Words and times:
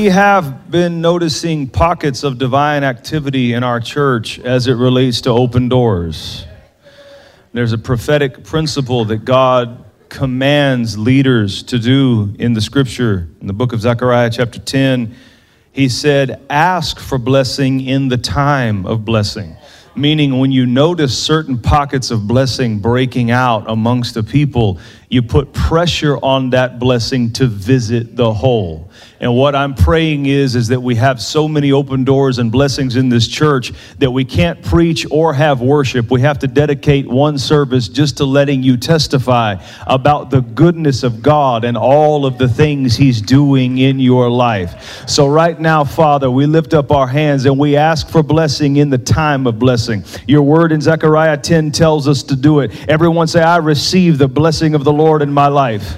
We 0.00 0.06
have 0.06 0.70
been 0.70 1.02
noticing 1.02 1.68
pockets 1.68 2.22
of 2.22 2.38
divine 2.38 2.84
activity 2.84 3.52
in 3.52 3.62
our 3.62 3.80
church 3.80 4.38
as 4.38 4.66
it 4.66 4.72
relates 4.72 5.20
to 5.20 5.30
open 5.30 5.68
doors. 5.68 6.46
There's 7.52 7.74
a 7.74 7.78
prophetic 7.78 8.42
principle 8.42 9.04
that 9.04 9.26
God 9.26 9.84
commands 10.08 10.96
leaders 10.96 11.62
to 11.64 11.78
do 11.78 12.34
in 12.38 12.54
the 12.54 12.62
scripture. 12.62 13.28
In 13.42 13.46
the 13.46 13.52
book 13.52 13.74
of 13.74 13.82
Zechariah, 13.82 14.30
chapter 14.30 14.58
10, 14.58 15.14
he 15.72 15.90
said, 15.90 16.40
Ask 16.48 16.98
for 16.98 17.18
blessing 17.18 17.82
in 17.82 18.08
the 18.08 18.16
time 18.16 18.86
of 18.86 19.04
blessing. 19.04 19.54
Meaning, 19.94 20.38
when 20.38 20.50
you 20.50 20.64
notice 20.64 21.16
certain 21.16 21.58
pockets 21.58 22.10
of 22.10 22.26
blessing 22.26 22.78
breaking 22.78 23.30
out 23.30 23.68
amongst 23.68 24.14
the 24.14 24.22
people, 24.22 24.78
you 25.10 25.22
put 25.22 25.52
pressure 25.52 26.16
on 26.22 26.50
that 26.50 26.78
blessing 26.78 27.32
to 27.32 27.46
visit 27.48 28.14
the 28.14 28.32
whole. 28.32 28.88
And 29.18 29.34
what 29.34 29.54
I'm 29.54 29.74
praying 29.74 30.26
is, 30.26 30.54
is 30.54 30.68
that 30.68 30.80
we 30.80 30.94
have 30.94 31.20
so 31.20 31.46
many 31.46 31.72
open 31.72 32.04
doors 32.04 32.38
and 32.38 32.50
blessings 32.50 32.96
in 32.96 33.08
this 33.08 33.26
church 33.28 33.72
that 33.98 34.10
we 34.10 34.24
can't 34.24 34.62
preach 34.62 35.04
or 35.10 35.34
have 35.34 35.60
worship. 35.60 36.10
We 36.10 36.20
have 36.22 36.38
to 36.38 36.46
dedicate 36.46 37.06
one 37.06 37.38
service 37.38 37.88
just 37.88 38.16
to 38.18 38.24
letting 38.24 38.62
you 38.62 38.76
testify 38.76 39.56
about 39.86 40.30
the 40.30 40.40
goodness 40.40 41.02
of 41.02 41.22
God 41.22 41.64
and 41.64 41.76
all 41.76 42.24
of 42.24 42.38
the 42.38 42.48
things 42.48 42.96
He's 42.96 43.20
doing 43.20 43.78
in 43.78 43.98
your 43.98 44.30
life. 44.30 45.08
So, 45.08 45.26
right 45.26 45.58
now, 45.58 45.84
Father, 45.84 46.30
we 46.30 46.46
lift 46.46 46.72
up 46.72 46.90
our 46.92 47.06
hands 47.06 47.44
and 47.44 47.58
we 47.58 47.76
ask 47.76 48.08
for 48.08 48.22
blessing 48.22 48.76
in 48.76 48.90
the 48.90 48.98
time 48.98 49.46
of 49.46 49.58
blessing. 49.58 50.04
Your 50.28 50.42
word 50.42 50.72
in 50.72 50.80
Zechariah 50.80 51.36
10 51.36 51.72
tells 51.72 52.08
us 52.08 52.22
to 52.22 52.36
do 52.36 52.60
it. 52.60 52.88
Everyone 52.88 53.26
say, 53.26 53.42
I 53.42 53.56
receive 53.56 54.16
the 54.16 54.28
blessing 54.28 54.74
of 54.74 54.84
the 54.84 54.92
Lord 54.92 54.99
in 55.22 55.32
my 55.32 55.48
life. 55.48 55.96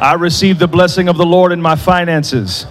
I 0.00 0.14
receive 0.14 0.58
the 0.58 0.68
blessing 0.68 1.08
of 1.08 1.16
the 1.16 1.24
Lord 1.24 1.52
in 1.52 1.62
my 1.62 1.76
finances. 1.76 2.66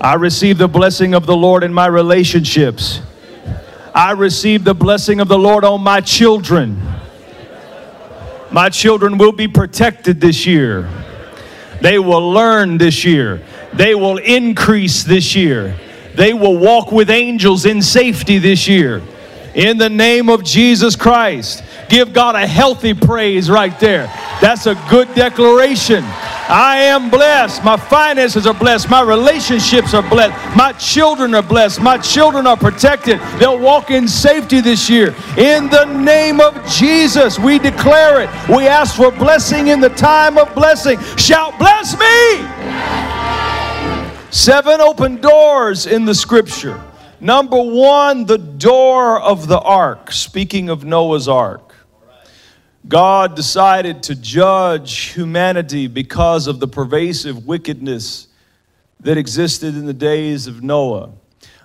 I 0.00 0.14
receive 0.14 0.58
the 0.58 0.68
blessing 0.68 1.14
of 1.14 1.26
the 1.26 1.36
Lord 1.36 1.64
in 1.64 1.72
my 1.72 1.86
relationships. 1.86 3.00
I 3.94 4.12
receive 4.12 4.64
the 4.64 4.74
blessing 4.74 5.20
of 5.20 5.28
the 5.28 5.38
Lord 5.38 5.64
on 5.64 5.80
my 5.80 6.00
children. 6.00 6.80
My 8.50 8.68
children 8.68 9.18
will 9.18 9.32
be 9.32 9.48
protected 9.48 10.20
this 10.20 10.46
year. 10.46 10.88
They 11.80 11.98
will 11.98 12.30
learn 12.30 12.78
this 12.78 13.04
year. 13.04 13.42
They 13.72 13.94
will 13.94 14.18
increase 14.18 15.02
this 15.02 15.34
year. 15.34 15.76
They 16.14 16.32
will 16.32 16.56
walk 16.56 16.92
with 16.92 17.10
angels 17.10 17.66
in 17.66 17.82
safety 17.82 18.38
this 18.38 18.68
year. 18.68 19.02
In 19.54 19.78
the 19.78 19.90
name 19.90 20.28
of 20.28 20.44
Jesus 20.44 20.94
Christ. 20.94 21.64
Give 21.88 22.12
God 22.12 22.34
a 22.34 22.46
healthy 22.46 22.94
praise 22.94 23.50
right 23.50 23.78
there. 23.80 24.06
That's 24.40 24.66
a 24.66 24.74
good 24.90 25.12
declaration. 25.14 26.04
I 26.46 26.76
am 26.80 27.08
blessed. 27.08 27.64
My 27.64 27.76
finances 27.76 28.46
are 28.46 28.54
blessed. 28.54 28.90
My 28.90 29.00
relationships 29.00 29.94
are 29.94 30.08
blessed. 30.08 30.56
My 30.56 30.72
children 30.72 31.34
are 31.34 31.42
blessed. 31.42 31.80
My 31.80 31.96
children 31.96 32.46
are 32.46 32.56
protected. 32.56 33.18
They'll 33.38 33.58
walk 33.58 33.90
in 33.90 34.06
safety 34.06 34.60
this 34.60 34.90
year. 34.90 35.14
In 35.38 35.70
the 35.70 35.86
name 35.86 36.40
of 36.40 36.54
Jesus, 36.68 37.38
we 37.38 37.58
declare 37.58 38.20
it. 38.20 38.30
We 38.48 38.66
ask 38.66 38.94
for 38.94 39.10
blessing 39.10 39.68
in 39.68 39.80
the 39.80 39.88
time 39.90 40.36
of 40.36 40.54
blessing. 40.54 40.98
Shout, 41.16 41.54
Bless 41.58 41.98
me! 41.98 42.46
Seven 44.30 44.80
open 44.80 45.20
doors 45.20 45.86
in 45.86 46.04
the 46.04 46.14
scripture. 46.14 46.82
Number 47.20 47.60
one, 47.62 48.26
the 48.26 48.36
door 48.38 49.20
of 49.20 49.48
the 49.48 49.58
ark. 49.58 50.12
Speaking 50.12 50.68
of 50.68 50.84
Noah's 50.84 51.28
ark. 51.28 51.73
God 52.86 53.34
decided 53.34 54.02
to 54.04 54.14
judge 54.14 55.14
humanity 55.14 55.86
because 55.86 56.46
of 56.46 56.60
the 56.60 56.68
pervasive 56.68 57.46
wickedness 57.46 58.28
that 59.00 59.16
existed 59.16 59.74
in 59.74 59.86
the 59.86 59.94
days 59.94 60.46
of 60.46 60.62
Noah. 60.62 61.12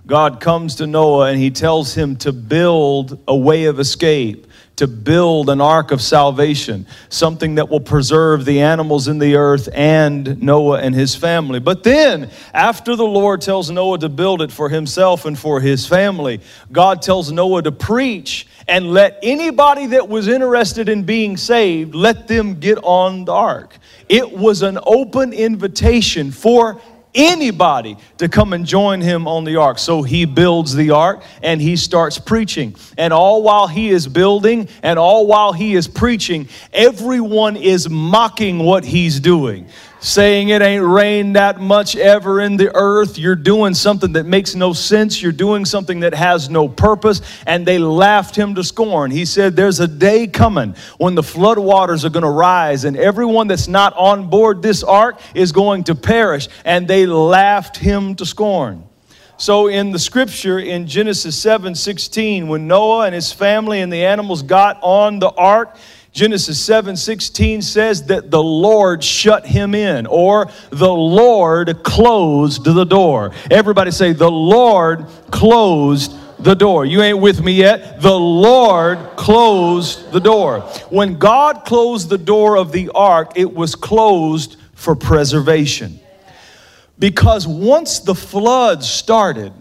God 0.08 0.40
comes 0.40 0.76
to 0.76 0.88
Noah 0.88 1.28
and 1.30 1.38
he 1.38 1.52
tells 1.52 1.94
him 1.94 2.16
to 2.18 2.32
build 2.32 3.22
a 3.28 3.36
way 3.36 3.66
of 3.66 3.80
escape 3.80 4.48
to 4.80 4.88
build 4.88 5.50
an 5.50 5.60
ark 5.60 5.92
of 5.92 6.02
salvation, 6.02 6.88
something 7.10 7.56
that 7.56 7.70
will 7.70 7.82
preserve 7.82 8.46
the 8.46 8.62
animals 8.62 9.10
in 9.10 9.20
the 9.20 9.36
earth 9.36 9.68
and 9.74 10.42
Noah 10.42 10.80
and 10.80 10.96
his 10.96 11.16
family. 11.16 11.60
But 11.60 11.84
then, 11.84 12.30
after 12.54 12.96
the 12.96 13.06
Lord 13.06 13.42
tells 13.42 13.70
Noah 13.70 14.00
to 14.00 14.08
build 14.08 14.42
it 14.42 14.54
for 14.54 14.70
himself 14.70 15.26
and 15.26 15.38
for 15.38 15.60
his 15.60 15.86
family, 15.86 16.40
God 16.72 17.02
tells 17.02 17.30
Noah 17.30 17.62
to 17.64 17.74
preach 17.74 18.48
and 18.70 18.94
let 18.94 19.20
anybody 19.22 19.88
that 19.88 20.08
was 20.08 20.30
interested 20.30 20.88
in 20.88 21.04
being 21.04 21.36
saved, 21.36 21.94
let 21.94 22.30
them 22.30 22.62
get 22.62 22.78
on 22.82 23.26
the 23.26 23.34
ark. 23.34 23.78
It 24.08 24.32
was 24.32 24.62
an 24.62 24.80
open 24.84 25.34
invitation 25.34 26.32
for 26.32 26.80
anybody 27.20 27.98
to 28.18 28.30
come 28.30 28.54
and 28.54 28.66
join 28.66 29.02
him 29.02 29.28
on 29.28 29.44
the 29.44 29.58
ark. 29.58 29.78
So 29.78 30.02
he 30.02 30.26
builds 30.26 30.74
the 30.74 30.92
ark 30.92 31.22
and 31.44 31.62
he 31.62 31.76
starts 31.76 32.18
preaching. 32.18 32.76
And 32.98 33.12
all 33.12 33.44
while 33.44 33.68
he 33.68 33.90
is 33.90 34.08
building 34.08 34.70
and 34.82 34.98
all 34.98 35.28
while 35.28 35.54
he 35.54 35.76
is 35.76 35.88
preaching, 35.88 36.48
everyone 36.72 37.58
is 37.58 37.90
mocking 37.90 38.60
what 38.60 38.86
he's 38.86 39.20
doing 39.20 39.68
saying 40.00 40.50
it 40.50 40.62
ain't 40.62 40.84
rained 40.84 41.36
that 41.36 41.60
much 41.60 41.96
ever 41.96 42.42
in 42.42 42.58
the 42.58 42.76
earth. 42.76 43.18
You're 43.18 43.36
doing 43.36 43.74
something 43.74 44.14
that 44.14 44.26
makes 44.26 44.56
no 44.56 44.74
sense. 44.74 45.22
You're 45.22 45.32
doing 45.32 45.66
something 45.66 46.02
that 46.02 46.14
has 46.14 46.50
no 46.50 46.68
purpose. 46.68 47.22
And 47.46 47.66
they 47.66 47.80
laughed 47.80 48.36
him 48.36 48.56
to 48.56 48.64
scorn. 48.64 49.12
He 49.12 49.26
said, 49.26 49.56
There's 49.56 49.80
a 49.80 49.88
day 49.88 50.28
coming 50.28 50.76
when 50.98 51.16
the 51.16 51.24
flood 51.24 51.60
waters 51.60 52.06
are 52.06 52.10
going 52.10 52.24
to 52.24 52.30
rise, 52.30 52.86
and 52.86 52.98
everyone 52.98 53.48
that's 53.48 53.68
not 53.68 53.96
on 53.96 54.30
board 54.30 54.62
this 54.62 54.84
ark 54.84 55.20
is 55.34 55.52
going 55.52 55.86
to 55.86 55.96
perish. 55.96 56.48
And 56.66 56.88
they 56.88 57.06
laughed 57.06 57.78
him 57.78 58.16
to 58.16 58.26
scorn. 58.26 58.89
So 59.40 59.68
in 59.68 59.92
the 59.92 60.00
scripture 60.00 60.60
in 60.60 60.86
Genesis 60.86 61.42
7 61.42 61.74
16, 61.74 62.50
when 62.50 62.68
Noah 62.68 63.06
and 63.06 63.16
his 63.16 63.32
family 63.32 63.80
and 63.80 63.92
the 63.92 64.04
animals 64.04 64.42
got 64.44 64.78
on 64.82 65.20
the 65.20 65.30
ark, 65.30 65.78
Genesis 66.12 66.60
7 66.60 66.98
16 66.98 67.62
says 67.62 68.04
that 68.08 68.32
the 68.32 68.44
Lord 68.44 69.02
shut 69.02 69.46
him 69.46 69.74
in, 69.74 70.08
or 70.08 70.52
the 70.72 70.92
Lord 70.92 71.84
closed 71.84 72.66
the 72.66 72.84
door. 72.84 73.32
Everybody 73.50 73.92
say, 73.92 74.12
The 74.12 74.30
Lord 74.30 75.06
closed 75.32 76.14
the 76.38 76.56
door. 76.56 76.86
You 76.86 77.02
ain't 77.02 77.20
with 77.20 77.42
me 77.42 77.54
yet? 77.54 78.02
The 78.02 78.20
Lord 78.20 79.00
closed 79.16 80.12
the 80.12 80.20
door. 80.20 80.60
When 80.90 81.18
God 81.18 81.64
closed 81.64 82.10
the 82.10 82.18
door 82.18 82.58
of 82.58 82.74
the 82.74 82.92
ark, 82.94 83.34
it 83.38 83.54
was 83.54 83.76
closed 83.76 84.58
for 84.74 84.98
preservation. 84.98 86.02
Because 87.00 87.48
once 87.48 88.00
the 88.00 88.14
flood 88.14 88.84
started, 88.84 89.54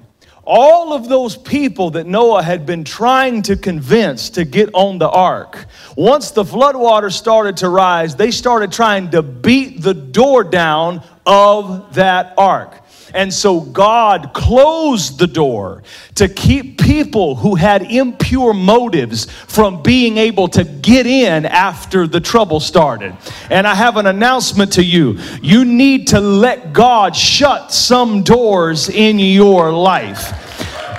all 0.45 0.93
of 0.93 1.09
those 1.09 1.37
people 1.37 1.91
that 1.91 2.07
Noah 2.07 2.43
had 2.43 2.67
been 2.67 2.83
trying 2.83 3.43
to 3.43 3.57
convince 3.57 4.31
to 4.31 4.45
get 4.45 4.71
on 4.73 4.99
the 4.99 5.09
ark, 5.09 5.67
once 5.95 6.33
the 6.33 6.43
floodwaters 6.43 7.13
started 7.13 7.59
to 7.59 7.69
rise, 7.69 8.17
they 8.17 8.31
started 8.31 8.73
trying 8.73 9.11
to 9.11 9.23
beat 9.23 9.83
the 9.83 9.95
door 9.95 10.43
down 10.43 11.03
of 11.27 11.95
that 11.95 12.35
ark. 12.39 12.83
And 13.15 13.33
so 13.33 13.61
God 13.61 14.33
closed 14.35 15.19
the 15.19 15.27
door 15.27 15.83
to 16.17 16.29
keep 16.29 16.81
people 16.81 17.35
who 17.35 17.55
had 17.55 17.83
impure 17.83 18.55
motives 18.55 19.31
from 19.31 19.83
being 19.83 20.19
able 20.19 20.49
to 20.49 20.65
get 20.65 21.07
in 21.07 21.47
after 21.47 22.07
the 22.07 22.21
trouble 22.21 22.61
started. 22.61 23.17
And 23.51 23.67
I 23.67 23.75
have 23.75 23.97
an 23.97 24.07
announcement 24.07 24.73
to 24.75 24.85
you. 24.85 25.19
You 25.43 25.65
need 25.65 26.09
to 26.09 26.21
let 26.21 26.73
God 26.73 27.15
shut 27.15 27.73
some 27.73 28.23
doors 28.23 28.89
in 28.89 29.19
your 29.19 29.73
life 29.73 30.35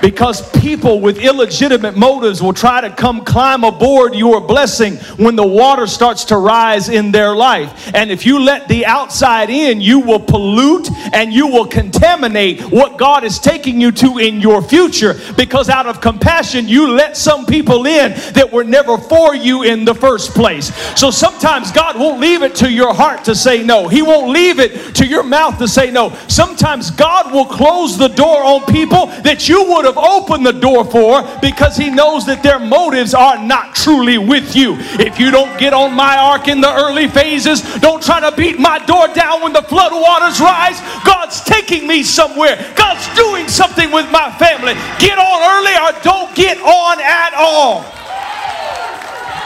because 0.01 0.49
people 0.59 0.99
with 0.99 1.19
illegitimate 1.19 1.95
motives 1.95 2.41
will 2.41 2.53
try 2.53 2.81
to 2.81 2.89
come 2.89 3.23
climb 3.25 3.63
aboard 3.63 4.15
your 4.15 4.41
blessing 4.41 4.95
when 5.17 5.35
the 5.35 5.45
water 5.45 5.87
starts 5.87 6.25
to 6.25 6.37
rise 6.37 6.89
in 6.89 7.11
their 7.11 7.35
life. 7.35 7.91
And 7.93 8.11
if 8.11 8.25
you 8.25 8.39
let 8.39 8.67
the 8.67 8.85
outside 8.85 9.49
in, 9.49 9.81
you 9.81 9.99
will 9.99 10.19
pollute 10.19 10.89
and 11.13 11.33
you 11.33 11.47
will 11.47 11.65
contaminate 11.65 12.61
what 12.61 12.97
God 12.97 13.23
is 13.23 13.39
taking 13.39 13.81
you 13.81 13.91
to 13.93 14.17
in 14.17 14.41
your 14.41 14.61
future 14.61 15.19
because 15.35 15.69
out 15.69 15.85
of 15.85 16.01
compassion, 16.01 16.67
you 16.67 16.91
let 16.91 17.17
some 17.17 17.45
people 17.45 17.85
in 17.85 18.13
that 18.33 18.51
were 18.51 18.63
never 18.63 18.97
for 18.97 19.35
you 19.35 19.63
in 19.63 19.85
the 19.85 19.95
first 19.95 20.31
place. 20.31 20.73
So 20.99 21.11
sometimes 21.11 21.71
God 21.71 21.99
won't 21.99 22.19
leave 22.19 22.43
it 22.43 22.55
to 22.55 22.71
your 22.71 22.93
heart 22.93 23.25
to 23.25 23.35
say 23.35 23.63
no, 23.63 23.87
He 23.87 24.01
won't 24.01 24.29
leave 24.29 24.59
it 24.59 24.95
to 24.95 25.05
your 25.05 25.23
mouth 25.23 25.57
to 25.59 25.67
say 25.67 25.91
no. 25.91 26.15
Sometimes 26.27 26.91
God 26.91 27.33
will 27.33 27.45
close 27.45 27.97
the 27.97 28.07
door 28.07 28.43
on 28.43 28.65
people 28.65 29.07
that 29.07 29.47
you 29.47 29.63
would 29.69 29.85
have 29.89 29.97
opened 29.97 30.45
the 30.45 30.53
door 30.53 30.85
for 30.85 31.23
because 31.41 31.75
he 31.75 31.89
knows 31.89 32.25
that 32.27 32.43
their 32.43 32.59
motives 32.59 33.13
are 33.13 33.43
not 33.43 33.75
truly 33.75 34.17
with 34.17 34.55
you. 34.55 34.75
If 35.01 35.19
you 35.19 35.31
don't 35.31 35.59
get 35.59 35.73
on 35.73 35.93
my 35.93 36.17
ark 36.17 36.47
in 36.47 36.61
the 36.61 36.71
early 36.71 37.07
phases, 37.07 37.61
don't 37.79 38.01
try 38.01 38.19
to 38.19 38.35
beat 38.35 38.59
my 38.59 38.79
door 38.85 39.07
down 39.09 39.41
when 39.41 39.53
the 39.53 39.63
flood 39.63 39.91
waters 39.91 40.39
rise. 40.39 40.79
God's 41.03 41.41
taking 41.41 41.87
me 41.87 42.03
somewhere. 42.03 42.55
God's 42.75 43.03
doing 43.15 43.47
something 43.47 43.91
with 43.91 44.09
my 44.11 44.31
family. 44.37 44.73
Get 44.99 45.17
on 45.17 45.39
early 45.57 45.75
or 45.75 46.03
don't 46.03 46.35
get 46.35 46.57
on 46.59 47.01
at 47.01 47.33
all. 47.35 47.83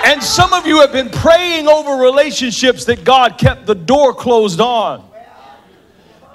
And 0.06 0.22
some 0.22 0.52
of 0.52 0.68
you 0.68 0.82
have 0.82 0.92
been 0.92 1.10
praying 1.10 1.68
over 1.68 1.96
relationships 2.04 2.84
that 2.86 3.06
God 3.06 3.38
kept 3.38 3.66
the 3.66 3.76
door 3.76 4.14
closed 4.14 4.60
on. 4.60 5.10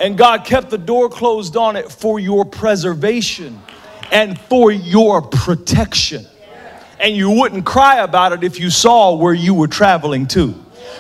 And 0.00 0.16
God 0.16 0.44
kept 0.44 0.70
the 0.70 0.78
door 0.78 1.10
closed 1.10 1.56
on 1.56 1.76
it 1.76 1.90
for 1.90 2.19
your 2.19 2.44
preservation 2.44 3.60
and 4.10 4.38
for 4.38 4.70
your 4.70 5.22
protection. 5.22 6.26
And 7.00 7.14
you 7.14 7.31
wouldn't 7.31 7.64
cry 7.64 8.00
about 8.00 8.32
it 8.32 8.43
if 8.43 8.58
you 8.58 8.70
saw 8.70 9.14
where 9.14 9.34
you 9.34 9.55
were 9.55 9.69
traveling 9.69 10.26
to. 10.28 10.55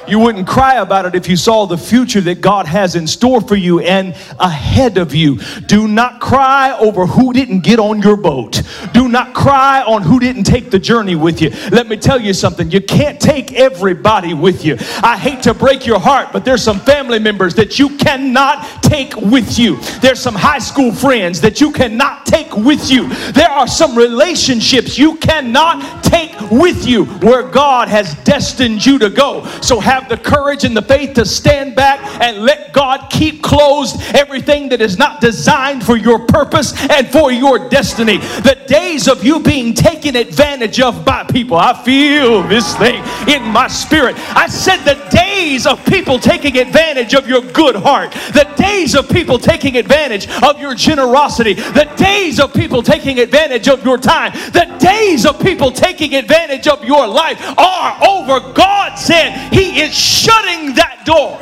You 0.06 0.18
wouldn't 0.18 0.46
cry 0.46 0.76
about 0.76 1.06
it 1.06 1.14
if 1.14 1.28
you 1.28 1.36
saw 1.36 1.66
the 1.66 1.78
future 1.78 2.20
that 2.22 2.40
God 2.40 2.66
has 2.66 2.94
in 2.94 3.06
store 3.06 3.40
for 3.40 3.56
you 3.56 3.80
and 3.80 4.14
ahead 4.38 4.98
of 4.98 5.14
you. 5.14 5.38
Do 5.66 5.86
not 5.86 6.20
cry 6.20 6.76
over 6.78 7.06
who 7.06 7.32
didn't 7.32 7.60
get 7.60 7.78
on 7.78 8.00
your 8.00 8.16
boat. 8.16 8.62
Do 8.92 9.08
not 9.08 9.34
cry 9.34 9.82
on 9.82 10.02
who 10.02 10.18
didn't 10.18 10.44
take 10.44 10.70
the 10.70 10.78
journey 10.78 11.14
with 11.14 11.42
you. 11.42 11.50
Let 11.70 11.88
me 11.88 11.96
tell 11.96 12.20
you 12.20 12.32
something. 12.32 12.70
You 12.70 12.80
can't 12.80 13.20
take 13.20 13.52
everybody 13.52 14.34
with 14.34 14.64
you. 14.64 14.76
I 15.02 15.16
hate 15.18 15.42
to 15.42 15.54
break 15.54 15.86
your 15.86 16.00
heart, 16.00 16.28
but 16.32 16.44
there's 16.44 16.62
some 16.62 16.80
family 16.80 17.18
members 17.18 17.54
that 17.56 17.78
you 17.78 17.96
cannot 17.96 18.82
take 18.82 19.14
with 19.16 19.58
you. 19.58 19.76
There's 20.00 20.20
some 20.20 20.34
high 20.34 20.58
school 20.58 20.92
friends 20.92 21.40
that 21.42 21.60
you 21.60 21.72
cannot 21.72 22.26
take 22.26 22.54
with 22.56 22.90
you. 22.90 23.08
There 23.32 23.50
are 23.50 23.66
some 23.66 23.96
relationships 23.96 24.98
you 24.98 25.16
cannot 25.16 26.02
take 26.02 26.38
with 26.50 26.86
you 26.86 27.04
where 27.04 27.48
God 27.48 27.88
has 27.88 28.14
destined 28.24 28.84
you 28.84 28.98
to 28.98 29.10
go. 29.10 29.44
So 29.60 29.77
have 29.80 30.08
the 30.08 30.16
courage 30.16 30.64
and 30.64 30.76
the 30.76 30.82
faith 30.82 31.14
to 31.14 31.24
stand 31.24 31.74
back 31.74 32.00
and 32.20 32.38
let 32.38 32.72
God 32.72 33.08
keep 33.10 33.42
closed 33.42 34.00
everything 34.14 34.68
that 34.70 34.80
is 34.80 34.98
not 34.98 35.20
designed 35.20 35.84
for 35.84 35.96
your 35.96 36.26
purpose 36.26 36.72
and 36.90 37.08
for 37.08 37.32
your 37.32 37.68
destiny. 37.68 38.18
The 38.18 38.58
days 38.66 39.08
of 39.08 39.24
you 39.24 39.40
being 39.40 39.74
taken 39.74 40.16
advantage 40.16 40.80
of 40.80 41.04
by 41.04 41.24
people, 41.24 41.56
I 41.56 41.82
feel 41.84 42.42
this 42.42 42.76
thing 42.76 43.02
in 43.28 43.42
my 43.42 43.68
spirit. 43.68 44.16
I 44.36 44.46
said 44.48 44.78
the 44.78 44.98
days 45.10 45.66
of 45.66 45.84
people 45.86 46.18
taking 46.18 46.58
advantage 46.58 47.14
of 47.14 47.28
your 47.28 47.42
good 47.42 47.76
heart, 47.76 48.12
the 48.32 48.48
days 48.56 48.94
of 48.94 49.08
people 49.08 49.38
taking 49.38 49.76
advantage 49.76 50.28
of 50.42 50.60
your 50.60 50.74
generosity, 50.74 51.54
the 51.54 51.90
days 51.96 52.40
of 52.40 52.52
people 52.54 52.82
taking 52.82 53.18
advantage 53.18 53.68
of 53.68 53.84
your 53.84 53.98
time, 53.98 54.32
the 54.52 54.76
days 54.78 55.26
of 55.26 55.40
people 55.40 55.70
taking 55.70 56.14
advantage 56.14 56.66
of 56.68 56.84
your 56.84 57.06
life 57.06 57.40
are 57.58 57.98
over. 58.06 58.52
God 58.52 58.96
said 58.96 59.52
He 59.52 59.67
is 59.76 59.94
shutting 59.94 60.74
that 60.74 61.02
door. 61.04 61.38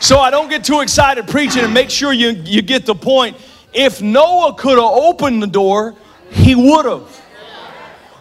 So 0.00 0.18
I 0.18 0.30
don't 0.30 0.50
get 0.50 0.64
too 0.64 0.80
excited 0.80 1.28
preaching 1.28 1.62
and 1.62 1.72
make 1.72 1.88
sure 1.88 2.12
you, 2.12 2.30
you 2.30 2.60
get 2.60 2.86
the 2.86 2.94
point. 2.94 3.36
If 3.72 4.02
Noah 4.02 4.54
could 4.54 4.78
have 4.78 4.92
opened 4.92 5.42
the 5.42 5.46
door, 5.46 5.94
he 6.30 6.54
would 6.54 6.84
have. 6.86 7.22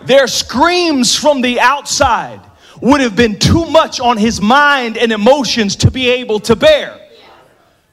Their 0.05 0.27
screams 0.27 1.15
from 1.15 1.41
the 1.41 1.59
outside 1.59 2.39
would 2.81 3.01
have 3.01 3.15
been 3.15 3.37
too 3.39 3.65
much 3.65 3.99
on 3.99 4.17
his 4.17 4.41
mind 4.41 4.97
and 4.97 5.11
emotions 5.11 5.75
to 5.77 5.91
be 5.91 6.09
able 6.09 6.39
to 6.41 6.55
bear. 6.55 6.99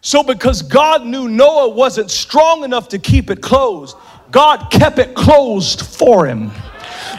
So, 0.00 0.22
because 0.22 0.62
God 0.62 1.04
knew 1.04 1.28
Noah 1.28 1.70
wasn't 1.70 2.10
strong 2.10 2.64
enough 2.64 2.88
to 2.88 2.98
keep 2.98 3.30
it 3.30 3.42
closed, 3.42 3.96
God 4.30 4.70
kept 4.70 4.98
it 4.98 5.14
closed 5.14 5.82
for 5.82 6.26
him. 6.26 6.50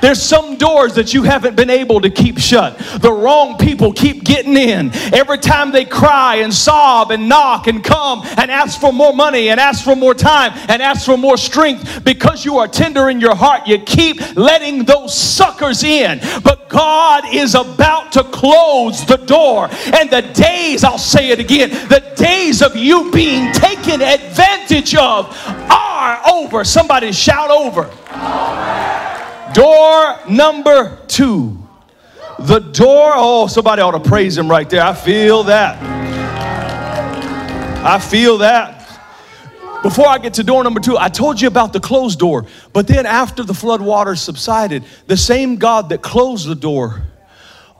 There's 0.02 0.22
some 0.22 0.58
doors 0.58 0.96
that 0.96 1.14
you 1.14 1.24
haven't 1.24 1.56
been 1.56 1.70
able 1.70 2.02
to 2.02 2.10
keep 2.10 2.38
shut. 2.38 2.78
The 3.02 3.12
wrong 3.12 3.58
people 3.58 3.94
keep 3.94 4.24
getting 4.24 4.56
in. 4.58 4.92
Every 5.14 5.38
time 5.38 5.72
they 5.72 5.86
cry 5.86 6.38
and 6.38 6.54
sob 6.54 7.12
and 7.12 7.28
knock 7.28 7.68
and 7.68 7.84
come 7.84 8.24
and 8.38 8.52
ask 8.52 8.80
for 8.80 8.94
more 8.94 9.14
money 9.14 9.50
and 9.50 9.60
ask 9.60 9.84
for 9.84 9.96
more 9.96 10.14
time 10.14 10.54
and 10.70 10.82
ask 10.82 11.06
for 11.06 11.18
more 11.18 11.38
strength, 11.38 12.04
because 12.04 12.46
you 12.46 12.58
are 12.58 12.68
tender 12.68 13.10
in 13.10 13.20
your 13.20 13.36
heart, 13.36 13.68
you 13.68 13.80
keep 13.80 14.20
letting 14.36 14.86
those 14.86 15.16
suckers 15.16 15.84
in. 15.84 16.20
But 16.44 16.70
God 16.70 17.34
is 17.34 17.56
about 17.56 18.12
to 18.14 18.24
close 18.24 19.06
the 19.06 19.18
door. 19.18 19.70
And 19.94 20.10
the 20.10 20.22
days, 20.34 20.84
I'll 20.84 20.98
say 20.98 21.30
it 21.30 21.40
again, 21.40 21.70
the 21.90 22.14
days 22.16 22.62
of 22.62 22.76
you 22.76 23.12
being 23.12 23.52
taken 23.52 24.02
advantage 24.02 24.96
of 24.96 25.36
are 25.48 26.22
over. 26.32 26.64
Somebody 26.64 27.12
shout 27.12 27.50
over. 27.50 27.90
Door 29.54 30.20
number 30.30 30.98
two. 31.08 31.58
The 32.40 32.60
door, 32.60 33.12
oh, 33.16 33.48
somebody 33.48 33.82
ought 33.82 33.92
to 33.92 34.00
praise 34.00 34.38
him 34.38 34.50
right 34.50 34.70
there. 34.70 34.82
I 34.82 34.94
feel 34.94 35.44
that. 35.44 35.78
I 37.86 38.00
feel 38.00 38.40
that. 38.40 38.80
Before 39.84 40.08
I 40.08 40.18
get 40.18 40.34
to 40.36 40.44
door 40.44 40.64
number 40.64 40.80
two, 40.80 40.98
I 40.98 41.10
told 41.10 41.40
you 41.40 41.48
about 41.48 41.74
the 41.74 41.80
closed 41.80 42.20
door. 42.20 42.46
But 42.74 42.88
then 42.88 43.06
after 43.06 43.44
the 43.44 43.54
flood 43.54 43.82
waters 43.82 44.22
subsided, 44.22 44.84
the 45.08 45.18
same 45.18 45.56
God 45.56 45.90
that 45.90 46.02
closed 46.02 46.48
the 46.48 46.56
door 46.56 47.04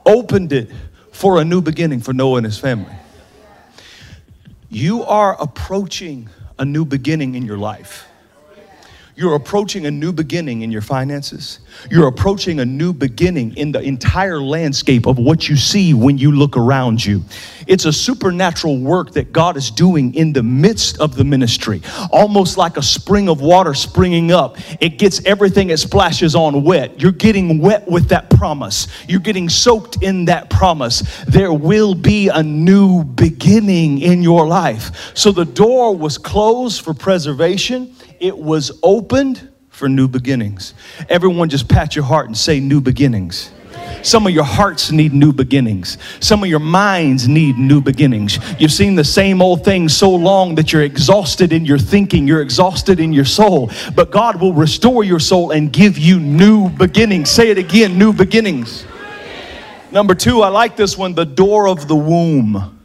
opened 0.06 0.52
it 0.52 0.70
for 1.12 1.40
a 1.40 1.44
new 1.44 1.60
beginning 1.60 2.00
for 2.00 2.12
Noah 2.14 2.38
and 2.38 2.46
his 2.46 2.58
family. 2.58 2.94
You 4.70 5.04
are 5.04 5.40
approaching 5.40 6.28
a 6.58 6.64
new 6.64 6.84
beginning 6.84 7.34
in 7.34 7.44
your 7.44 7.58
life. 7.58 8.06
You're 9.20 9.34
approaching 9.34 9.84
a 9.84 9.90
new 9.90 10.12
beginning 10.12 10.62
in 10.62 10.72
your 10.72 10.80
finances. 10.80 11.58
You're 11.90 12.06
approaching 12.06 12.60
a 12.60 12.64
new 12.64 12.94
beginning 12.94 13.54
in 13.58 13.70
the 13.70 13.80
entire 13.80 14.40
landscape 14.40 15.06
of 15.06 15.18
what 15.18 15.46
you 15.46 15.56
see 15.56 15.92
when 15.92 16.16
you 16.16 16.32
look 16.32 16.56
around 16.56 17.04
you. 17.04 17.22
It's 17.66 17.84
a 17.84 17.92
supernatural 17.92 18.78
work 18.78 19.10
that 19.10 19.30
God 19.30 19.58
is 19.58 19.70
doing 19.70 20.14
in 20.14 20.32
the 20.32 20.42
midst 20.42 21.00
of 21.00 21.16
the 21.16 21.24
ministry, 21.24 21.82
almost 22.10 22.56
like 22.56 22.78
a 22.78 22.82
spring 22.82 23.28
of 23.28 23.42
water 23.42 23.74
springing 23.74 24.32
up. 24.32 24.56
It 24.80 24.96
gets 24.96 25.22
everything 25.26 25.68
it 25.68 25.76
splashes 25.76 26.34
on 26.34 26.64
wet. 26.64 26.98
You're 26.98 27.12
getting 27.12 27.58
wet 27.58 27.86
with 27.86 28.08
that 28.08 28.30
promise, 28.30 28.86
you're 29.06 29.20
getting 29.20 29.50
soaked 29.50 30.02
in 30.02 30.24
that 30.24 30.48
promise. 30.48 31.22
There 31.28 31.52
will 31.52 31.94
be 31.94 32.28
a 32.28 32.42
new 32.42 33.04
beginning 33.04 33.98
in 33.98 34.22
your 34.22 34.46
life. 34.46 35.14
So 35.14 35.30
the 35.30 35.44
door 35.44 35.94
was 35.94 36.16
closed 36.16 36.82
for 36.82 36.94
preservation 36.94 37.94
it 38.20 38.36
was 38.36 38.70
opened 39.10 39.48
for 39.70 39.88
new 39.88 40.06
beginnings. 40.06 40.72
Everyone 41.08 41.48
just 41.48 41.68
pat 41.68 41.96
your 41.96 42.04
heart 42.04 42.26
and 42.26 42.36
say, 42.36 42.60
New 42.60 42.80
beginnings. 42.80 43.50
Some 44.02 44.24
of 44.26 44.32
your 44.32 44.44
hearts 44.44 44.92
need 44.92 45.12
new 45.12 45.32
beginnings. 45.32 45.98
Some 46.20 46.44
of 46.44 46.48
your 46.48 46.60
minds 46.60 47.26
need 47.26 47.58
new 47.58 47.80
beginnings. 47.80 48.38
You've 48.58 48.72
seen 48.72 48.94
the 48.94 49.04
same 49.04 49.42
old 49.42 49.64
thing 49.64 49.88
so 49.88 50.10
long 50.10 50.54
that 50.54 50.72
you're 50.72 50.82
exhausted 50.82 51.52
in 51.52 51.64
your 51.64 51.78
thinking, 51.78 52.26
you're 52.28 52.40
exhausted 52.40 53.00
in 53.00 53.12
your 53.12 53.24
soul. 53.24 53.70
But 53.96 54.12
God 54.12 54.40
will 54.40 54.54
restore 54.54 55.02
your 55.02 55.18
soul 55.18 55.50
and 55.50 55.72
give 55.72 55.98
you 55.98 56.20
new 56.20 56.68
beginnings. 56.68 57.30
Say 57.30 57.50
it 57.50 57.58
again 57.58 57.98
new 57.98 58.12
beginnings. 58.12 58.86
Number 59.90 60.14
two, 60.14 60.42
I 60.42 60.48
like 60.48 60.76
this 60.76 60.96
one 60.96 61.14
the 61.14 61.26
door 61.26 61.68
of 61.68 61.88
the 61.88 61.96
womb. 61.96 62.78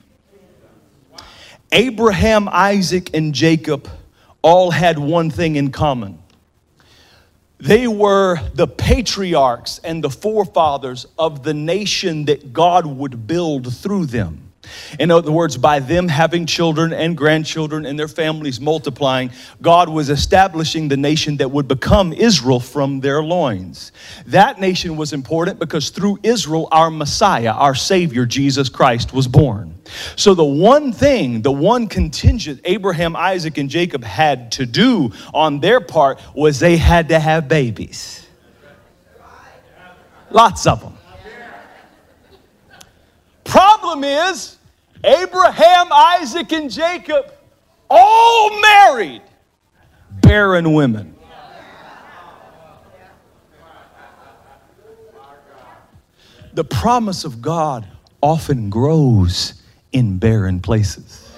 Abraham, 1.72 2.50
Isaac, 2.52 3.12
and 3.14 3.34
Jacob 3.34 3.88
all 4.46 4.70
had 4.70 5.00
one 5.00 5.32
thing 5.32 5.56
in 5.56 5.72
common 5.72 6.20
they 7.58 7.88
were 7.88 8.38
the 8.54 8.68
patriarchs 8.68 9.80
and 9.80 10.04
the 10.04 10.10
forefathers 10.10 11.08
of 11.18 11.42
the 11.42 11.54
nation 11.54 12.26
that 12.26 12.54
God 12.54 12.86
would 12.86 13.26
build 13.26 13.74
through 13.74 14.08
them. 14.08 14.45
In 15.00 15.12
other 15.12 15.32
words, 15.32 15.58
by 15.58 15.80
them 15.80 16.08
having 16.08 16.46
children 16.46 16.94
and 16.94 17.18
grandchildren 17.18 17.86
and 17.86 17.98
their 17.98 18.08
families 18.08 18.60
multiplying, 18.60 19.32
God 19.62 19.90
was 19.90 20.10
establishing 20.10 20.88
the 20.88 20.98
nation 20.98 21.38
that 21.38 21.52
would 21.52 21.68
become 21.68 22.14
Israel 22.14 22.60
from 22.60 23.00
their 23.00 23.24
loins. 23.24 23.92
That 24.28 24.60
nation 24.60 24.98
was 24.98 25.14
important 25.14 25.60
because 25.60 25.90
through 25.90 26.20
Israel, 26.24 26.68
our 26.72 26.90
Messiah, 26.90 27.52
our 27.52 27.76
Savior, 27.76 28.26
Jesus 28.26 28.70
Christ, 28.70 29.14
was 29.14 29.28
born. 29.28 29.76
So, 30.16 30.34
the 30.34 30.44
one 30.44 30.92
thing, 30.92 31.42
the 31.42 31.52
one 31.52 31.88
contingent 31.88 32.62
Abraham, 32.66 33.16
Isaac, 33.16 33.58
and 33.58 33.70
Jacob 33.70 34.04
had 34.04 34.52
to 34.54 34.66
do 34.66 35.12
on 35.34 35.60
their 35.60 35.80
part 35.80 36.20
was 36.34 36.60
they 36.60 36.78
had 36.78 37.10
to 37.10 37.20
have 37.20 37.48
babies. 37.48 38.26
Lots 40.32 40.66
of 40.68 40.82
them. 40.82 40.95
Problem 43.86 44.04
is, 44.04 44.58
Abraham, 45.04 45.94
Isaac, 45.94 46.52
and 46.54 46.72
Jacob 46.72 47.32
all 47.88 48.60
married 48.60 49.22
barren 50.10 50.74
women. 50.74 51.16
The 56.56 56.64
promise 56.64 57.26
of 57.26 57.44
God 57.44 57.88
often 58.22 58.72
grows 58.72 59.62
in 59.92 60.18
barren 60.18 60.62
places. 60.62 61.32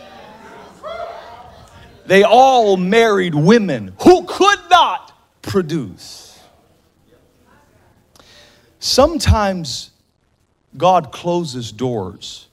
They 2.05 2.23
all 2.23 2.77
married 2.77 3.35
women 3.35 3.93
who 4.03 4.23
could 4.23 4.59
not 4.69 5.11
produce. 5.41 6.39
Sometimes 8.79 9.91
God 10.75 11.11
closes 11.11 11.71
doors 11.71 12.47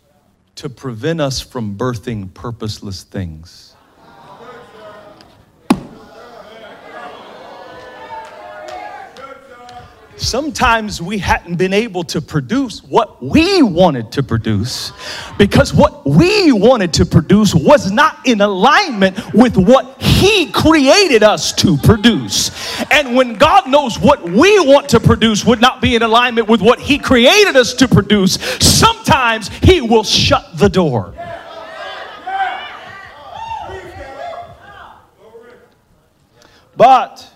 to 0.56 0.68
prevent 0.68 1.20
us 1.20 1.40
from 1.40 1.76
birthing 1.76 2.32
purposeless 2.32 3.02
things. 3.02 3.73
Sometimes 10.24 11.00
we 11.02 11.18
hadn't 11.18 11.56
been 11.56 11.72
able 11.72 12.02
to 12.04 12.20
produce 12.20 12.82
what 12.82 13.22
we 13.22 13.62
wanted 13.62 14.10
to 14.12 14.22
produce 14.22 14.92
because 15.38 15.72
what 15.74 16.06
we 16.06 16.50
wanted 16.52 16.92
to 16.94 17.06
produce 17.06 17.54
was 17.54 17.90
not 17.90 18.26
in 18.26 18.40
alignment 18.40 19.16
with 19.34 19.56
what 19.56 20.00
He 20.00 20.50
created 20.50 21.22
us 21.22 21.52
to 21.54 21.76
produce. 21.76 22.50
And 22.90 23.14
when 23.14 23.34
God 23.34 23.68
knows 23.68 23.98
what 23.98 24.22
we 24.22 24.58
want 24.60 24.88
to 24.90 25.00
produce 25.00 25.44
would 25.44 25.60
not 25.60 25.80
be 25.80 25.94
in 25.94 26.02
alignment 26.02 26.48
with 26.48 26.62
what 26.62 26.80
He 26.80 26.98
created 26.98 27.56
us 27.56 27.74
to 27.74 27.88
produce, 27.88 28.34
sometimes 28.60 29.48
He 29.62 29.80
will 29.80 30.04
shut 30.04 30.58
the 30.58 30.68
door. 30.68 31.14
But 36.76 37.30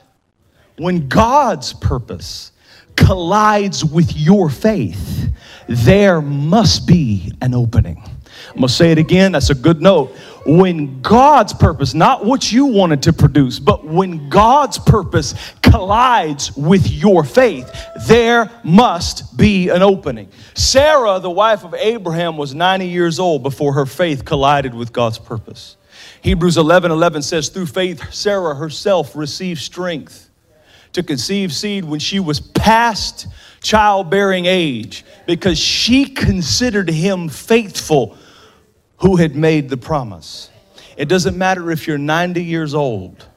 when 0.77 1.09
God's 1.09 1.73
purpose 1.73 2.53
collides 2.99 3.85
with 3.85 4.17
your 4.17 4.51
faith, 4.51 5.31
there 5.69 6.21
must 6.21 6.87
be 6.87 7.33
an 7.41 7.55
opening. 7.55 8.03
I'm 8.51 8.57
gonna 8.57 8.69
say 8.69 8.91
it 8.93 8.99
again, 8.99 9.33
that's 9.33 9.51
a 9.51 9.55
good 9.55 9.81
note. 9.81 10.15
When 10.47 11.03
God's 11.03 11.53
purpose, 11.53 11.93
not 11.93 12.25
what 12.25 12.51
you 12.51 12.67
wanted 12.67 13.03
to 13.05 13.13
produce, 13.13 13.59
but 13.59 13.85
when 13.85 14.29
God's 14.29 14.79
purpose 14.79 15.35
collides 15.63 16.57
with 16.57 16.91
your 16.91 17.23
faith, 17.23 17.71
there 18.07 18.51
must 18.65 19.37
be 19.37 19.69
an 19.69 19.83
opening. 19.83 20.29
Sarah, 20.55 21.21
the 21.21 21.31
wife 21.31 21.65
of 21.65 21.75
Abraham, 21.75 22.37
was 22.37 22.55
90 22.55 22.89
years 22.89 23.19
old 23.19 23.43
before 23.43 23.75
her 23.75 23.87
faith 23.87 24.25
collided 24.25 24.75
with 24.75 24.93
God's 24.93 25.19
purpose. 25.19 25.77
Hebrews 26.23 26.57
11 26.57 26.91
11 26.91 27.23
says, 27.23 27.49
Through 27.51 27.67
faith, 27.67 28.13
Sarah 28.13 28.55
herself 28.55 29.15
received 29.15 29.61
strength 29.61 30.28
to 30.99 31.05
conceive 31.05 31.53
seed 31.53 31.85
when 31.85 32.01
she 32.01 32.19
was 32.19 32.41
past 32.41 33.29
childbearing 33.63 34.47
age 34.47 35.05
because 35.27 35.57
she 35.57 36.05
considered 36.05 36.91
him 36.91 37.29
faithful 37.29 38.17
who 38.97 39.15
had 39.15 39.37
made 39.37 39.69
the 39.69 39.77
promise. 39.77 40.51
It 40.97 41.09
doesn't 41.09 41.39
matter 41.39 41.71
if 41.71 41.87
you're 41.87 41.99
90 41.99 42.43
years 42.43 42.75
old 42.75 43.28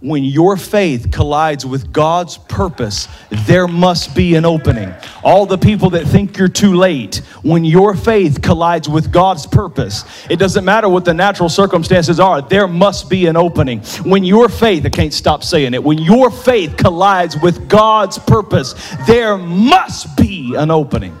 when 0.00 0.24
your 0.24 0.56
faith 0.56 1.10
collides 1.12 1.66
with 1.66 1.92
God's 1.92 2.38
purpose, 2.38 3.06
there 3.30 3.68
must 3.68 4.14
be 4.14 4.34
an 4.34 4.44
opening. 4.44 4.92
All 5.22 5.44
the 5.44 5.58
people 5.58 5.90
that 5.90 6.06
think 6.06 6.38
you're 6.38 6.48
too 6.48 6.74
late, 6.74 7.16
when 7.42 7.64
your 7.64 7.94
faith 7.94 8.40
collides 8.40 8.88
with 8.88 9.12
God's 9.12 9.46
purpose, 9.46 10.04
it 10.30 10.38
doesn't 10.38 10.64
matter 10.64 10.88
what 10.88 11.04
the 11.04 11.12
natural 11.12 11.48
circumstances 11.48 12.18
are, 12.18 12.40
there 12.40 12.66
must 12.66 13.10
be 13.10 13.26
an 13.26 13.36
opening. 13.36 13.80
When 14.04 14.24
your 14.24 14.48
faith, 14.48 14.86
I 14.86 14.88
can't 14.90 15.12
stop 15.12 15.44
saying 15.44 15.74
it, 15.74 15.84
when 15.84 15.98
your 15.98 16.30
faith 16.30 16.76
collides 16.76 17.36
with 17.40 17.68
God's 17.68 18.18
purpose, 18.18 18.74
there 19.06 19.36
must 19.36 20.16
be 20.16 20.54
an 20.56 20.70
opening. 20.70 21.18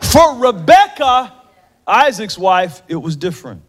For 0.00 0.36
Rebecca, 0.36 1.32
Isaac's 1.86 2.38
wife, 2.38 2.82
it 2.86 2.96
was 2.96 3.16
different. 3.16 3.62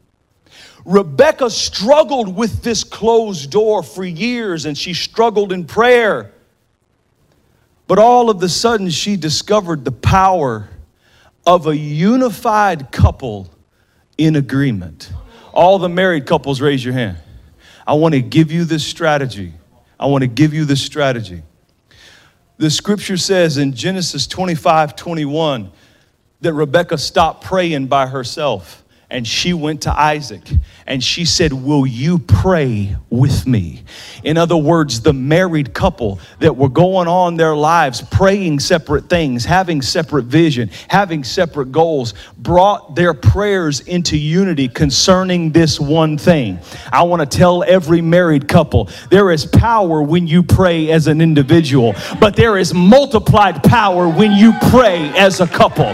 Rebecca 0.85 1.49
struggled 1.49 2.35
with 2.35 2.61
this 2.61 2.83
closed 2.83 3.49
door 3.51 3.83
for 3.83 4.03
years 4.03 4.65
and 4.65 4.77
she 4.77 4.93
struggled 4.93 5.51
in 5.51 5.65
prayer. 5.65 6.31
But 7.87 7.99
all 7.99 8.29
of 8.29 8.41
a 8.43 8.49
sudden, 8.49 8.89
she 8.89 9.15
discovered 9.15 9.85
the 9.85 9.91
power 9.91 10.69
of 11.45 11.67
a 11.67 11.75
unified 11.75 12.91
couple 12.91 13.49
in 14.17 14.35
agreement. 14.35 15.11
All 15.53 15.79
the 15.79 15.89
married 15.89 16.25
couples, 16.25 16.61
raise 16.61 16.83
your 16.83 16.93
hand. 16.93 17.17
I 17.85 17.93
want 17.93 18.13
to 18.13 18.21
give 18.21 18.51
you 18.51 18.63
this 18.65 18.85
strategy. 18.85 19.53
I 19.99 20.07
want 20.07 20.23
to 20.23 20.27
give 20.27 20.53
you 20.53 20.65
this 20.65 20.81
strategy. 20.81 21.43
The 22.57 22.69
scripture 22.69 23.17
says 23.17 23.57
in 23.57 23.73
Genesis 23.73 24.27
25 24.27 24.95
21 24.95 25.71
that 26.41 26.53
Rebecca 26.53 26.97
stopped 26.97 27.43
praying 27.43 27.87
by 27.87 28.07
herself 28.07 28.82
and 29.13 29.27
she 29.27 29.53
went 29.53 29.83
to 29.83 29.93
Isaac 29.97 30.41
and 30.87 31.01
she 31.01 31.23
said, 31.23 31.53
Will 31.53 31.85
you 31.85 32.17
pray 32.17 32.95
with 33.11 33.45
me? 33.45 33.83
In 34.23 34.37
other 34.37 34.57
words, 34.57 35.01
the 35.01 35.13
married 35.13 35.71
couple 35.71 36.19
that 36.39 36.57
were 36.57 36.67
going 36.67 37.07
on 37.07 37.37
their 37.37 37.55
lives, 37.55 38.01
praying 38.01 38.59
separate 38.59 39.09
things, 39.09 39.45
having 39.45 39.83
separate 39.83 40.25
vision, 40.25 40.71
having 40.87 41.23
separate 41.23 41.71
goals, 41.71 42.15
brought 42.39 42.95
their 42.95 43.13
prayers 43.13 43.81
into 43.81 44.17
unity 44.17 44.67
concerning 44.67 45.51
this 45.51 45.79
one 45.79 46.17
thing. 46.17 46.57
I 46.91 47.03
want 47.03 47.19
to 47.19 47.37
tell 47.37 47.63
every 47.63 48.01
married 48.01 48.47
couple 48.47 48.89
there 49.11 49.31
is 49.31 49.45
power 49.45 50.01
when 50.01 50.25
you 50.25 50.41
pray 50.41 50.89
as 50.89 51.05
an 51.05 51.21
individual, 51.21 51.93
but 52.19 52.35
there 52.35 52.57
is 52.57 52.73
multiplied 52.73 53.61
power 53.63 54.09
when 54.09 54.31
you 54.31 54.53
pray 54.71 55.09
as 55.15 55.39
a 55.39 55.45
couple. 55.45 55.93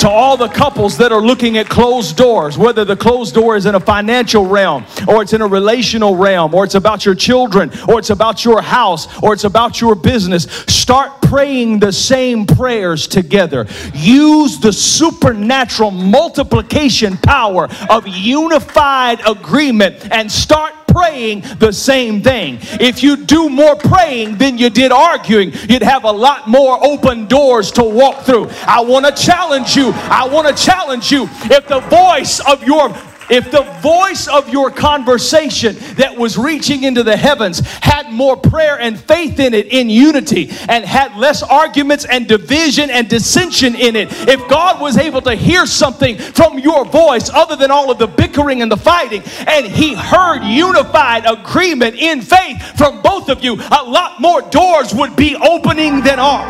To 0.00 0.08
all 0.08 0.36
the 0.36 0.46
couples 0.46 0.96
that 0.98 1.10
are 1.10 1.20
looking 1.20 1.58
at 1.58 1.68
closed 1.68 2.16
doors, 2.16 2.56
whether 2.56 2.84
the 2.84 2.94
closed 2.94 3.34
door 3.34 3.56
is 3.56 3.66
in 3.66 3.74
a 3.74 3.80
financial 3.80 4.46
realm, 4.46 4.86
or 5.08 5.22
it's 5.22 5.32
in 5.32 5.40
a 5.40 5.46
relational 5.46 6.14
realm, 6.14 6.54
or 6.54 6.64
it's 6.64 6.76
about 6.76 7.04
your 7.04 7.16
children, 7.16 7.72
or 7.88 7.98
it's 7.98 8.10
about 8.10 8.44
your 8.44 8.62
house, 8.62 9.08
or 9.22 9.32
it's 9.32 9.42
about 9.42 9.80
your 9.80 9.96
business. 9.96 10.44
Start 10.68 11.20
praying 11.22 11.80
the 11.80 11.92
same 11.92 12.46
prayers 12.46 13.08
together. 13.08 13.66
Use 13.92 14.60
the 14.60 14.72
supernatural 14.72 15.90
multiplication 15.90 17.16
power 17.16 17.68
of 17.90 18.06
unified 18.06 19.20
agreement 19.26 19.96
and 20.12 20.30
start 20.30 20.74
praying 20.98 21.42
the 21.58 21.72
same 21.72 22.22
thing. 22.22 22.58
If 22.80 23.02
you 23.02 23.16
do 23.16 23.48
more 23.48 23.76
praying 23.76 24.38
than 24.38 24.58
you 24.58 24.68
did 24.68 24.90
arguing, 24.90 25.52
you'd 25.68 25.82
have 25.82 26.04
a 26.04 26.10
lot 26.10 26.48
more 26.48 26.78
open 26.84 27.26
doors 27.26 27.70
to 27.72 27.84
walk 27.84 28.24
through. 28.24 28.48
I 28.66 28.80
want 28.80 29.06
to 29.06 29.12
challenge 29.12 29.76
you. 29.76 29.92
I 29.94 30.28
want 30.28 30.48
to 30.48 30.64
challenge 30.64 31.12
you. 31.12 31.28
If 31.44 31.68
the 31.68 31.80
voice 31.80 32.40
of 32.40 32.64
your 32.64 32.88
if 33.30 33.50
the 33.50 33.62
voice 33.80 34.26
of 34.28 34.48
your 34.48 34.70
conversation 34.70 35.76
that 35.96 36.16
was 36.16 36.38
reaching 36.38 36.84
into 36.84 37.02
the 37.02 37.16
heavens 37.16 37.60
had 37.60 38.10
more 38.10 38.36
prayer 38.36 38.78
and 38.78 38.98
faith 38.98 39.38
in 39.38 39.54
it 39.54 39.66
in 39.66 39.90
unity 39.90 40.50
and 40.68 40.84
had 40.84 41.16
less 41.16 41.42
arguments 41.42 42.04
and 42.04 42.26
division 42.26 42.90
and 42.90 43.08
dissension 43.08 43.74
in 43.74 43.96
it, 43.96 44.08
if 44.28 44.46
God 44.48 44.80
was 44.80 44.96
able 44.96 45.20
to 45.22 45.34
hear 45.34 45.66
something 45.66 46.16
from 46.16 46.58
your 46.58 46.84
voice 46.84 47.30
other 47.30 47.56
than 47.56 47.70
all 47.70 47.90
of 47.90 47.98
the 47.98 48.06
bickering 48.06 48.62
and 48.62 48.70
the 48.70 48.76
fighting, 48.76 49.22
and 49.46 49.66
He 49.66 49.94
heard 49.94 50.42
unified 50.42 51.24
agreement 51.26 51.96
in 51.96 52.22
faith 52.22 52.62
from 52.76 53.02
both 53.02 53.28
of 53.28 53.44
you, 53.44 53.54
a 53.54 53.84
lot 53.84 54.20
more 54.20 54.42
doors 54.42 54.94
would 54.94 55.16
be 55.16 55.36
opening 55.36 56.02
than 56.02 56.18
are. 56.18 56.46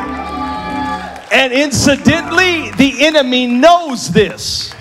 And 1.30 1.52
incidentally, 1.52 2.70
the 2.72 3.04
enemy 3.04 3.46
knows 3.46 4.10
this. 4.10 4.72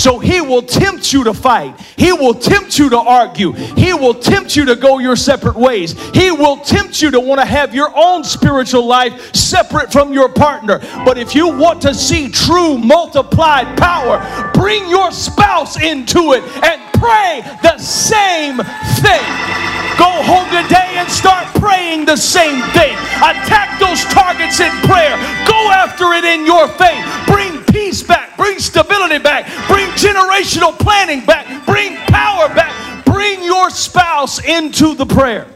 So 0.00 0.18
he 0.18 0.40
will 0.40 0.62
tempt 0.62 1.12
you 1.12 1.24
to 1.24 1.34
fight. 1.34 1.78
He 1.98 2.10
will 2.10 2.32
tempt 2.32 2.78
you 2.78 2.88
to 2.88 2.96
argue. 2.96 3.52
He 3.52 3.92
will 3.92 4.14
tempt 4.14 4.56
you 4.56 4.64
to 4.64 4.74
go 4.74 4.98
your 4.98 5.14
separate 5.14 5.56
ways. 5.56 5.92
He 6.14 6.30
will 6.30 6.56
tempt 6.56 7.02
you 7.02 7.10
to 7.10 7.20
want 7.20 7.38
to 7.38 7.46
have 7.46 7.74
your 7.74 7.92
own 7.94 8.24
spiritual 8.24 8.86
life 8.86 9.34
separate 9.34 9.92
from 9.92 10.14
your 10.14 10.30
partner. 10.30 10.78
But 11.04 11.18
if 11.18 11.34
you 11.34 11.48
want 11.48 11.82
to 11.82 11.92
see 11.92 12.30
true 12.30 12.78
multiplied 12.78 13.76
power, 13.76 14.50
bring 14.54 14.88
your 14.88 15.12
spouse 15.12 15.76
into 15.78 16.32
it 16.32 16.44
and 16.64 16.80
pray 16.94 17.42
the 17.62 17.76
same 17.76 18.56
thing. 19.04 19.26
Go 20.00 20.08
home 20.24 20.48
today 20.48 20.96
and 20.96 21.10
start 21.10 21.44
praying 21.60 22.06
the 22.06 22.16
same 22.16 22.62
thing. 22.72 22.96
Attack 23.20 23.78
those 23.78 24.02
targets 24.04 24.60
in 24.60 24.72
prayer. 24.88 25.14
Go 25.46 25.70
after 25.70 26.14
it 26.14 26.24
in 26.24 26.46
your 26.46 26.68
faith. 26.68 27.04
Bring 27.26 27.62
peace 27.64 28.02
back. 28.02 28.34
Bring 28.38 28.58
stability 28.58 29.18
back. 29.18 29.44
Bring 29.68 29.89
generational 29.92 30.78
planning 30.78 31.24
back. 31.24 31.66
Bring 31.66 31.96
power 31.96 32.48
back. 32.54 33.04
Bring 33.04 33.42
your 33.42 33.70
spouse 33.70 34.44
into 34.44 34.94
the 34.94 35.06
prayer. 35.06 35.46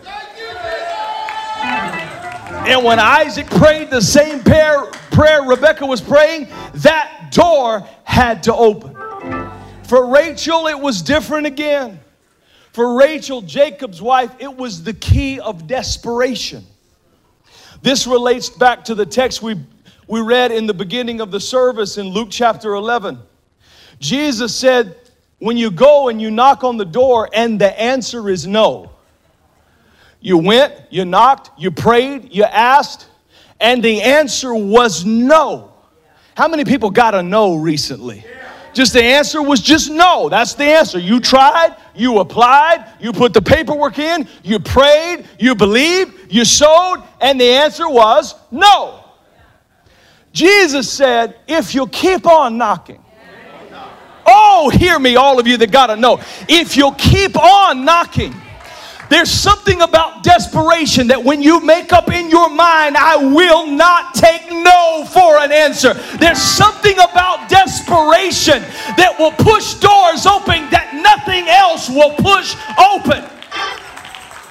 And 2.67 2.83
when 2.83 2.99
Isaac 2.99 3.47
prayed 3.47 3.91
the 3.91 4.01
same 4.01 4.41
prayer, 4.43 4.85
prayer 5.11 5.43
Rebecca 5.43 5.85
was 5.85 6.01
praying, 6.01 6.49
that 6.77 7.29
door 7.31 7.87
had 8.05 8.43
to 8.45 8.55
open. 8.55 8.97
For 9.85 10.07
Rachel, 10.07 10.67
it 10.67 10.79
was 10.79 11.03
different 11.03 11.47
again. 11.47 12.01
For 12.73 12.97
Rachel, 12.97 13.43
Jacob's 13.43 14.01
wife, 14.01 14.33
it 14.39 14.57
was 14.57 14.83
the 14.83 14.95
key 14.95 15.39
of 15.41 15.67
desperation. 15.67 16.65
This 17.83 18.07
relates 18.07 18.49
back 18.49 18.85
to 18.87 18.95
the 18.95 19.05
text 19.05 19.43
we, 19.43 19.61
we 20.09 20.23
read 20.23 20.51
in 20.51 20.67
the 20.67 20.75
beginning 20.75 21.21
of 21.21 21.31
the 21.31 21.41
service 21.41 21.99
in 21.99 22.09
Luke 22.09 22.29
chapter 22.31 22.75
11. 22.75 23.19
Jesus 23.99 24.55
said, 24.55 24.97
When 25.39 25.57
you 25.57 25.71
go 25.71 26.09
and 26.09 26.21
you 26.21 26.31
knock 26.31 26.65
on 26.65 26.77
the 26.77 26.85
door 26.85 27.29
and 27.33 27.61
the 27.61 27.81
answer 27.81 28.29
is 28.29 28.47
no, 28.47 28.91
you 30.21 30.39
went, 30.39 30.75
you 30.91 31.05
knocked, 31.05 31.51
you 31.61 31.71
prayed, 31.71 32.35
you 32.35 32.45
asked, 32.45 33.09
and 33.61 33.83
the 33.83 34.03
answer 34.03 34.55
was 34.55 35.05
no. 35.05 35.73
How 36.37 36.49
many 36.49 36.65
people 36.65 36.91
got 36.91 37.15
a 37.15 37.23
no 37.23 37.57
recently? 37.57 38.25
Just 38.73 38.93
the 38.93 39.05
answer 39.05 39.41
was 39.41 39.61
just 39.61 39.91
no. 39.91 40.29
That's 40.29 40.55
the 40.55 40.65
answer. 40.65 40.99
You 40.99 41.21
tried, 41.21 41.77
you 41.95 42.19
applied, 42.19 42.85
you 43.01 43.13
put 43.13 43.33
the 43.33 43.41
paperwork 43.41 43.99
in, 44.01 44.27
you 44.43 44.59
prayed, 44.59 45.27
you 45.39 45.55
believed, 45.55 46.33
you 46.33 46.45
sowed, 46.45 47.05
and 47.21 47.41
the 47.41 47.49
answer 47.49 47.89
was 47.89 48.35
no. 48.51 49.05
Jesus 50.33 50.91
said, 50.91 51.37
if 51.47 51.75
you 51.75 51.87
keep 51.87 52.27
on 52.27 52.59
knocking, 52.59 53.04
oh, 54.27 54.71
hear 54.71 54.99
me, 54.99 55.17
all 55.17 55.39
of 55.39 55.47
you 55.47 55.57
that 55.57 55.71
got 55.71 55.89
to 55.89 55.97
know, 55.97 56.21
if 56.49 56.77
you'll 56.77 56.93
keep 56.93 57.37
on 57.37 57.85
knocking, 57.85 58.35
there's 59.11 59.31
something 59.31 59.83
about 59.83 60.23
desperation 60.23 61.09
that 61.09 61.23
when 61.23 61.43
you 61.43 61.61
make 61.61 61.93
up 61.93 62.11
in 62.11 62.31
your 62.31 62.49
mind, 62.49 62.97
I 62.97 63.17
will 63.17 63.67
not 63.67 64.15
take 64.15 64.51
no 64.51 65.07
for 65.13 65.39
an 65.39 65.53
answer. 65.53 65.95
There's 66.19 66.41
something 66.41 66.95
about 66.95 67.49
desperation 67.49 68.63
that 68.97 69.15
will 69.19 69.33
push 69.33 69.75
doors 69.75 70.27
open 70.27 70.71
that 70.71 70.95
nothing 70.95 71.49
else 71.49 71.89
will 71.89 72.15
push 72.17 72.57
open. 72.81 73.23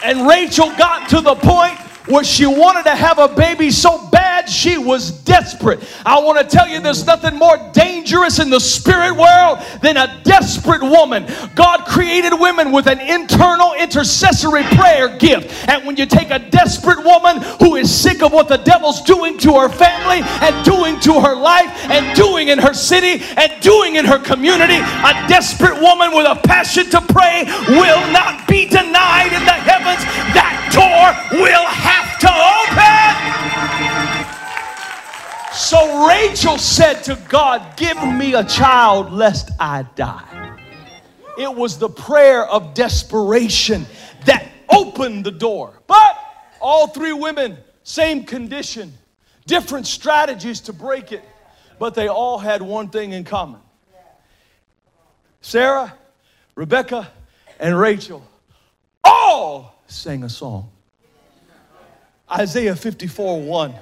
And 0.03 0.27
Rachel 0.27 0.69
got 0.77 1.09
to 1.09 1.21
the 1.21 1.35
point 1.35 1.79
where 2.07 2.23
she 2.23 2.45
wanted 2.45 2.83
to 2.83 2.95
have 2.95 3.19
a 3.19 3.27
baby 3.27 3.71
so 3.71 4.07
bad 4.09 4.49
she 4.49 4.77
was 4.77 5.11
desperate. 5.11 5.79
I 6.05 6.19
want 6.19 6.37
to 6.39 6.45
tell 6.45 6.67
you 6.67 6.79
there's 6.79 7.05
nothing 7.05 7.37
more 7.37 7.57
dangerous 7.73 8.39
in 8.39 8.49
the 8.49 8.59
spirit 8.59 9.15
world 9.15 9.59
than 9.81 9.97
a 9.97 10.21
desperate 10.23 10.81
woman. 10.81 11.25
God 11.55 11.85
created 11.85 12.33
women 12.33 12.71
with 12.71 12.87
an 12.87 12.99
internal 12.99 13.73
intercessory 13.73 14.63
prayer 14.63 15.17
gift. 15.17 15.69
And 15.69 15.85
when 15.85 15.95
you 15.95 16.05
take 16.05 16.29
a 16.29 16.39
desperate 16.39 17.03
woman 17.03 17.41
who 17.59 17.75
is 17.75 17.93
sick 17.93 18.21
of 18.21 18.33
what 18.33 18.47
the 18.47 18.57
devil's 18.57 19.01
doing 19.01 19.37
to 19.39 19.53
her 19.53 19.69
family 19.69 20.21
and 20.41 20.65
doing 20.65 20.99
to 21.01 21.21
her 21.21 21.35
life 21.35 21.69
and 21.89 22.15
doing 22.15 22.49
in 22.49 22.59
her 22.59 22.73
city 22.73 23.23
and 23.37 23.61
doing 23.61 23.95
in 23.95 24.05
her 24.05 24.19
community, 24.19 24.77
a 24.77 25.13
desperate 25.27 25.81
woman 25.81 26.13
with 26.13 26.25
a 26.25 26.35
passion 26.47 26.89
to 26.89 27.01
pray 27.01 27.45
will 27.69 28.11
not 28.11 28.47
be 28.47 28.65
denied 28.65 29.31
in 29.31 29.43
the 29.45 29.53
heavens. 29.53 30.03
That 30.35 30.59
door 30.73 31.39
will 31.39 31.65
have 31.93 32.19
to 32.19 32.31
open. 32.59 33.53
So 35.53 36.07
Rachel 36.07 36.57
said 36.57 37.03
to 37.03 37.15
God, 37.29 37.77
Give 37.77 37.97
me 38.03 38.33
a 38.33 38.43
child 38.43 39.11
lest 39.11 39.51
I 39.59 39.83
die. 39.95 40.57
It 41.37 41.53
was 41.53 41.77
the 41.77 41.89
prayer 41.89 42.45
of 42.45 42.73
desperation 42.73 43.85
that 44.25 44.47
opened 44.69 45.25
the 45.25 45.31
door. 45.31 45.79
But 45.87 46.17
all 46.59 46.87
three 46.87 47.13
women, 47.13 47.57
same 47.83 48.23
condition, 48.23 48.93
different 49.45 49.87
strategies 49.87 50.61
to 50.61 50.73
break 50.73 51.11
it, 51.11 51.23
but 51.79 51.95
they 51.95 52.07
all 52.07 52.37
had 52.37 52.61
one 52.61 52.89
thing 52.89 53.13
in 53.13 53.23
common 53.23 53.59
Sarah, 55.41 55.93
Rebecca, 56.55 57.11
and 57.59 57.77
Rachel 57.77 58.23
all 59.03 59.83
sang 59.87 60.23
a 60.23 60.29
song. 60.29 60.72
Isaiah 62.33 62.75
54 62.75 63.41
1. 63.41 63.75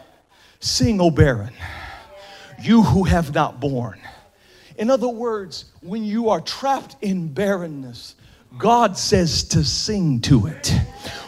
Sing, 0.59 1.01
O 1.01 1.09
barren, 1.09 1.53
you 2.61 2.83
who 2.83 3.03
have 3.03 3.33
not 3.33 3.59
borne. 3.59 3.99
In 4.77 4.89
other 4.89 5.07
words, 5.07 5.65
when 5.81 6.03
you 6.03 6.29
are 6.29 6.41
trapped 6.41 6.97
in 7.01 7.33
barrenness, 7.33 8.15
God 8.57 8.97
says 8.97 9.43
to 9.45 9.63
sing 9.63 10.19
to 10.21 10.47
it. 10.47 10.73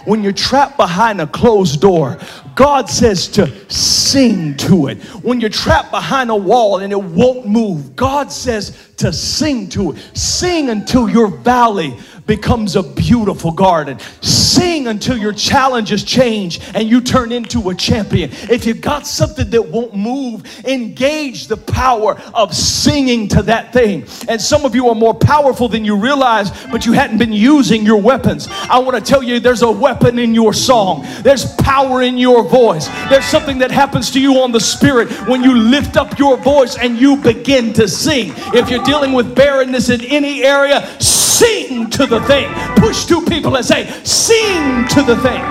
When 0.06 0.22
you're 0.22 0.34
trapped 0.34 0.76
behind 0.76 1.22
a 1.22 1.28
closed 1.28 1.80
door, 1.80 2.18
God 2.56 2.90
says 2.90 3.30
to 3.30 3.48
sing 3.72 4.58
to 4.58 4.88
it. 4.88 5.02
When 5.24 5.40
you're 5.40 5.50
trapped 5.50 5.90
behind 5.90 6.30
a 6.30 6.36
wall 6.36 6.80
and 6.80 6.92
it 6.92 7.02
won't 7.02 7.48
move, 7.48 7.96
God 7.96 8.32
says 8.32 8.92
to 8.98 9.14
sing 9.14 9.70
to 9.70 9.94
it. 9.94 10.18
Sing 10.18 10.70
until 10.70 11.10
your 11.10 11.30
valley 11.30 11.98
becomes 12.26 12.76
a 12.76 12.84
beautiful 12.84 13.52
garden. 13.52 14.00
Sing 14.22 14.88
until 14.88 15.18
your 15.18 15.34
challenges 15.34 16.04
change 16.04 16.60
and 16.74 16.90
you 16.90 17.02
turn 17.02 17.32
into 17.32 17.70
a 17.70 17.76
champion. 17.76 18.30
If 18.50 18.66
you've 18.66 18.82
got 18.82 19.06
something 19.06 19.50
that 19.50 19.68
won't 19.68 19.96
move, 19.96 20.44
engage 20.66 21.48
the 21.48 21.58
power 21.58 22.22
of 22.34 22.54
singing 22.56 23.28
to 23.30 23.42
that 23.44 23.74
thing. 23.74 24.06
And 24.28 24.42
some 24.42 24.66
of 24.66 24.76
you 24.76 24.90
are 24.90 24.96
more 24.96 25.14
powerful 25.14 25.68
than 25.68 25.86
you 25.86 25.96
realize, 25.98 26.52
but 26.68 26.86
you 26.86 26.94
hadn't 26.94 27.18
been 27.18 27.34
using 27.34 27.86
your 27.86 28.02
weapons. 28.02 28.48
I 28.50 28.80
want 28.80 28.96
to 28.96 29.02
tell 29.02 29.24
you 29.24 29.40
there's 29.40 29.62
a 29.62 29.72
weapon 29.72 30.20
in 30.20 30.34
your 30.34 30.54
song, 30.54 31.06
there's 31.22 31.54
power 31.56 32.02
in 32.02 32.18
your 32.18 32.44
voice. 32.44 32.88
There's 33.10 33.26
something 33.26 33.58
that 33.60 33.72
happens 33.72 34.12
to 34.12 34.22
you 34.22 34.40
on 34.40 34.52
the 34.52 34.60
spirit 34.60 35.12
when 35.28 35.44
you 35.44 35.56
lift 35.56 35.98
up 35.98 36.18
your 36.20 36.38
voice 36.38 36.78
and 36.78 36.98
you 36.98 37.18
begin 37.18 37.74
to 37.74 37.88
sing. 37.88 38.34
If 38.54 38.70
you're 38.70 38.84
dealing 38.84 39.14
with 39.14 39.36
barrenness 39.36 39.90
in 39.90 40.02
any 40.02 40.44
area, 40.44 40.88
sing 41.34 41.90
to 41.92 42.06
the 42.06 42.22
thing. 42.22 42.54
Push 42.76 43.06
two 43.06 43.22
people 43.26 43.56
and 43.56 43.66
say, 43.66 43.90
sing 44.04 44.88
to 44.90 45.02
the 45.02 45.18
thing. 45.18 45.42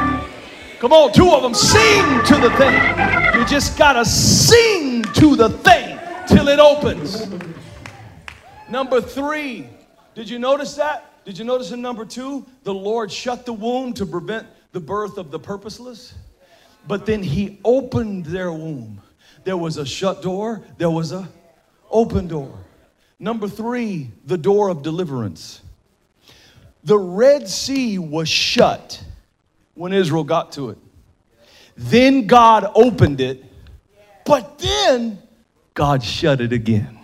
Come 0.79 0.93
on, 0.93 1.13
two 1.13 1.31
of 1.31 1.43
them, 1.43 1.55
sing 1.55 2.05
to 2.25 2.37
the 2.37 2.51
thing. 2.57 2.75
You 3.39 3.47
just 3.47 3.79
gotta 3.79 4.05
sing 4.05 5.03
to 5.03 5.37
the 5.37 5.49
thing 5.49 5.99
till 6.27 6.49
it 6.49 6.59
opens. 6.59 7.29
Number 8.69 9.01
three, 9.01 9.69
did 10.15 10.29
you 10.29 10.39
notice 10.39 10.75
that? 10.75 11.25
Did 11.25 11.39
you 11.39 11.45
notice 11.45 11.71
in 11.71 11.81
number 11.81 12.05
two, 12.05 12.45
the 12.65 12.75
Lord 12.75 13.13
shut 13.13 13.47
the 13.47 13.53
womb 13.53 13.93
to 13.95 14.05
prevent 14.05 14.47
the 14.73 14.81
birth 14.81 15.19
of 15.19 15.31
the 15.31 15.39
purposeless? 15.39 16.15
But 16.89 17.07
then 17.07 17.23
he 17.23 17.61
opened 17.65 18.27
their 18.27 18.53
womb. 18.53 19.01
There 19.45 19.57
was 19.57 19.77
a 19.77 19.87
shut 19.87 20.23
door, 20.23 20.63
there 20.79 20.91
was 20.91 21.13
a 21.13 21.29
open 21.91 22.27
door. 22.27 22.59
Number 23.21 23.47
three, 23.47 24.11
the 24.27 24.37
door 24.37 24.69
of 24.69 24.83
deliverance. 24.83 25.62
The 26.85 26.99
Red 26.99 27.49
Sea 27.49 27.99
was 27.99 28.29
shut 28.29 29.03
when 29.75 29.93
Israel 29.93 30.25
got 30.25 30.53
to 30.53 30.71
it. 30.71 30.79
Then 31.77 32.27
God 32.27 32.71
opened 32.75 33.21
it, 33.21 33.45
but 34.25 34.59
then 34.59 35.23
God 35.75 36.03
shut 36.03 36.41
it 36.41 36.53
again. 36.53 36.99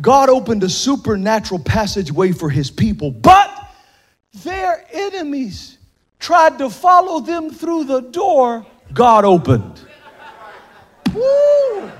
God 0.00 0.28
opened 0.28 0.62
a 0.62 0.68
supernatural 0.68 1.60
passageway 1.60 2.32
for 2.32 2.50
his 2.50 2.70
people, 2.70 3.10
but 3.10 3.50
their 4.42 4.84
enemies 4.92 5.78
tried 6.18 6.58
to 6.58 6.68
follow 6.68 7.20
them 7.20 7.50
through 7.50 7.84
the 7.84 8.00
door 8.00 8.66
God 8.92 9.24
opened. 9.24 9.80
Woo. 11.14 11.90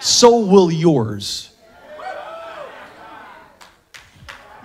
So 0.00 0.40
will 0.40 0.70
yours. 0.70 1.50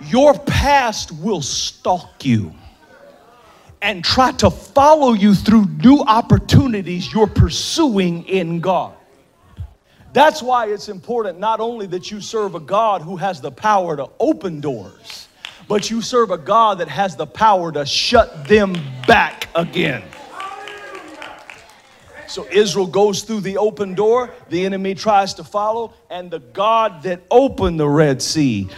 Your 0.06 0.38
past 0.38 1.12
will 1.12 1.42
stalk 1.42 2.24
you 2.24 2.52
and 3.82 4.02
try 4.04 4.32
to 4.32 4.50
follow 4.50 5.12
you 5.12 5.34
through 5.34 5.66
new 5.66 6.00
opportunities 6.00 7.12
you're 7.12 7.26
pursuing 7.26 8.24
in 8.26 8.60
God. 8.60 8.94
That's 10.14 10.42
why 10.42 10.68
it's 10.68 10.88
important 10.88 11.38
not 11.38 11.60
only 11.60 11.86
that 11.88 12.10
you 12.10 12.20
serve 12.20 12.54
a 12.54 12.60
God 12.60 13.02
who 13.02 13.16
has 13.16 13.40
the 13.40 13.50
power 13.50 13.96
to 13.96 14.08
open 14.20 14.60
doors, 14.60 15.28
but 15.68 15.90
you 15.90 16.00
serve 16.00 16.30
a 16.30 16.38
God 16.38 16.78
that 16.78 16.88
has 16.88 17.16
the 17.16 17.26
power 17.26 17.72
to 17.72 17.84
shut 17.84 18.46
them 18.46 18.74
back 19.06 19.48
again. 19.54 20.02
So 22.26 22.46
Israel 22.50 22.86
goes 22.86 23.22
through 23.22 23.40
the 23.40 23.58
open 23.58 23.94
door, 23.94 24.30
the 24.48 24.64
enemy 24.64 24.94
tries 24.94 25.34
to 25.34 25.44
follow, 25.44 25.94
and 26.10 26.30
the 26.30 26.38
God 26.38 27.02
that 27.02 27.20
opened 27.30 27.78
the 27.78 27.88
Red 27.88 28.22
Sea 28.22 28.68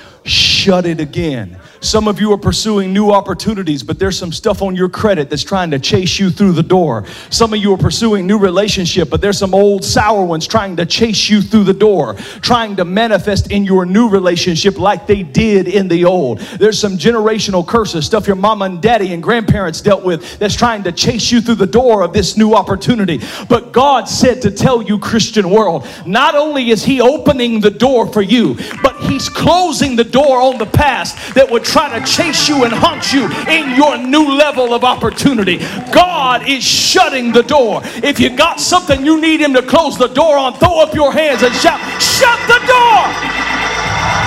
shut 0.67 0.85
it 0.85 0.99
again. 0.99 1.57
Some 1.81 2.09
of 2.09 2.21
you 2.21 2.33
are 2.33 2.39
pursuing 2.39 2.93
new 2.93 3.13
opportunities, 3.13 3.85
but 3.85 4.01
there's 4.01 4.19
some 4.19 4.33
stuff 4.33 4.63
on 4.63 4.75
your 4.75 4.89
credit 4.89 5.31
that's 5.31 5.45
trying 5.45 5.71
to 5.71 5.79
chase 5.79 6.19
you 6.19 6.31
through 6.31 6.53
the 6.53 6.63
door. 6.65 7.05
Some 7.31 7.53
of 7.53 7.61
you 7.61 7.73
are 7.73 7.79
pursuing 7.79 8.27
new 8.27 8.37
relationship, 8.37 9.09
but 9.09 9.21
there's 9.21 9.39
some 9.39 9.55
old 9.55 9.85
sour 9.85 10.25
ones 10.25 10.49
trying 10.49 10.75
to 10.79 10.87
chase 10.87 11.29
you 11.29 11.41
through 11.41 11.63
the 11.63 11.73
door, 11.73 12.15
trying 12.41 12.75
to 12.77 12.85
manifest 12.85 13.53
in 13.53 13.65
your 13.65 13.87
new 13.87 14.09
relationship 14.09 14.77
like 14.77 15.07
they 15.07 15.23
did 15.23 15.69
in 15.69 15.87
the 15.87 16.05
old. 16.05 16.41
There's 16.41 16.81
some 16.81 16.99
generational 16.99 17.65
curses, 17.65 18.05
stuff 18.05 18.27
your 18.27 18.35
mama 18.35 18.65
and 18.65 18.83
daddy 18.83 19.13
and 19.13 19.23
grandparents 19.23 19.81
dealt 19.81 20.03
with 20.03 20.41
that's 20.41 20.57
trying 20.57 20.83
to 20.83 20.91
chase 20.91 21.31
you 21.31 21.41
through 21.41 21.57
the 21.57 21.67
door 21.67 22.03
of 22.03 22.13
this 22.13 22.37
new 22.37 22.55
opportunity. 22.55 23.21
But 23.49 23.71
God 23.71 24.09
said 24.09 24.43
to 24.43 24.51
tell 24.51 24.83
you, 24.83 24.99
Christian 24.99 25.51
world, 25.51 25.87
not 26.05 26.35
only 26.35 26.71
is 26.71 26.85
He 26.85 27.01
opening 27.01 27.61
the 27.61 27.71
door 27.71 28.13
for 28.13 28.23
you, 28.23 28.57
but 28.83 28.97
He's 29.03 29.29
closing 29.29 29.95
the 29.95 30.03
door 30.03 30.41
on 30.41 30.56
the 30.57 30.67
past 30.67 31.35
that 31.35 31.51
would 31.51 31.65
try 31.65 31.89
to 31.99 32.05
chase 32.05 32.49
you 32.49 32.65
and 32.65 32.73
haunt 32.73 33.13
you 33.13 33.29
in 33.49 33.77
your 33.77 33.97
new 33.99 34.37
level 34.37 34.75
of 34.75 34.85
opportunity. 34.85 35.59
God 35.93 36.49
is 36.49 36.65
shutting 36.65 37.33
the 37.33 37.43
door. 37.43 37.81
If 38.03 38.21
you 38.21 38.31
got 38.31 38.61
something 38.61 39.05
you 39.05 39.21
need 39.21 39.41
Him 39.41 39.55
to 39.55 39.63
close 39.63 39.99
the 39.99 40.09
door 40.09 40.37
on, 40.37 40.55
throw 40.59 40.81
up 40.81 40.95
your 40.95 41.13
hands 41.13 41.43
and 41.43 41.55
shout, 41.55 41.81
Shut 42.01 42.39
the 42.49 42.61
door! 42.65 43.01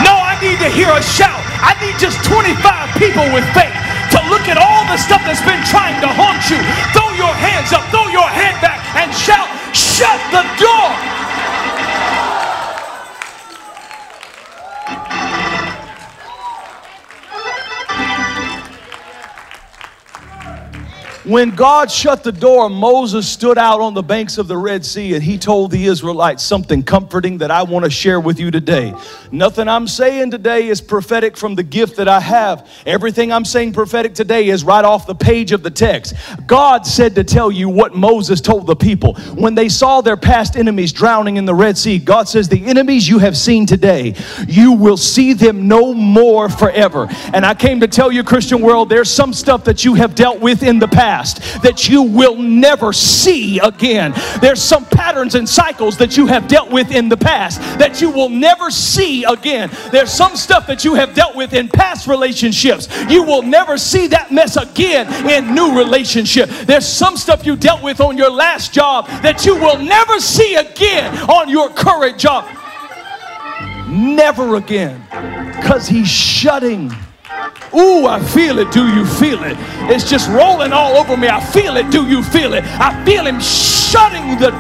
No, 0.06 0.15
I 0.15 0.38
need 0.42 0.60
to 0.63 0.70
hear 0.70 0.89
a 0.89 1.04
shout. 1.04 1.42
I 1.60 1.76
need 1.84 1.98
just 2.00 2.22
25 2.24 2.56
people 2.96 3.26
with 3.36 3.44
faith 3.52 3.74
to 4.15 4.20
look 4.30 4.48
at 4.48 4.58
all 4.58 4.86
the 4.89 4.98
stuff 4.98 5.22
that's 5.26 5.44
been 5.44 5.62
trying 5.68 6.00
to 6.02 6.10
haunt 6.10 6.42
you. 6.50 6.60
Throw 6.96 7.10
your 7.18 7.34
hands 7.36 7.74
up, 7.74 7.84
throw 7.92 8.08
your 8.10 8.30
head 8.30 8.58
back, 8.62 8.82
and 8.96 9.12
shout, 9.13 9.50
Shut 9.76 10.18
the 10.32 10.42
door! 10.58 11.09
When 21.30 21.52
God 21.52 21.92
shut 21.92 22.24
the 22.24 22.32
door, 22.32 22.72
Moses 22.72 23.30
stood 23.30 23.60
out 23.60 23.82
on 23.82 23.94
the 23.94 24.02
banks 24.02 24.39
of 24.39 24.48
the 24.48 24.58
Red 24.58 24.84
Sea 24.84 25.13
and 25.13 25.22
he 25.22 25.38
told 25.38 25.70
the 25.70 25.86
Israelites 25.86 26.42
something 26.42 26.82
comforting 26.82 27.38
that 27.38 27.52
I 27.52 27.62
want 27.62 27.86
to 27.86 27.92
share 27.92 28.20
with 28.20 28.39
you 28.39 28.50
today. 28.50 28.96
Nothing 29.32 29.68
I'm 29.68 29.88
saying 29.88 30.32
today 30.32 30.70
is 30.70 30.82
prophetic 30.82 31.38
from 31.38 31.54
the 31.54 31.62
gift 31.62 31.98
that 31.98 32.08
I 32.08 32.20
have. 32.20 32.68
Everything 32.88 33.32
I'm 33.32 33.46
saying 33.46 33.74
prophetic 33.74 34.15
today 34.15 34.48
is 34.48 34.63
right 34.63 34.84
off 34.84 35.06
the 35.06 35.13
page 35.13 35.52
of 35.52 35.62
the 35.62 35.70
text. 35.70 36.15
God 36.48 36.88
said 36.88 37.13
to 37.13 37.24
tell 37.24 37.52
you 37.52 37.70
what 37.70 37.94
Moses 37.94 38.42
told 38.42 38.65
the 38.65 38.76
people. 38.76 39.13
When 39.36 39.54
they 39.54 39.70
saw 39.70 40.02
their 40.02 40.18
past 40.18 40.56
enemies 40.56 40.92
drowning 40.92 41.38
in 41.38 41.46
the 41.46 41.54
Red 41.54 41.78
Sea, 41.78 42.00
God 42.00 42.28
says, 42.28 42.50
The 42.50 42.65
enemies 42.65 43.08
you 43.08 43.20
have 43.20 43.38
seen 43.38 43.68
today, 43.68 44.15
you 44.48 44.72
will 44.72 44.98
see 44.98 45.34
them 45.34 45.68
no 45.68 45.94
more 45.94 46.50
forever. 46.50 47.08
And 47.36 47.46
I 47.46 47.54
came 47.54 47.82
to 47.82 47.88
tell 47.88 48.12
you, 48.12 48.24
Christian 48.24 48.62
world, 48.62 48.89
there's 48.89 49.12
some 49.12 49.32
stuff 49.32 49.65
that 49.65 49.86
you 49.86 49.94
have 49.94 50.15
dealt 50.15 50.39
with 50.39 50.63
in 50.63 50.80
the 50.80 50.88
past 50.88 51.19
past 51.20 51.62
that 51.62 51.90
you 51.90 52.04
will 52.04 52.36
never 52.36 52.94
see 52.94 53.60
again. 53.60 54.14
There's 54.42 54.62
some 54.62 54.86
patterns 54.86 55.36
and 55.36 55.48
cycles 55.48 55.98
that 55.98 56.16
you 56.18 56.28
have 56.28 56.48
dealt 56.48 56.72
with 56.72 56.92
in 56.92 57.10
the 57.10 57.18
past 57.18 57.60
that 57.80 58.02
you 58.02 58.10
will 58.10 58.30
never 58.30 58.72
see 58.72 59.24
again. 59.24 59.70
There's 59.92 60.12
some 60.12 60.36
stuff 60.36 60.68
that 60.68 60.84
you 60.86 60.96
have 60.96 61.14
dealt 61.14 61.36
with 61.36 61.54
in 61.54 61.68
past 61.68 62.08
relationships. 62.08 62.88
You 63.10 63.24
will 63.24 63.42
never 63.42 63.78
see 63.78 64.08
that 64.08 64.32
mess 64.32 64.56
again 64.56 65.08
in 65.30 65.54
new 65.54 65.78
relationship. 65.78 66.50
There's 66.66 66.88
some 66.88 67.18
stuff 67.18 67.46
you 67.46 67.56
dealt 67.56 67.84
with 67.84 68.00
on 68.00 68.18
your 68.18 68.32
last 68.32 68.74
job 68.74 69.08
that 69.22 69.46
you 69.46 69.56
will 69.56 69.80
never 69.80 70.20
see 70.20 70.56
again 70.56 71.16
on 71.30 71.50
your 71.50 71.70
current 71.70 72.18
job. 72.18 72.46
Never 73.90 74.56
again. 74.56 75.02
Because 75.58 75.88
he's 75.88 76.08
shutting 76.08 76.92
Ooh, 77.76 78.08
I 78.08 78.20
feel 78.20 78.58
it. 78.60 78.72
Do 78.72 78.88
you 78.88 79.06
feel 79.06 79.44
it? 79.44 79.56
It's 79.92 80.10
just 80.10 80.30
rolling 80.30 80.74
all 80.74 80.98
over 80.98 81.15
me. 81.15 81.28
I 81.28 81.39
feel 81.39 81.78
it. 81.78 81.92
Do 81.92 82.08
you 82.08 82.24
feel 82.24 82.54
it? 82.54 82.63
I 82.65 83.06
feel 83.06 83.26
him 83.26 83.39
shutting 83.39 84.39
the. 84.39 84.52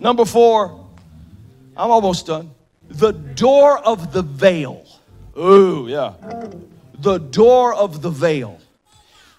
Number 0.00 0.24
four, 0.24 0.86
I'm 1.76 1.90
almost 1.90 2.26
done. 2.26 2.50
The 2.88 3.12
door 3.12 3.78
of 3.78 4.12
the 4.12 4.22
veil. 4.22 4.86
Ooh, 5.38 5.86
yeah. 5.88 6.14
The 6.98 7.18
door 7.18 7.74
of 7.74 8.02
the 8.02 8.10
veil. 8.10 8.60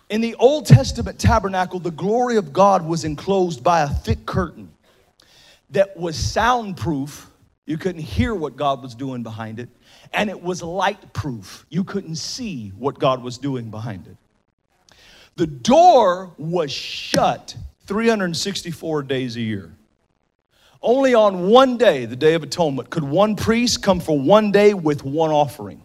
In 0.10 0.22
the 0.22 0.36
Old 0.36 0.68
Testament 0.68 1.18
tabernacle, 1.20 1.80
the 1.80 1.92
glory 1.92 2.38
of 2.38 2.54
God 2.54 2.86
was 2.86 3.06
enclosed 3.06 3.64
by 3.64 3.82
a 3.82 3.88
thick 3.88 4.26
curtain 4.26 4.72
that 5.72 5.98
was 5.98 6.16
soundproof 6.16 7.30
you 7.66 7.78
couldn't 7.78 8.02
hear 8.02 8.36
what 8.36 8.56
God 8.56 8.84
was 8.84 8.94
doing 8.94 9.24
behind 9.24 9.60
it. 9.60 9.70
And 10.14 10.30
it 10.30 10.42
was 10.42 10.62
light 10.62 11.14
proof. 11.14 11.66
You 11.70 11.84
couldn't 11.84 12.18
see 12.18 12.70
what 12.78 13.00
God 13.00 13.24
was 13.24 13.38
doing 13.38 13.72
behind 13.72 14.08
it. 14.08 14.18
The 15.36 15.48
door 15.48 16.34
was 16.38 16.72
shut 16.72 17.56
364 17.88 19.04
days 19.04 19.36
a 19.36 19.42
year. 19.42 19.74
Only 20.82 21.16
on 21.16 21.48
one 21.48 21.78
day, 21.78 22.06
the 22.06 22.16
Day 22.16 22.36
of 22.36 22.44
Atonement, 22.44 22.92
could 22.92 23.04
one 23.04 23.36
priest 23.36 23.82
come 23.82 24.00
for 24.00 24.18
one 24.18 24.52
day 24.52 24.76
with 24.76 25.04
one 25.04 25.32
offering. 25.32 25.82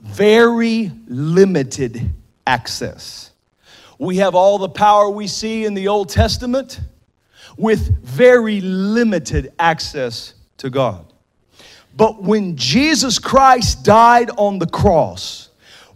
Very 0.00 0.92
limited 1.08 2.08
access. 2.46 3.32
We 3.98 4.18
have 4.18 4.36
all 4.36 4.58
the 4.58 4.68
power 4.68 5.10
we 5.10 5.26
see 5.26 5.64
in 5.64 5.74
the 5.74 5.88
Old 5.88 6.08
Testament 6.08 6.80
with 7.56 8.04
very 8.04 8.60
limited 8.60 9.52
access 9.58 10.34
to 10.58 10.70
God. 10.70 11.12
But 11.96 12.22
when 12.22 12.56
Jesus 12.56 13.18
Christ 13.18 13.84
died 13.84 14.30
on 14.36 14.58
the 14.58 14.66
cross, 14.66 15.48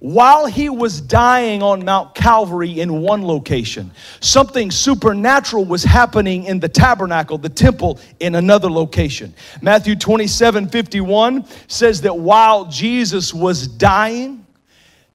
while 0.03 0.47
he 0.47 0.69
was 0.69 1.01
dying 1.01 1.63
on 1.63 1.85
Mount 1.85 2.17
Calvary 2.17 2.81
in 2.81 3.03
one 3.03 3.25
location, 3.25 3.93
something 4.19 4.73
supernatural 4.73 5.65
was 5.65 5.85
happening 5.85 6.43
in 6.43 6.59
the 6.59 6.69
tabernacle, 6.69 7.39
the 7.39 7.49
temple, 7.49 8.01
in 8.19 8.35
another 8.35 8.69
location. 8.69 9.33
Matthew 9.61 9.95
27 9.95 10.69
51 10.71 11.45
says 11.69 12.01
that 12.01 12.19
while 12.19 12.65
Jesus 12.65 13.33
was 13.33 13.69
dying, 13.69 14.45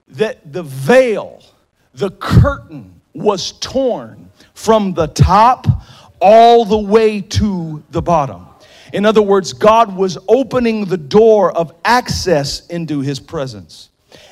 that 0.07 0.53
the 0.53 0.63
veil, 0.63 1.43
the 1.93 2.11
curtain 2.11 3.01
was 3.13 3.51
torn 3.59 4.31
from 4.53 4.93
the 4.93 5.07
top 5.07 5.67
all 6.21 6.63
the 6.63 6.77
way 6.77 7.19
to 7.19 7.83
the 7.91 8.01
bottom. 8.01 8.47
In 8.93 9.05
other 9.05 9.21
words, 9.21 9.53
God 9.53 9.95
was 9.95 10.17
opening 10.27 10.85
the 10.85 10.97
door 10.97 11.55
of 11.55 11.73
access 11.83 12.65
into 12.67 13.01
his 13.01 13.19
presence. 13.19 13.89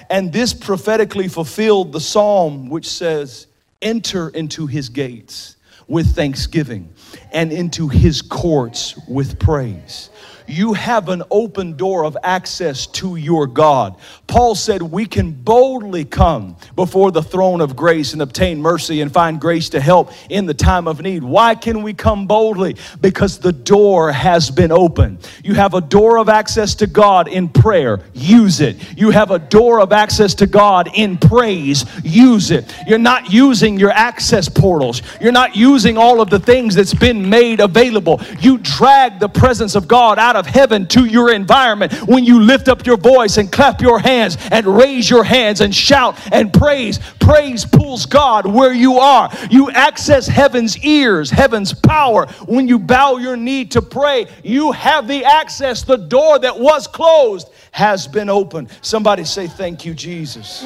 And 0.10 0.32
this 0.32 0.54
prophetically 0.54 1.28
fulfilled 1.28 1.91
the 1.91 2.00
psalm 2.00 2.70
which 2.70 2.88
says, 2.88 3.48
Enter 3.82 4.30
into 4.30 4.68
his 4.68 4.89
gates 4.89 5.56
with 5.88 6.15
thanksgiving 6.15 6.94
and 7.32 7.52
into 7.52 7.88
his 7.88 8.22
courts 8.22 8.98
with 9.08 9.39
praise 9.39 10.10
you 10.47 10.73
have 10.73 11.10
an 11.10 11.23
open 11.31 11.77
door 11.77 12.05
of 12.05 12.17
access 12.23 12.88
to 12.88 13.15
your 13.15 13.47
God. 13.47 13.95
Paul 14.27 14.55
said 14.55 14.81
we 14.81 15.05
can 15.05 15.31
boldly 15.31 16.05
come 16.05 16.55
before 16.75 17.12
the 17.12 17.21
throne 17.21 17.62
of 17.62 17.75
grace 17.75 18.13
and 18.13 18.21
obtain 18.21 18.62
mercy 18.62 19.01
and 19.01 19.12
find 19.12 19.39
grace 19.39 19.69
to 19.69 19.79
help 19.79 20.12
in 20.29 20.45
the 20.45 20.53
time 20.53 20.88
of 20.88 21.01
need. 21.01 21.23
Why 21.23 21.55
can 21.55 21.84
we 21.84 21.93
come 21.93 22.27
boldly? 22.27 22.75
Because 23.01 23.39
the 23.39 23.53
door 23.53 24.12
has 24.12 24.49
been 24.51 24.71
open. 24.71 25.19
You 25.43 25.53
have 25.53 25.73
a 25.73 25.81
door 25.81 26.17
of 26.17 26.29
access 26.29 26.75
to 26.75 26.88
God 26.88 27.27
in 27.27 27.49
prayer, 27.49 27.99
use 28.13 28.62
it. 28.62 28.97
You 28.97 29.12
have 29.12 29.31
a 29.31 29.39
door 29.39 29.79
of 29.79 29.91
access 29.91 30.34
to 30.36 30.47
God 30.47 30.89
in 30.93 31.17
praise, 31.17 31.86
use 32.03 32.51
it. 32.51 32.73
You're 32.88 32.97
not 32.97 33.31
using 33.31 33.79
your 33.79 33.91
access 33.91 34.49
portals, 34.49 35.01
you're 35.21 35.31
not 35.31 35.55
using 35.55 35.97
all 35.97 36.21
of 36.21 36.29
the 36.29 36.39
things 36.39 36.75
that's 36.75 36.93
been 36.93 37.29
made 37.29 37.60
available. 37.60 38.21
You 38.39 38.58
drag 38.58 39.19
the 39.19 39.29
presence 39.29 39.75
of 39.75 39.88
God 39.88 40.19
out 40.19 40.35
of 40.36 40.45
heaven 40.45 40.88
to 40.88 41.06
your 41.06 41.32
environment 41.32 41.93
when 42.08 42.24
you 42.24 42.41
lift 42.41 42.67
up 42.67 42.86
your 42.86 42.98
voice 42.98 43.38
and 43.38 43.52
clap 43.52 43.82
your 43.82 44.00
hands 44.00 44.38
and 44.52 44.65
raise 44.65 45.10
your 45.10 45.24
hands 45.24 45.62
and 45.62 45.74
shout 45.74 46.19
and 46.32 46.54
praise. 46.54 47.00
Praise 47.19 47.65
pulls 47.65 48.06
God 48.06 48.45
where 48.45 48.74
you 48.74 48.98
are. 48.98 49.30
You 49.50 49.71
access 49.71 50.28
heaven's 50.28 50.78
ears, 50.84 51.30
heaven's 51.30 51.74
power. 51.74 52.28
When 52.48 52.67
you 52.67 52.80
bow 52.80 53.17
your 53.17 53.36
knee 53.36 53.65
to 53.65 53.82
pray, 53.82 54.28
you 54.43 54.71
have 54.74 55.08
the 55.08 55.26
access. 55.26 55.84
The 55.84 55.98
door 55.98 56.39
that 56.39 56.60
was 56.60 56.88
closed 56.88 57.50
has 57.71 58.08
been 58.08 58.30
opened. 58.30 58.69
Somebody 58.82 59.24
say, 59.24 59.48
Thank 59.48 59.86
you, 59.86 59.93
Jesus. 59.93 60.65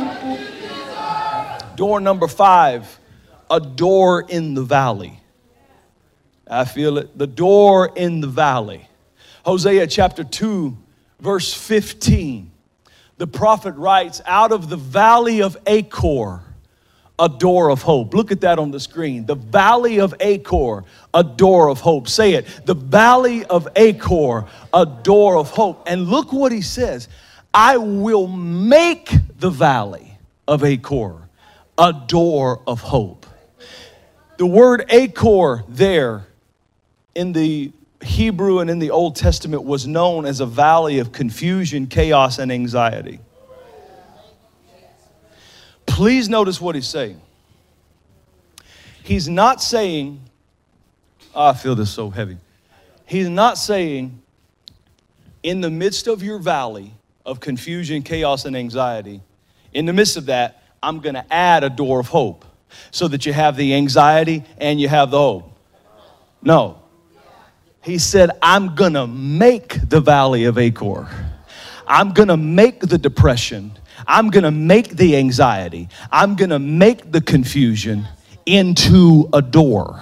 Door 1.75 2.01
number 2.01 2.27
five, 2.27 2.99
a 3.49 3.59
door 3.59 4.25
in 4.27 4.53
the 4.53 4.63
valley. 4.63 5.19
I 6.49 6.65
feel 6.65 6.97
it. 6.97 7.17
The 7.17 7.27
door 7.27 7.91
in 7.95 8.21
the 8.21 8.27
valley. 8.27 8.88
Hosea 9.45 9.87
chapter 9.87 10.23
2, 10.23 10.77
verse 11.19 11.53
15. 11.53 12.51
The 13.17 13.27
prophet 13.27 13.73
writes, 13.75 14.21
Out 14.25 14.51
of 14.51 14.69
the 14.69 14.77
valley 14.77 15.41
of 15.41 15.57
Achor, 15.67 16.41
a 17.17 17.27
door 17.27 17.69
of 17.69 17.81
hope. 17.81 18.13
Look 18.13 18.31
at 18.31 18.41
that 18.41 18.59
on 18.59 18.71
the 18.71 18.79
screen. 18.79 19.25
The 19.25 19.35
valley 19.35 19.99
of 19.99 20.15
Achor, 20.21 20.85
a 21.13 21.23
door 21.23 21.69
of 21.69 21.81
hope. 21.81 22.07
Say 22.07 22.33
it. 22.33 22.47
The 22.65 22.75
valley 22.75 23.43
of 23.45 23.67
Achor, 23.75 24.45
a 24.73 24.85
door 24.85 25.37
of 25.37 25.49
hope. 25.49 25.83
And 25.85 26.07
look 26.07 26.31
what 26.31 26.51
he 26.51 26.61
says 26.61 27.09
I 27.53 27.77
will 27.77 28.27
make 28.27 29.11
the 29.37 29.49
valley 29.49 30.17
of 30.47 30.63
Achor 30.63 31.29
a 31.77 31.93
door 31.93 32.61
of 32.67 32.81
hope. 32.81 33.25
The 34.37 34.45
word 34.45 34.85
Achor 34.89 35.63
there 35.67 36.27
in 37.15 37.33
the 37.33 37.71
Hebrew 38.03 38.59
and 38.59 38.69
in 38.69 38.79
the 38.79 38.91
Old 38.91 39.15
Testament 39.15 39.63
was 39.63 39.85
known 39.85 40.25
as 40.25 40.39
a 40.39 40.45
valley 40.45 40.99
of 40.99 41.11
confusion, 41.11 41.87
chaos, 41.87 42.39
and 42.39 42.51
anxiety. 42.51 43.19
Please 45.85 46.29
notice 46.29 46.61
what 46.61 46.75
he's 46.75 46.87
saying. 46.87 47.19
He's 49.03 49.27
not 49.27 49.61
saying, 49.61 50.21
oh, 51.35 51.47
I 51.47 51.53
feel 51.53 51.75
this 51.75 51.91
so 51.91 52.09
heavy. 52.09 52.37
He's 53.05 53.27
not 53.27 53.57
saying, 53.57 54.21
in 55.41 55.61
the 55.61 55.69
midst 55.69 56.07
of 56.07 56.21
your 56.21 56.37
valley 56.37 56.93
of 57.25 57.39
confusion, 57.39 58.03
chaos, 58.03 58.45
and 58.45 58.55
anxiety, 58.55 59.21
in 59.73 59.85
the 59.85 59.93
midst 59.93 60.15
of 60.15 60.27
that, 60.27 60.63
I'm 60.81 60.99
going 60.99 61.15
to 61.15 61.33
add 61.33 61.63
a 61.63 61.69
door 61.69 61.99
of 61.99 62.07
hope 62.07 62.45
so 62.91 63.07
that 63.07 63.25
you 63.25 63.33
have 63.33 63.57
the 63.57 63.73
anxiety 63.73 64.45
and 64.57 64.79
you 64.79 64.87
have 64.87 65.11
the 65.11 65.17
hope. 65.17 65.57
No, 66.41 66.78
he 67.81 67.97
said, 67.97 68.31
I'm 68.41 68.75
gonna 68.75 69.07
make 69.07 69.89
the 69.89 70.01
valley 70.01 70.45
of 70.45 70.57
Achor. 70.57 71.07
I'm 71.87 72.11
gonna 72.11 72.37
make 72.37 72.81
the 72.81 72.97
depression. 72.97 73.71
I'm 74.07 74.29
gonna 74.29 74.51
make 74.51 74.89
the 74.89 75.17
anxiety. 75.17 75.89
I'm 76.11 76.35
gonna 76.35 76.59
make 76.59 77.11
the 77.11 77.21
confusion 77.21 78.05
into 78.45 79.29
a 79.33 79.41
door. 79.41 80.01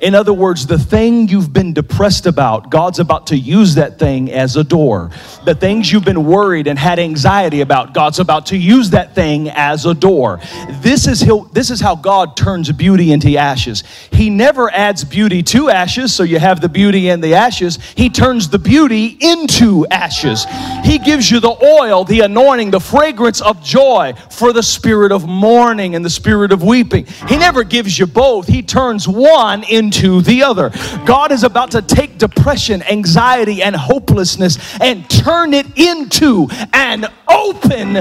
In 0.00 0.14
other 0.14 0.32
words, 0.32 0.66
the 0.66 0.78
thing 0.78 1.28
you've 1.28 1.52
been 1.52 1.72
depressed 1.72 2.26
about, 2.26 2.70
God's 2.70 2.98
about 2.98 3.28
to 3.28 3.36
use 3.36 3.76
that 3.76 3.98
thing 3.98 4.30
as 4.32 4.56
a 4.56 4.64
door. 4.64 5.10
The 5.44 5.54
things 5.54 5.92
you've 5.92 6.04
been 6.04 6.24
worried 6.24 6.66
and 6.66 6.78
had 6.78 6.98
anxiety 6.98 7.60
about, 7.60 7.94
God's 7.94 8.18
about 8.18 8.46
to 8.46 8.56
use 8.56 8.90
that 8.90 9.14
thing 9.14 9.48
as 9.50 9.86
a 9.86 9.94
door. 9.94 10.40
This 10.80 11.06
is, 11.06 11.20
how, 11.20 11.44
this 11.52 11.70
is 11.70 11.80
how 11.80 11.94
God 11.94 12.36
turns 12.36 12.70
beauty 12.72 13.12
into 13.12 13.36
ashes. 13.36 13.84
He 14.10 14.30
never 14.30 14.70
adds 14.70 15.04
beauty 15.04 15.42
to 15.44 15.70
ashes, 15.70 16.14
so 16.14 16.22
you 16.22 16.38
have 16.38 16.60
the 16.60 16.68
beauty 16.68 17.10
and 17.10 17.22
the 17.22 17.34
ashes. 17.34 17.78
He 17.96 18.08
turns 18.08 18.48
the 18.48 18.58
beauty 18.58 19.16
into 19.20 19.86
ashes. 19.88 20.46
He 20.84 20.98
gives 20.98 21.30
you 21.30 21.40
the 21.40 21.56
oil, 21.80 22.04
the 22.04 22.20
anointing, 22.20 22.70
the 22.70 22.80
fragrance 22.80 23.40
of 23.40 23.62
joy 23.62 24.14
for 24.30 24.52
the 24.52 24.62
spirit 24.62 25.12
of 25.12 25.26
mourning 25.26 25.94
and 25.94 26.04
the 26.04 26.10
spirit 26.10 26.52
of 26.52 26.62
weeping. 26.62 27.06
He 27.28 27.36
never 27.36 27.64
gives 27.64 27.98
you 27.98 28.06
both, 28.06 28.46
He 28.46 28.62
turns 28.62 29.06
one 29.06 29.61
into 29.64 30.20
the 30.22 30.42
other. 30.42 30.70
God 31.04 31.32
is 31.32 31.44
about 31.44 31.72
to 31.72 31.82
take 31.82 32.18
depression, 32.18 32.82
anxiety, 32.82 33.62
and 33.62 33.74
hopelessness 33.74 34.58
and 34.80 35.08
turn 35.08 35.54
it 35.54 35.78
into 35.78 36.48
an 36.72 37.06
open 37.28 37.94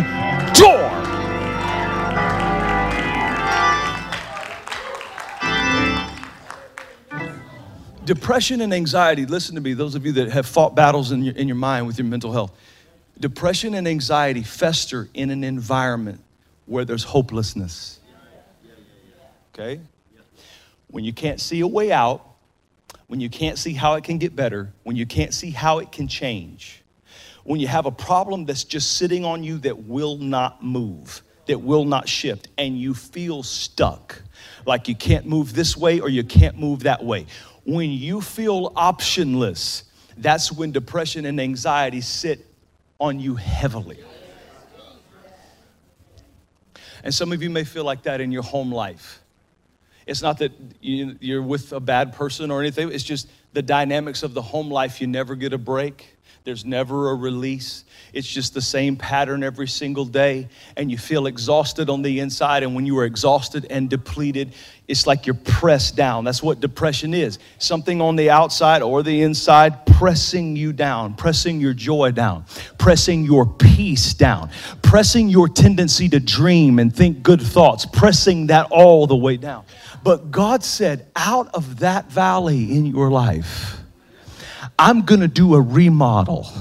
door. 0.54 1.12
Depression 8.04 8.62
and 8.62 8.74
anxiety, 8.74 9.26
listen 9.26 9.56
to 9.56 9.62
me, 9.62 9.74
those 9.74 9.96
of 9.96 10.06
you 10.06 10.12
that 10.14 10.30
have 10.32 10.46
fought 10.46 10.76
battles 10.76 11.12
in 11.12 11.24
your, 11.24 11.36
in 11.36 11.48
your 11.48 11.56
mind 11.56 11.86
with 11.88 11.98
your 11.98 12.08
mental 12.08 12.32
health. 12.32 12.52
Depression 13.20 13.76
and 13.76 13.88
anxiety 13.88 14.42
fester 14.42 15.08
in 15.14 15.30
an 15.30 15.44
environment 15.44 16.20
where 16.66 16.84
there's 16.84 17.04
hopelessness. 17.04 18.00
Okay? 19.54 19.80
When 20.92 21.04
you 21.04 21.14
can't 21.14 21.40
see 21.40 21.62
a 21.62 21.68
way 21.68 21.92
out, 21.92 22.26
when 23.08 23.20
you 23.20 23.30
can't 23.30 23.58
see 23.58 23.74
how 23.74 23.96
it 23.96 24.04
can 24.04 24.18
get 24.18 24.36
better, 24.36 24.74
when 24.84 24.96
you 24.96 25.06
can't 25.06 25.34
see 25.34 25.50
how 25.50 25.80
it 25.80 25.92
can 25.92 26.08
change, 26.08 26.84
when 27.44 27.60
you 27.60 27.68
have 27.68 27.86
a 27.86 27.92
problem 27.92 28.46
that's 28.46 28.64
just 28.64 28.98
sitting 28.98 29.26
on 29.26 29.44
you 29.44 29.58
that 29.60 29.86
will 29.86 30.18
not 30.18 30.64
move, 30.64 31.24
that 31.48 31.60
will 31.60 31.86
not 31.86 32.08
shift, 32.08 32.50
and 32.58 32.80
you 32.80 32.94
feel 32.94 33.42
stuck, 33.44 34.22
like 34.66 34.88
you 34.88 34.96
can't 34.96 35.26
move 35.26 35.54
this 35.54 35.76
way 35.76 36.00
or 36.00 36.10
you 36.10 36.24
can't 36.24 36.58
move 36.58 36.84
that 36.84 37.04
way. 37.04 37.26
When 37.66 37.90
you 37.90 38.22
feel 38.22 38.72
optionless, 38.72 39.84
that's 40.18 40.52
when 40.52 40.72
depression 40.72 41.26
and 41.26 41.40
anxiety 41.40 42.02
sit 42.02 42.46
on 43.00 43.20
you 43.20 43.36
heavily. 43.36 44.00
And 47.04 47.14
some 47.14 47.32
of 47.32 47.42
you 47.42 47.50
may 47.50 47.64
feel 47.64 47.84
like 47.84 48.04
that 48.04 48.22
in 48.22 48.32
your 48.32 48.44
home 48.44 48.72
life. 48.72 49.21
It's 50.12 50.22
not 50.22 50.40
that 50.40 50.52
you're 50.82 51.42
with 51.42 51.72
a 51.72 51.80
bad 51.80 52.14
person 52.14 52.52
or 52.52 52.60
anything, 52.60 52.92
it's 52.92 53.04
just 53.04 53.30
the 53.54 53.62
dynamics 53.62 54.24
of 54.24 54.34
the 54.34 54.42
home 54.42 54.70
life. 54.70 55.00
You 55.00 55.08
never 55.08 55.36
get 55.36 55.54
a 55.54 55.58
break. 55.58 56.18
There's 56.44 56.66
never 56.66 57.12
a 57.12 57.16
release. 57.16 57.86
It's 58.12 58.28
just 58.28 58.54
the 58.54 58.62
same 58.62 58.98
pattern 58.98 59.44
every 59.44 59.68
single 59.68 60.06
day, 60.06 60.50
and 60.76 60.92
you 60.92 60.98
feel 60.98 61.28
exhausted 61.28 61.90
on 61.90 62.02
the 62.02 62.20
inside. 62.20 62.64
And 62.64 62.76
when 62.76 62.86
you 62.86 62.98
are 62.98 63.06
exhausted 63.06 63.68
and 63.70 63.90
depleted, 63.90 64.54
it's 64.88 65.08
like 65.08 65.28
you're 65.28 65.34
pressed 65.36 65.96
down. 65.96 66.26
That's 66.26 66.44
what 66.44 66.60
depression 66.60 67.14
is 67.14 67.40
something 67.58 68.02
on 68.02 68.18
the 68.18 68.32
outside 68.32 68.82
or 68.82 69.04
the 69.04 69.22
inside 69.22 69.86
pressing 70.02 70.56
you 70.56 70.74
down, 70.74 71.14
pressing 71.14 71.62
your 71.62 71.76
joy 71.76 72.10
down, 72.10 72.44
pressing 72.80 73.24
your 73.24 73.46
peace 73.46 74.16
down, 74.16 74.50
pressing 74.82 75.30
your 75.30 75.48
tendency 75.48 76.10
to 76.10 76.20
dream 76.20 76.80
and 76.80 76.92
think 76.92 77.22
good 77.22 77.40
thoughts, 77.40 77.86
pressing 77.86 78.48
that 78.48 78.66
all 78.72 79.06
the 79.06 79.16
way 79.16 79.38
down. 79.38 79.64
But 80.04 80.32
God 80.32 80.64
said, 80.64 81.06
out 81.16 81.54
of 81.54 81.82
that 81.82 82.12
valley 82.12 82.76
in 82.76 82.88
your 82.88 83.12
life, 83.12 83.78
I'm 84.80 85.04
gonna 85.04 85.28
do 85.28 85.54
a 85.54 85.62
remodel 85.62 86.52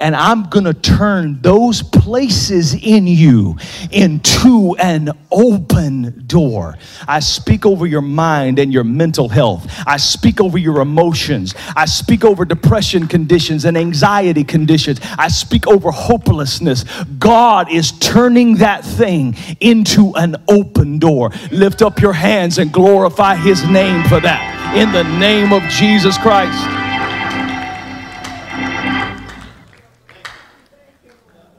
and 0.00 0.14
I'm 0.14 0.44
gonna 0.44 0.74
turn 0.74 1.40
those 1.40 1.82
places 1.82 2.74
in 2.74 3.06
you 3.06 3.56
into 3.90 4.76
an 4.78 5.10
open 5.30 6.24
door. 6.26 6.76
I 7.06 7.20
speak 7.20 7.66
over 7.66 7.86
your 7.86 8.02
mind 8.02 8.58
and 8.58 8.72
your 8.72 8.84
mental 8.84 9.28
health. 9.28 9.66
I 9.86 9.96
speak 9.96 10.40
over 10.40 10.58
your 10.58 10.80
emotions. 10.80 11.54
I 11.76 11.84
speak 11.86 12.24
over 12.24 12.44
depression 12.44 13.06
conditions 13.08 13.64
and 13.64 13.76
anxiety 13.76 14.44
conditions. 14.44 15.00
I 15.18 15.28
speak 15.28 15.66
over 15.66 15.90
hopelessness. 15.90 16.84
God 17.18 17.70
is 17.70 17.92
turning 17.92 18.56
that 18.56 18.84
thing 18.84 19.36
into 19.60 20.14
an 20.14 20.36
open 20.48 20.98
door. 20.98 21.30
Lift 21.50 21.82
up 21.82 22.00
your 22.00 22.12
hands 22.12 22.58
and 22.58 22.72
glorify 22.72 23.36
His 23.36 23.64
name 23.64 24.04
for 24.04 24.20
that. 24.20 24.74
In 24.76 24.92
the 24.92 25.04
name 25.18 25.52
of 25.52 25.62
Jesus 25.70 26.18
Christ. 26.18 26.77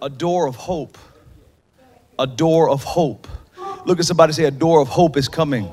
A 0.02 0.10
door 0.10 0.48
of 0.48 0.56
hope. 0.56 0.98
A 2.18 2.28
door 2.28 2.70
of 2.70 2.84
hope. 2.84 3.28
Look 3.86 4.00
at 4.00 4.06
somebody 4.06 4.34
say, 4.34 4.46
A 4.46 4.52
door 4.52 4.82
of 4.82 4.88
hope 4.88 5.18
is 5.18 5.28
coming. 5.28 5.72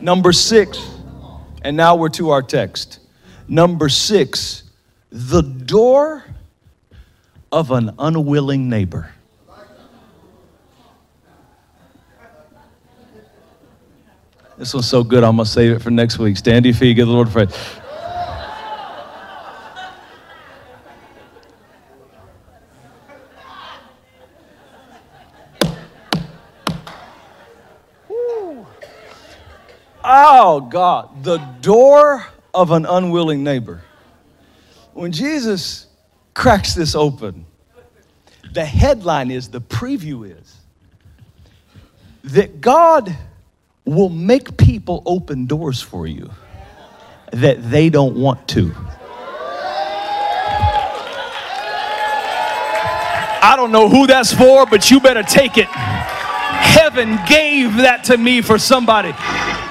Number 0.00 0.32
six, 0.32 0.78
and 1.62 1.76
now 1.76 1.94
we're 1.94 2.08
to 2.10 2.30
our 2.30 2.42
text. 2.42 2.98
Number 3.46 3.88
six, 3.88 4.64
the 5.10 5.42
door 5.42 6.24
of 7.52 7.70
an 7.70 7.94
unwilling 7.98 8.68
neighbor. 8.68 9.12
This 14.58 14.74
one's 14.74 14.88
so 14.88 15.02
good, 15.02 15.24
I'm 15.24 15.36
gonna 15.36 15.46
save 15.46 15.76
it 15.76 15.82
for 15.82 15.90
next 15.90 16.18
week. 16.18 16.36
Stand 16.36 16.64
to 16.64 16.70
your 16.70 16.76
feet, 16.76 16.94
give 16.94 17.06
the 17.06 17.12
Lord 17.12 17.28
a 17.28 17.30
praise. 17.30 17.81
Oh, 30.14 30.60
God, 30.60 31.24
the 31.24 31.38
door 31.62 32.26
of 32.52 32.70
an 32.70 32.84
unwilling 32.84 33.42
neighbor. 33.42 33.80
When 34.92 35.10
Jesus 35.10 35.86
cracks 36.34 36.74
this 36.74 36.94
open, 36.94 37.46
the 38.52 38.62
headline 38.62 39.30
is, 39.30 39.48
the 39.48 39.62
preview 39.62 40.30
is, 40.38 40.58
that 42.24 42.60
God 42.60 43.16
will 43.86 44.10
make 44.10 44.58
people 44.58 45.02
open 45.06 45.46
doors 45.46 45.80
for 45.80 46.06
you 46.06 46.30
that 47.30 47.70
they 47.70 47.88
don't 47.88 48.14
want 48.14 48.46
to. 48.48 48.70
I 53.40 53.54
don't 53.56 53.72
know 53.72 53.88
who 53.88 54.06
that's 54.06 54.30
for, 54.30 54.66
but 54.66 54.90
you 54.90 55.00
better 55.00 55.22
take 55.22 55.56
it. 55.56 55.68
Heaven 55.68 57.18
gave 57.26 57.76
that 57.76 58.04
to 58.04 58.18
me 58.18 58.42
for 58.42 58.58
somebody 58.58 59.14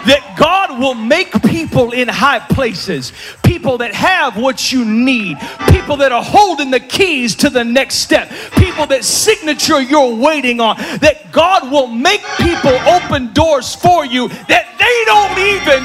that 0.06 0.36
God 0.38 0.80
will 0.80 0.96
make 0.96 1.32
people 1.44 1.92
in 1.92 2.08
high 2.08 2.40
places, 2.40 3.14
people 3.44 3.78
that 3.80 3.94
have 3.94 4.38
what 4.38 4.72
you 4.72 4.86
need, 4.86 5.38
people 5.70 5.98
that 5.98 6.12
are 6.12 6.24
holding 6.24 6.72
the 6.72 6.80
keys 6.80 7.36
to 7.36 7.50
the 7.50 7.64
next 7.64 7.96
step, 7.96 8.32
people 8.54 8.88
that 8.88 9.04
signature 9.04 9.82
you're 9.82 10.16
waiting 10.16 10.60
on, 10.60 10.78
that 11.00 11.32
God 11.32 11.72
will 11.72 11.88
make 11.88 12.22
people 12.38 12.72
open 12.88 13.34
doors 13.34 13.76
for 13.76 14.06
you 14.06 14.28
that 14.28 14.68
they 14.80 14.98
don't 15.06 15.38
even 15.38 15.84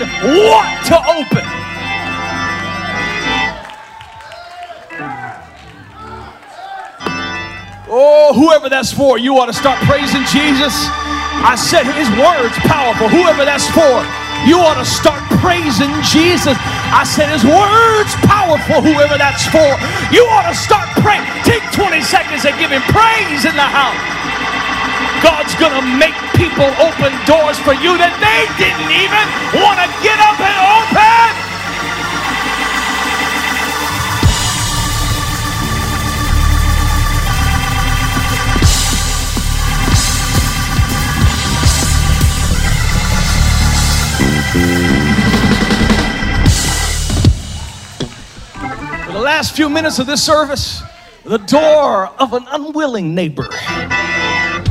want 0.49 0.87
to 0.87 0.97
open. 1.19 1.67
Oh, 7.89 8.33
whoever 8.35 8.69
that's 8.69 8.93
for, 8.93 9.17
you 9.19 9.39
ought 9.39 9.47
to 9.47 9.53
start 9.53 9.79
praising 9.85 10.25
Jesus. 10.25 11.06
I 11.47 11.55
said 11.55 11.87
his 11.87 12.11
word's 12.19 12.59
powerful. 12.67 13.07
Whoever 13.07 13.47
that's 13.47 13.71
for, 13.71 14.03
you 14.51 14.59
ought 14.59 14.83
to 14.83 14.85
start 14.85 15.23
praising 15.39 15.95
Jesus. 16.03 16.59
I 16.91 17.07
said 17.07 17.31
his 17.31 17.47
word's 17.47 18.19
powerful. 18.27 18.83
Whoever 18.83 19.15
that's 19.15 19.47
for, 19.47 19.71
you 20.11 20.27
ought 20.27 20.51
to 20.51 20.59
start 20.59 20.91
praying. 20.99 21.23
Take 21.47 21.63
20 21.71 22.03
seconds 22.03 22.43
and 22.43 22.59
give 22.59 22.75
him 22.75 22.83
praise 22.91 23.47
in 23.47 23.55
the 23.55 23.63
house. 23.63 23.95
God's 25.23 25.55
gonna 25.63 25.87
make 25.87 26.19
people 26.35 26.67
open 26.83 27.15
doors 27.31 27.63
for 27.63 27.79
you 27.79 27.95
that 27.95 28.19
they 28.19 28.43
didn't 28.59 28.91
even 28.91 29.25
want 29.63 29.79
to 29.79 29.89
get 30.03 30.19
up 30.19 30.43
and 30.43 30.59
open. 30.83 31.46
Last 49.27 49.57
few 49.57 49.69
minutes 49.69 49.99
of 49.99 50.07
this 50.07 50.23
service, 50.23 50.85
the 51.25 51.39
door 51.39 52.07
of 52.17 52.33
an 52.33 52.45
unwilling 52.49 53.13
neighbor. 53.13 53.49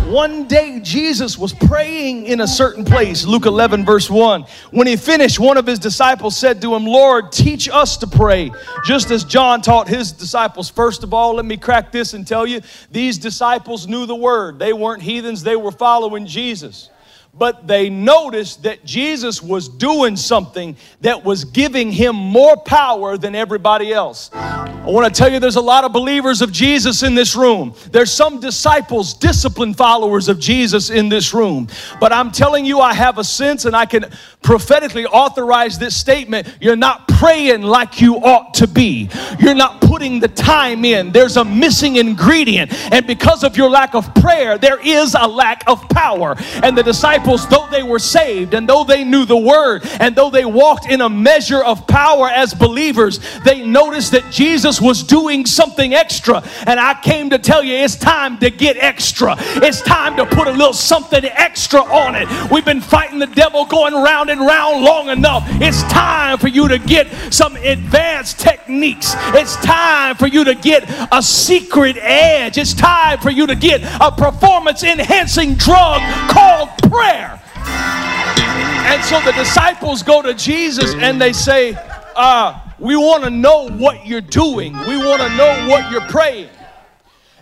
One 0.08 0.48
day 0.48 0.80
Jesus 0.82 1.38
was 1.38 1.52
praying 1.52 2.28
in 2.28 2.40
a 2.40 2.48
certain 2.48 2.86
place, 2.86 3.26
Luke 3.26 3.48
11, 3.48 3.84
verse 3.84 4.10
1. 4.10 4.46
When 4.72 4.88
he 4.88 4.96
finished, 4.96 5.42
one 5.42 5.58
of 5.58 5.68
his 5.68 5.78
disciples 5.78 6.38
said 6.38 6.62
to 6.62 6.74
him, 6.74 6.86
Lord, 6.86 7.34
teach 7.34 7.68
us 7.68 7.98
to 7.98 8.08
pray, 8.08 8.50
just 8.86 9.12
as 9.12 9.26
John 9.26 9.62
taught 9.62 9.90
his 9.90 10.14
disciples. 10.14 10.70
First 10.70 11.04
of 11.04 11.14
all, 11.14 11.34
let 11.34 11.44
me 11.44 11.58
crack 11.58 11.92
this 11.92 12.14
and 12.14 12.26
tell 12.26 12.48
you 12.48 12.62
these 12.90 13.18
disciples 13.18 13.88
knew 13.88 14.06
the 14.06 14.16
word. 14.16 14.58
They 14.58 14.72
weren't 14.72 15.02
heathens, 15.02 15.44
they 15.44 15.58
were 15.58 15.72
following 15.74 16.26
Jesus 16.26 16.90
but 17.38 17.68
they 17.68 17.90
noticed 17.90 18.64
that 18.64 18.86
Jesus 18.86 19.42
was 19.42 19.68
doing 19.68 20.16
something 20.16 20.78
that 21.02 21.26
was 21.26 21.44
giving 21.44 21.92
him 21.92 22.16
more 22.16 22.56
power 22.56 23.18
than 23.18 23.36
everybody 23.36 23.92
else. 23.92 24.30
I 24.34 24.90
want 24.90 25.14
to 25.14 25.18
tell 25.18 25.32
you 25.32 25.40
there's 25.40 25.58
a 25.58 25.62
lot 25.62 25.84
of 25.84 25.92
believers 25.92 26.42
of 26.42 26.52
Jesus 26.52 27.04
in 27.04 27.14
this 27.14 27.36
room. 27.36 27.74
There's 27.92 28.12
some 28.12 28.40
disciples, 28.40 29.14
disciplined 29.14 29.76
followers 29.76 30.30
of 30.30 30.40
Jesus 30.40 30.90
in 30.90 31.10
this 31.10 31.34
room. 31.34 31.68
But 32.00 32.14
I'm 32.14 32.32
telling 32.32 32.66
you, 32.66 32.80
I 32.80 32.94
have 32.94 33.18
a 33.18 33.24
sense 33.24 33.66
and 33.66 33.76
I 33.76 33.86
can 33.86 34.12
prophetically 34.42 35.06
authorize 35.06 35.78
this 35.78 35.98
statement. 35.98 36.48
You're 36.62 36.76
not 36.76 37.08
praying 37.08 37.64
like 37.64 38.00
you 38.00 38.18
ought 38.18 38.54
to 38.56 38.68
be, 38.68 39.10
you're 39.40 39.56
not 39.56 39.82
putting 39.82 40.20
the 40.20 40.28
time 40.28 40.86
in. 40.86 41.12
There's 41.12 41.38
a 41.38 41.44
missing 41.44 41.96
ingredient. 41.96 42.72
And 42.94 43.08
because 43.08 43.44
of 43.44 43.58
your 43.58 43.70
lack 43.70 43.96
of 43.96 44.14
prayer, 44.16 44.58
there 44.58 44.80
is 44.80 45.16
a 45.20 45.28
lack 45.28 45.64
of 45.68 45.88
power. 45.90 46.36
And 46.62 46.78
the 46.78 46.84
disciples, 46.84 47.25
though 47.26 47.68
they 47.72 47.84
were 47.84 48.00
saved 48.00 48.54
and 48.54 48.70
though 48.70 48.84
they 48.84 49.04
knew 49.04 49.26
the 49.26 49.38
word 49.38 49.82
and 50.00 50.16
though 50.16 50.30
they 50.30 50.46
walked 50.46 50.88
in 50.88 51.02
a 51.02 51.10
measure 51.10 51.64
of 51.64 51.88
power 51.88 52.30
as 52.30 52.54
believers, 52.54 53.20
they 53.44 53.66
noticed 53.66 54.12
that 54.12 54.32
Jesus 54.32 54.80
was 54.80 55.04
doing 55.04 55.46
something 55.46 55.94
extra. 55.94 56.44
And 56.68 56.80
I 56.80 56.94
came 57.02 57.32
to 57.32 57.40
tell 57.40 57.64
you 57.64 57.76
it's 57.76 57.96
time 57.96 58.38
to 58.40 58.50
get 58.50 58.78
extra. 58.78 59.36
It's 59.40 59.82
time 59.82 60.16
to 60.18 60.26
put 60.26 60.48
a 60.48 60.52
little 60.52 60.74
something 60.74 61.26
extra 61.26 61.82
on 61.82 62.16
it. 62.16 62.28
We've 62.52 62.66
been 62.66 62.82
fighting 62.82 63.20
the 63.20 63.28
devil 63.28 63.66
going 63.66 63.94
round 63.94 64.30
and 64.30 64.42
round 64.42 64.84
long 64.84 65.10
enough. 65.10 65.44
It's 65.62 65.82
time 65.84 66.38
for 66.38 66.48
you 66.48 66.68
to 66.68 66.78
get 66.78 67.08
some 67.34 67.56
advanced 67.56 68.40
techniques. 68.40 69.14
It's 69.34 69.56
time 69.58 70.16
for 70.16 70.28
you 70.28 70.44
to 70.44 70.54
get 70.54 70.84
a 71.12 71.22
secret 71.24 71.98
edge. 71.98 72.58
It's 72.58 72.74
time 72.74 73.20
for 73.20 73.32
you 73.32 73.48
to 73.48 73.56
get 73.56 73.82
a 74.00 74.12
performance 74.12 74.84
enhancing 74.84 75.56
drug 75.56 76.02
called 76.30 76.70
prayer. 76.90 77.15
And 77.18 79.04
so 79.04 79.20
the 79.22 79.32
disciples 79.34 80.04
go 80.04 80.22
to 80.22 80.34
Jesus 80.34 80.94
and 80.96 81.20
they 81.22 81.34
say, 81.34 81.78
uh, 82.16 82.60
We 82.80 82.96
want 82.96 83.24
to 83.24 83.30
know 83.30 83.70
what 83.70 84.06
you're 84.06 84.22
doing, 84.22 84.74
we 84.88 84.98
want 84.98 85.22
to 85.22 85.30
know 85.36 85.68
what 85.68 85.92
you're 85.92 86.08
praying. 86.10 86.50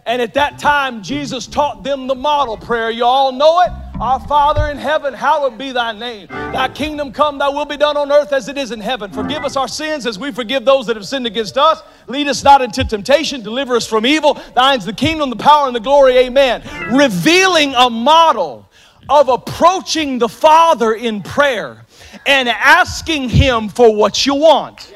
And 0.05 0.21
at 0.21 0.33
that 0.33 0.59
time, 0.59 1.01
Jesus 1.01 1.47
taught 1.47 1.83
them 1.83 2.07
the 2.07 2.15
model 2.15 2.57
prayer. 2.57 2.91
You 2.91 3.05
all 3.05 3.31
know 3.31 3.61
it. 3.61 3.71
Our 4.01 4.19
Father 4.27 4.67
in 4.67 4.77
heaven, 4.77 5.13
hallowed 5.13 5.57
be 5.57 5.71
thy 5.71 5.93
name. 5.93 6.27
Thy 6.27 6.67
kingdom 6.67 7.13
come, 7.13 7.37
thy 7.37 7.47
will 7.47 7.65
be 7.65 7.77
done 7.77 7.95
on 7.95 8.11
earth 8.11 8.33
as 8.33 8.49
it 8.49 8.57
is 8.57 8.71
in 8.71 8.81
heaven. 8.81 9.11
Forgive 9.11 9.45
us 9.45 9.55
our 9.55 9.67
sins 9.67 10.05
as 10.05 10.19
we 10.19 10.31
forgive 10.31 10.65
those 10.65 10.87
that 10.87 10.97
have 10.97 11.05
sinned 11.07 11.25
against 11.25 11.57
us. 11.57 11.81
Lead 12.07 12.27
us 12.27 12.43
not 12.43 12.61
into 12.61 12.83
temptation, 12.83 13.41
deliver 13.41 13.75
us 13.75 13.87
from 13.87 14.05
evil. 14.05 14.33
Thine's 14.33 14.83
the 14.83 14.93
kingdom, 14.93 15.29
the 15.29 15.37
power, 15.37 15.67
and 15.67 15.75
the 15.75 15.79
glory. 15.79 16.17
Amen. 16.17 16.63
Revealing 16.93 17.73
a 17.75 17.89
model 17.89 18.67
of 19.09 19.29
approaching 19.29 20.19
the 20.19 20.29
Father 20.29 20.93
in 20.93 21.21
prayer 21.21 21.85
and 22.25 22.49
asking 22.49 23.29
Him 23.29 23.69
for 23.69 23.95
what 23.95 24.25
you 24.25 24.35
want. 24.35 24.93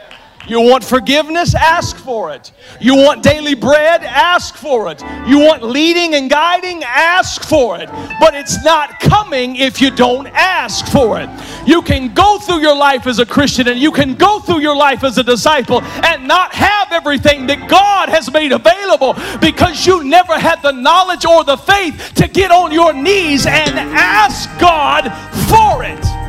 You 0.48 0.62
want 0.62 0.84
forgiveness? 0.84 1.54
Ask 1.54 1.98
for 1.98 2.32
it. 2.32 2.54
You 2.80 2.96
want 2.96 3.22
daily 3.22 3.54
bread? 3.54 4.04
Ask 4.04 4.56
for 4.56 4.90
it. 4.90 5.02
You 5.28 5.40
want 5.40 5.62
leading 5.62 6.16
and 6.16 6.30
guiding? 6.30 6.84
Ask 6.84 7.44
for 7.44 7.78
it. 7.78 7.90
But 8.20 8.34
it's 8.34 8.64
not 8.64 9.00
coming 9.02 9.58
if 9.58 9.82
you 9.82 9.92
don't 9.92 10.28
ask 10.28 10.88
for 10.88 11.20
it. 11.20 11.30
You 11.66 11.82
can 11.82 12.14
go 12.14 12.40
through 12.40 12.62
your 12.62 12.76
life 12.76 13.08
as 13.08 13.20
a 13.20 13.26
Christian 13.26 13.68
and 13.68 13.78
you 13.80 13.92
can 13.92 14.16
go 14.16 14.40
through 14.40 14.60
your 14.60 14.76
life 14.76 15.04
as 15.04 15.18
a 15.18 15.24
disciple 15.24 15.82
and 15.82 16.26
not 16.26 16.54
have 16.54 16.94
everything 16.94 17.48
that 17.48 17.70
God 17.70 18.08
has 18.08 18.32
made 18.32 18.54
available 18.54 19.16
because 19.42 19.86
you 19.86 20.04
never 20.06 20.40
had 20.40 20.62
the 20.62 20.72
knowledge 20.72 21.26
or 21.26 21.44
the 21.44 21.58
faith 21.58 22.14
to 22.16 22.28
get 22.28 22.52
on 22.52 22.72
your 22.72 22.94
knees 22.94 23.46
and 23.46 23.78
ask 23.78 24.50
God 24.60 25.10
for 25.50 25.84
it. 25.84 26.27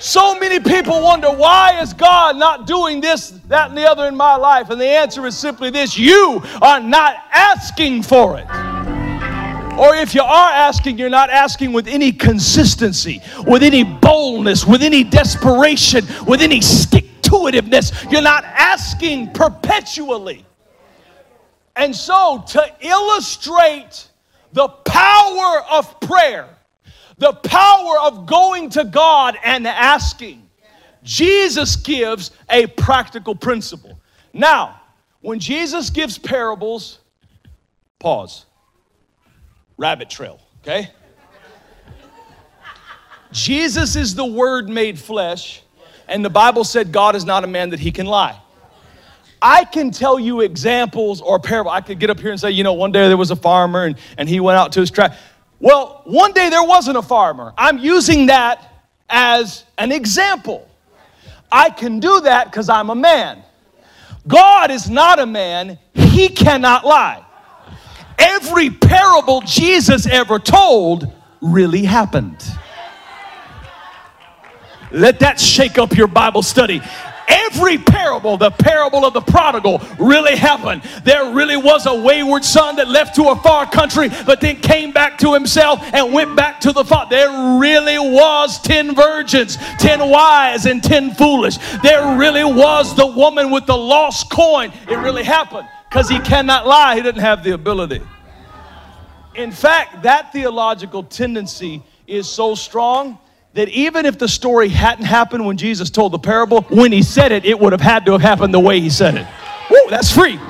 So 0.00 0.38
many 0.38 0.58
people 0.60 1.02
wonder, 1.02 1.28
why 1.28 1.78
is 1.82 1.92
God 1.92 2.38
not 2.38 2.66
doing 2.66 3.02
this, 3.02 3.30
that, 3.48 3.68
and 3.68 3.76
the 3.76 3.84
other 3.84 4.06
in 4.06 4.16
my 4.16 4.34
life? 4.34 4.70
And 4.70 4.80
the 4.80 4.86
answer 4.86 5.26
is 5.26 5.36
simply 5.36 5.68
this 5.68 5.98
you 5.98 6.42
are 6.62 6.80
not 6.80 7.16
asking 7.30 8.04
for 8.04 8.38
it. 8.38 8.46
Or 9.78 9.94
if 9.94 10.14
you 10.14 10.22
are 10.22 10.50
asking, 10.50 10.98
you're 10.98 11.10
not 11.10 11.28
asking 11.28 11.72
with 11.72 11.86
any 11.86 12.12
consistency, 12.12 13.22
with 13.46 13.62
any 13.62 13.84
boldness, 13.84 14.66
with 14.66 14.82
any 14.82 15.04
desperation, 15.04 16.06
with 16.26 16.40
any 16.40 16.62
stick 16.62 17.04
to 17.22 17.30
itiveness. 17.30 18.10
You're 18.10 18.22
not 18.22 18.44
asking 18.44 19.32
perpetually. 19.32 20.46
And 21.76 21.94
so, 21.94 22.42
to 22.48 22.74
illustrate 22.80 24.08
the 24.52 24.68
power 24.68 25.62
of 25.70 26.00
prayer, 26.00 26.48
the 27.20 27.34
power 27.34 27.98
of 28.00 28.26
going 28.26 28.70
to 28.70 28.84
God 28.84 29.36
and 29.44 29.66
asking. 29.66 30.48
Jesus 31.02 31.76
gives 31.76 32.30
a 32.48 32.66
practical 32.66 33.34
principle. 33.34 33.98
Now, 34.32 34.80
when 35.20 35.38
Jesus 35.38 35.90
gives 35.90 36.16
parables, 36.18 36.98
pause. 37.98 38.46
Rabbit 39.76 40.08
trail, 40.08 40.40
okay? 40.62 40.90
Jesus 43.32 43.96
is 43.96 44.14
the 44.14 44.24
Word 44.24 44.68
made 44.68 44.98
flesh, 44.98 45.62
and 46.08 46.24
the 46.24 46.30
Bible 46.30 46.64
said 46.64 46.90
God 46.90 47.14
is 47.14 47.24
not 47.24 47.44
a 47.44 47.46
man 47.46 47.70
that 47.70 47.80
he 47.80 47.92
can 47.92 48.06
lie. 48.06 48.40
I 49.42 49.64
can 49.64 49.90
tell 49.90 50.18
you 50.18 50.40
examples 50.40 51.20
or 51.20 51.38
parable. 51.38 51.70
I 51.70 51.80
could 51.80 51.98
get 51.98 52.10
up 52.10 52.20
here 52.20 52.30
and 52.30 52.40
say, 52.40 52.50
you 52.50 52.62
know, 52.62 52.74
one 52.74 52.92
day 52.92 53.08
there 53.08 53.16
was 53.16 53.30
a 53.30 53.36
farmer 53.36 53.84
and, 53.84 53.96
and 54.18 54.28
he 54.28 54.40
went 54.40 54.58
out 54.58 54.72
to 54.72 54.80
his 54.80 54.90
track. 54.90 55.16
Well, 55.60 56.00
one 56.04 56.32
day 56.32 56.48
there 56.48 56.64
wasn't 56.64 56.96
a 56.96 57.02
farmer. 57.02 57.52
I'm 57.56 57.78
using 57.78 58.26
that 58.26 58.66
as 59.08 59.64
an 59.76 59.92
example. 59.92 60.66
I 61.52 61.68
can 61.70 62.00
do 62.00 62.20
that 62.22 62.46
because 62.46 62.68
I'm 62.68 62.90
a 62.90 62.94
man. 62.94 63.42
God 64.26 64.70
is 64.70 64.88
not 64.88 65.18
a 65.18 65.26
man, 65.26 65.78
he 65.94 66.28
cannot 66.28 66.86
lie. 66.86 67.24
Every 68.18 68.70
parable 68.70 69.40
Jesus 69.42 70.06
ever 70.06 70.38
told 70.38 71.10
really 71.40 71.84
happened. 71.84 72.42
Let 74.92 75.20
that 75.20 75.40
shake 75.40 75.78
up 75.78 75.96
your 75.96 76.06
Bible 76.06 76.42
study 76.42 76.82
every 77.30 77.78
parable, 77.78 78.36
the 78.36 78.50
parable 78.50 79.04
of 79.04 79.14
the 79.14 79.20
prodigal, 79.20 79.80
really 79.98 80.36
happened. 80.36 80.82
There 81.04 81.32
really 81.32 81.56
was 81.56 81.86
a 81.86 81.94
wayward 81.94 82.44
son 82.44 82.76
that 82.76 82.88
left 82.88 83.14
to 83.16 83.28
a 83.28 83.36
far 83.36 83.70
country, 83.70 84.08
but 84.26 84.40
then 84.40 84.56
came 84.56 84.92
back 84.92 85.18
to 85.18 85.32
himself 85.32 85.80
and 85.92 86.12
went 86.12 86.36
back 86.36 86.60
to 86.60 86.72
the 86.72 86.84
father. 86.84 87.16
There 87.16 87.58
really 87.58 87.98
was 87.98 88.60
10 88.62 88.94
virgins, 88.94 89.56
10 89.78 90.08
wise, 90.08 90.66
and 90.66 90.82
10 90.82 91.14
foolish. 91.14 91.58
There 91.82 92.18
really 92.18 92.44
was 92.44 92.94
the 92.96 93.06
woman 93.06 93.50
with 93.50 93.66
the 93.66 93.76
lost 93.76 94.30
coin. 94.30 94.72
It 94.88 94.96
really 94.96 95.24
happened 95.24 95.68
because 95.88 96.08
he 96.08 96.18
cannot 96.20 96.66
lie, 96.66 96.96
he 96.96 97.02
didn't 97.02 97.20
have 97.20 97.42
the 97.42 97.52
ability. 97.52 98.00
In 99.34 99.52
fact, 99.52 100.02
that 100.02 100.32
theological 100.32 101.02
tendency 101.02 101.82
is 102.06 102.28
so 102.28 102.54
strong 102.54 103.18
that 103.54 103.68
even 103.68 104.06
if 104.06 104.18
the 104.18 104.28
story 104.28 104.68
hadn't 104.68 105.04
happened 105.04 105.44
when 105.44 105.56
Jesus 105.56 105.90
told 105.90 106.12
the 106.12 106.18
parable, 106.18 106.62
when 106.70 106.92
he 106.92 107.02
said 107.02 107.32
it, 107.32 107.44
it 107.44 107.58
would 107.58 107.72
have 107.72 107.80
had 107.80 108.06
to 108.06 108.12
have 108.12 108.20
happened 108.20 108.54
the 108.54 108.60
way 108.60 108.80
he 108.80 108.90
said 108.90 109.16
it. 109.16 109.26
Woo, 109.70 109.90
that's 109.90 110.12
free. 110.12 110.36
Woo. 110.36 110.42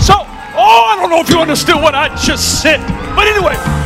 So, 0.00 0.14
oh, 0.14 0.86
I 0.88 0.96
don't 1.00 1.10
know 1.10 1.20
if 1.20 1.28
you 1.28 1.38
understood 1.38 1.76
what 1.76 1.94
I 1.94 2.14
just 2.16 2.62
said. 2.62 2.78
But 3.16 3.26
anyway. 3.26 3.79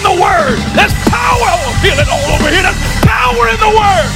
In 0.00 0.16
the 0.16 0.22
word. 0.22 0.56
There's 0.74 0.92
power. 1.08 1.44
I 1.44 1.78
feel 1.82 1.98
it 1.98 2.08
all 2.08 2.34
over 2.34 2.48
here. 2.48 2.62
There's 2.62 2.76
power 3.04 3.48
in 3.48 3.60
the 3.60 3.68
word. 3.76 4.10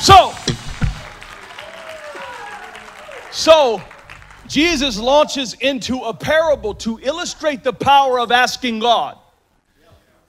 So, 0.00 0.34
so 3.30 3.82
Jesus 4.48 4.98
launches 4.98 5.54
into 5.54 6.00
a 6.00 6.12
parable 6.12 6.74
to 6.74 6.98
illustrate 7.02 7.62
the 7.62 7.72
power 7.72 8.18
of 8.18 8.32
asking 8.32 8.80
God. 8.80 9.18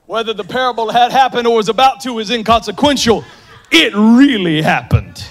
Whether 0.06 0.34
the 0.34 0.44
parable 0.44 0.92
had 0.92 1.12
happened 1.12 1.48
or 1.48 1.56
was 1.56 1.68
about 1.68 2.02
to 2.02 2.20
is 2.20 2.30
inconsequential. 2.30 3.26
It 3.72 3.94
really 3.96 4.62
happened. 4.62 5.26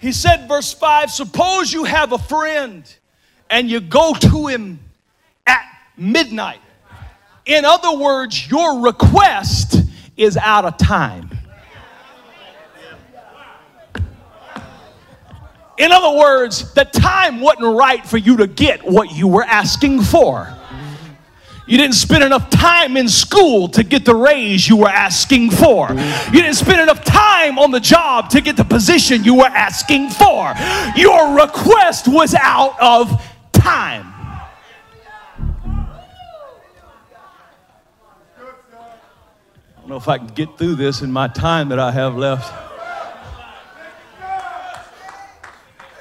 He 0.00 0.10
said, 0.10 0.48
verse 0.48 0.72
5 0.72 1.10
Suppose 1.10 1.72
you 1.72 1.84
have 1.84 2.12
a 2.12 2.18
friend 2.18 2.92
and 3.50 3.68
you 3.68 3.80
go 3.80 4.14
to 4.14 4.46
him 4.46 4.78
at 5.46 5.64
midnight. 5.96 6.60
In 7.44 7.64
other 7.64 7.98
words, 7.98 8.48
your 8.48 8.80
request 8.80 9.76
is 10.16 10.36
out 10.36 10.64
of 10.64 10.78
time. 10.78 11.30
In 15.76 15.92
other 15.92 16.16
words, 16.16 16.72
the 16.74 16.84
time 16.84 17.40
wasn't 17.40 17.74
right 17.74 18.06
for 18.06 18.18
you 18.18 18.36
to 18.36 18.46
get 18.46 18.84
what 18.84 19.12
you 19.12 19.26
were 19.26 19.42
asking 19.42 20.02
for. 20.02 20.54
You 21.66 21.78
didn't 21.78 21.94
spend 21.94 22.24
enough 22.24 22.50
time 22.50 22.96
in 22.96 23.08
school 23.08 23.68
to 23.68 23.84
get 23.84 24.04
the 24.04 24.14
raise 24.14 24.68
you 24.68 24.76
were 24.76 24.88
asking 24.88 25.52
for. 25.52 25.88
You 25.88 26.42
didn't 26.42 26.56
spend 26.56 26.80
enough 26.80 27.04
time 27.04 27.58
on 27.58 27.70
the 27.70 27.80
job 27.80 28.28
to 28.30 28.40
get 28.40 28.56
the 28.56 28.64
position 28.64 29.22
you 29.24 29.36
were 29.36 29.44
asking 29.44 30.10
for. 30.10 30.52
Your 30.96 31.40
request 31.40 32.08
was 32.08 32.34
out 32.34 32.74
of 32.80 33.24
time. 33.60 34.12
I 39.76 39.80
don't 39.80 39.88
know 39.88 39.96
if 39.96 40.08
I 40.08 40.18
can 40.18 40.28
get 40.28 40.56
through 40.56 40.76
this 40.76 41.02
in 41.02 41.12
my 41.12 41.28
time 41.28 41.68
that 41.68 41.78
I 41.78 41.90
have 41.92 42.16
left. 42.16 42.52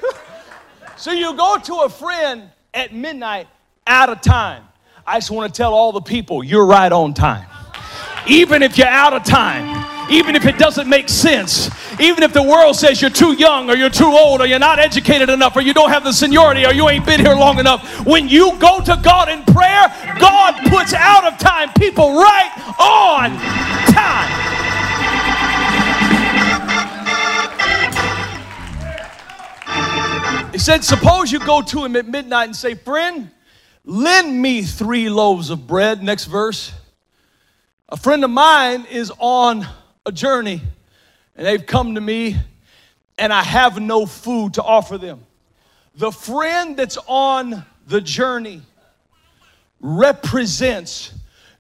so 0.98 1.12
you 1.12 1.36
go 1.36 1.58
to 1.58 1.76
a 1.82 1.90
friend 1.90 2.50
at 2.74 2.94
midnight 2.94 3.48
out 3.86 4.10
of 4.10 4.22
time. 4.22 4.64
I 5.06 5.18
just 5.18 5.32
want 5.32 5.54
to 5.54 5.58
tell 5.58 5.74
all 5.74 5.92
the 5.92 6.02
people 6.02 6.44
you're 6.44 6.66
right 6.66 6.92
on 6.92 7.14
time. 7.14 7.48
Even 8.28 8.62
if 8.62 8.78
you're 8.78 8.88
out 8.88 9.14
of 9.14 9.24
time, 9.24 10.12
even 10.12 10.36
if 10.36 10.46
it 10.46 10.58
doesn't 10.58 10.88
make 10.88 11.10
sense, 11.10 11.70
even 12.00 12.24
if 12.24 12.34
the 12.34 12.44
world 12.44 12.76
says 12.76 13.02
you're 13.02 13.10
too 13.10 13.34
young 13.34 13.70
or 13.70 13.76
you're 13.76 13.90
too 13.90 14.06
old 14.06 14.42
or 14.42 14.46
you're 14.46 14.60
not 14.60 14.80
educated 14.80 15.30
enough 15.30 15.56
or 15.56 15.62
you 15.62 15.74
don't 15.74 15.90
have 15.90 16.04
the 16.04 16.14
seniority 16.14 16.66
or 16.66 16.74
you 16.74 16.90
ain't 16.90 17.06
been 17.06 17.20
here 17.20 17.36
long 17.36 17.60
enough, 17.60 18.06
when 18.06 18.28
you 18.30 18.58
go 18.58 18.82
to 18.82 19.00
God 19.04 19.30
in 19.30 19.44
prayer, 19.46 19.88
God 20.20 20.56
puts 20.70 20.94
out 20.94 21.26
of 21.26 21.38
time 21.38 21.72
people 21.74 22.14
right 22.14 22.52
on 22.80 23.32
time. 23.94 24.30
He 30.52 30.58
said, 30.58 30.84
Suppose 30.84 31.32
you 31.32 31.40
go 31.40 31.62
to 31.62 31.86
him 31.86 31.96
at 31.96 32.08
midnight 32.08 32.46
and 32.46 32.56
say, 32.56 32.74
Friend, 32.76 33.30
Lend 33.86 34.40
me 34.40 34.62
three 34.62 35.10
loaves 35.10 35.50
of 35.50 35.66
bread. 35.66 36.04
Next 36.04 36.26
verse. 36.26 36.72
A 37.90 37.98
friend 37.98 38.24
of 38.24 38.30
mine 38.30 38.86
is 38.92 39.12
on 39.18 39.66
a 40.06 40.12
journey 40.12 40.62
and 41.40 41.48
they've 41.48 41.66
come 41.66 41.96
to 41.96 42.02
me 42.02 42.36
and 43.18 43.32
I 43.32 43.42
have 43.44 43.80
no 43.80 44.06
food 44.06 44.56
to 44.56 44.62
offer 44.62 44.98
them. 44.98 45.26
The 45.96 46.12
friend 46.12 46.76
that's 46.76 46.98
on 47.08 47.64
the 47.88 48.02
journey 48.02 48.62
represents 49.80 51.14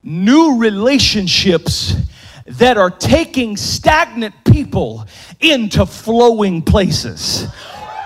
new 0.04 0.58
relationships 0.58 1.96
that 2.46 2.78
are 2.78 2.90
taking 2.90 3.56
stagnant 3.56 4.36
people 4.44 5.06
into 5.40 5.86
flowing 5.86 6.62
places. 6.62 7.48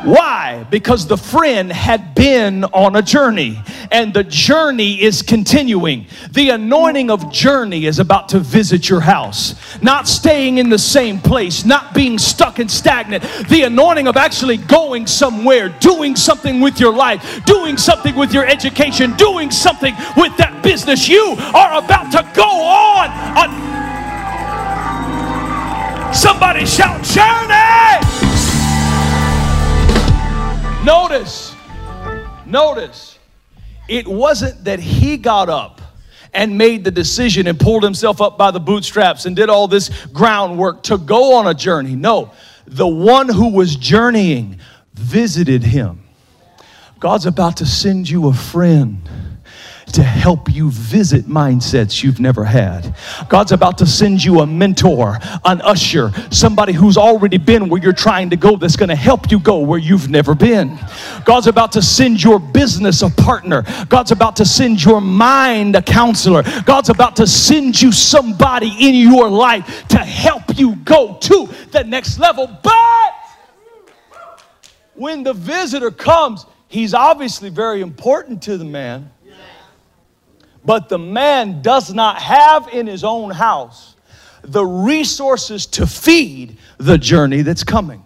Why? 0.03 0.65
Because 0.69 1.07
the 1.07 1.15
friend 1.15 1.71
had 1.71 2.13
been 2.13 2.65
on 2.65 2.97
a 2.97 3.01
journey 3.01 3.61
and 3.89 4.13
the 4.13 4.23
journey 4.25 5.01
is 5.01 5.21
continuing. 5.21 6.07
The 6.31 6.49
anointing 6.49 7.09
of 7.09 7.31
journey 7.31 7.85
is 7.85 7.99
about 7.99 8.27
to 8.29 8.39
visit 8.39 8.89
your 8.89 8.99
house, 8.99 9.55
not 9.81 10.09
staying 10.09 10.57
in 10.57 10.69
the 10.69 10.77
same 10.77 11.19
place, 11.19 11.63
not 11.63 11.93
being 11.93 12.19
stuck 12.19 12.59
and 12.59 12.69
stagnant. 12.69 13.23
The 13.47 13.61
anointing 13.61 14.07
of 14.07 14.17
actually 14.17 14.57
going 14.57 15.07
somewhere, 15.07 15.69
doing 15.79 16.17
something 16.17 16.59
with 16.59 16.81
your 16.81 16.93
life, 16.93 17.45
doing 17.45 17.77
something 17.77 18.15
with 18.15 18.33
your 18.33 18.45
education, 18.45 19.15
doing 19.15 19.51
something 19.51 19.95
with 20.17 20.35
that 20.35 20.61
business. 20.63 21.07
You 21.07 21.35
are 21.53 21.81
about 21.81 22.11
to 22.11 22.29
go 22.35 22.43
on. 22.43 23.09
on. 23.37 23.73
Somebody 26.13 26.65
shout, 26.65 27.03
journey! 27.03 28.22
Notice, 30.83 31.55
notice, 32.45 33.17
it 33.87 34.05
wasn't 34.05 34.65
that 34.65 34.81
he 34.81 35.15
got 35.15 35.47
up 35.47 35.81
and 36.33 36.57
made 36.57 36.83
the 36.83 36.91
decision 36.91 37.47
and 37.47 37.57
pulled 37.57 37.83
himself 37.83 38.19
up 38.19 38.37
by 38.37 38.51
the 38.51 38.59
bootstraps 38.59 39.25
and 39.25 39.33
did 39.33 39.49
all 39.49 39.69
this 39.69 39.89
groundwork 40.07 40.83
to 40.83 40.97
go 40.97 41.35
on 41.35 41.47
a 41.47 41.53
journey. 41.53 41.95
No, 41.95 42.33
the 42.67 42.87
one 42.87 43.29
who 43.29 43.53
was 43.53 43.77
journeying 43.77 44.59
visited 44.93 45.63
him. 45.63 46.03
God's 46.99 47.27
about 47.27 47.57
to 47.57 47.65
send 47.65 48.09
you 48.09 48.27
a 48.27 48.33
friend 48.33 49.09
to 49.93 50.03
help 50.03 50.51
you 50.51 50.71
visit 50.71 51.25
mindsets 51.25 52.03
you've 52.03 52.19
never 52.19 52.43
had. 52.43 52.95
God's 53.29 53.51
about 53.51 53.77
to 53.77 53.85
send 53.85 54.23
you 54.23 54.39
a 54.39 54.47
mentor, 54.47 55.19
an 55.45 55.61
usher, 55.61 56.11
somebody 56.31 56.73
who's 56.73 56.97
already 56.97 57.37
been 57.37 57.69
where 57.69 57.81
you're 57.81 57.93
trying 57.93 58.31
to 58.31 58.35
go 58.35 58.57
that's 58.57 58.75
going 58.75 58.89
to 58.89 58.95
help 58.95 59.31
you 59.31 59.39
go 59.39 59.59
where 59.59 59.79
you've 59.79 60.09
never 60.09 60.33
been. 60.33 60.79
God's 61.25 61.47
about 61.47 61.71
to 61.73 61.81
send 61.81 62.23
your 62.23 62.39
business 62.39 63.03
a 63.03 63.09
partner. 63.09 63.63
God's 63.87 64.11
about 64.11 64.35
to 64.37 64.45
send 64.45 64.83
your 64.83 64.99
mind 64.99 65.75
a 65.75 65.81
counselor. 65.81 66.43
God's 66.65 66.89
about 66.89 67.15
to 67.17 67.27
send 67.27 67.79
you 67.79 67.91
somebody 67.91 68.75
in 68.79 68.95
your 68.95 69.29
life 69.29 69.87
to 69.89 69.99
help 69.99 70.57
you 70.57 70.75
go 70.77 71.17
to 71.21 71.47
the 71.71 71.83
next 71.83 72.17
level. 72.17 72.47
But 72.63 73.13
when 74.95 75.23
the 75.23 75.33
visitor 75.33 75.91
comes, 75.91 76.47
he's 76.67 76.95
obviously 76.95 77.49
very 77.49 77.81
important 77.81 78.41
to 78.43 78.57
the 78.57 78.65
man 78.65 79.11
but 80.65 80.89
the 80.89 80.99
man 80.99 81.61
does 81.61 81.93
not 81.93 82.21
have 82.21 82.67
in 82.69 82.87
his 82.87 83.03
own 83.03 83.31
house 83.31 83.95
the 84.43 84.65
resources 84.65 85.65
to 85.65 85.87
feed 85.87 86.57
the 86.77 86.97
journey 86.97 87.41
that's 87.41 87.63
coming. 87.63 88.03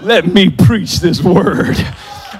Let 0.00 0.26
me 0.26 0.50
preach 0.50 0.98
this 0.98 1.22
word. 1.22 1.76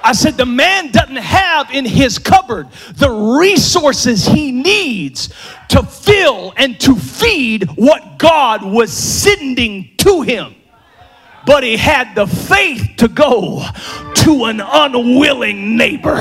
I 0.05 0.13
said, 0.15 0.37
the 0.37 0.47
man 0.47 0.91
doesn't 0.91 1.17
have 1.17 1.71
in 1.71 1.85
his 1.85 2.19
cupboard 2.19 2.69
the 2.95 3.11
resources 3.39 4.27
he 4.27 4.51
needs 4.51 5.33
to 5.69 5.83
fill 5.85 6.53
and 6.57 6.81
to 6.81 6.97
feed 6.97 7.69
what 7.77 8.19
God 8.19 8.65
was 8.65 8.93
sending 8.93 9.91
to 9.99 10.23
him 10.23 10.57
but 11.47 11.65
he 11.65 11.77
had 11.77 12.15
the 12.15 12.27
faith 12.27 12.97
to 12.99 13.09
go 13.09 13.65
to 14.15 14.45
an 14.45 14.61
unwilling 14.61 15.77
neighbor. 15.77 16.21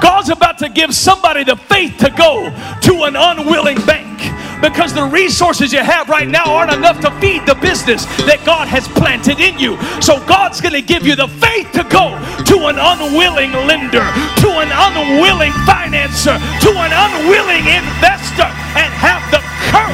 God's 0.00 0.30
about 0.30 0.58
to 0.58 0.68
give 0.68 0.94
somebody 0.94 1.44
the 1.44 1.56
faith 1.56 1.98
to 1.98 2.10
go 2.10 2.50
to 2.82 3.04
an 3.04 3.16
unwilling 3.16 3.78
bank 3.86 4.06
because 4.60 4.94
the 4.94 5.04
resources 5.04 5.72
you 5.72 5.80
have 5.80 6.08
right 6.08 6.28
now 6.28 6.44
aren't 6.44 6.72
enough 6.72 7.00
to 7.00 7.10
feed 7.20 7.44
the 7.44 7.54
business 7.56 8.06
that 8.24 8.40
God 8.46 8.68
has 8.68 8.88
planted 8.88 9.38
in 9.38 9.58
you. 9.58 9.76
So 10.00 10.18
God's 10.24 10.60
going 10.60 10.74
to 10.74 10.82
give 10.82 11.04
you 11.04 11.14
the 11.14 11.28
faith 11.28 11.70
to 11.72 11.84
go 11.84 12.16
to 12.48 12.56
an 12.72 12.80
unwilling 12.80 13.52
lender, 13.68 14.04
to 14.40 14.50
an 14.64 14.72
unwilling 14.72 15.52
financer, 15.68 16.40
to 16.64 16.70
an 16.72 16.92
unwilling 16.92 17.68
investor 17.68 18.48
and 18.76 18.90
have 18.96 19.22
the 19.30 19.44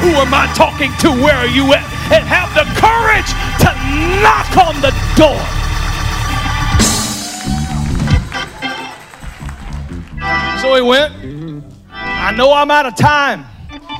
who 0.02 0.18
am 0.18 0.34
I 0.34 0.50
talking 0.58 0.90
to? 1.06 1.14
Where 1.22 1.38
are 1.38 1.46
you 1.46 1.74
at? 1.74 1.86
And 2.10 2.26
have 2.26 2.50
the 2.58 2.66
courage 2.74 3.30
to 3.62 3.70
knock 4.18 4.50
on 4.58 4.74
the 4.82 4.90
door. 5.14 5.38
So 10.62 10.76
he 10.76 10.80
went. 10.80 11.12
I 11.90 12.32
know 12.36 12.52
I'm 12.52 12.70
out 12.70 12.86
of 12.86 12.94
time. 12.94 13.44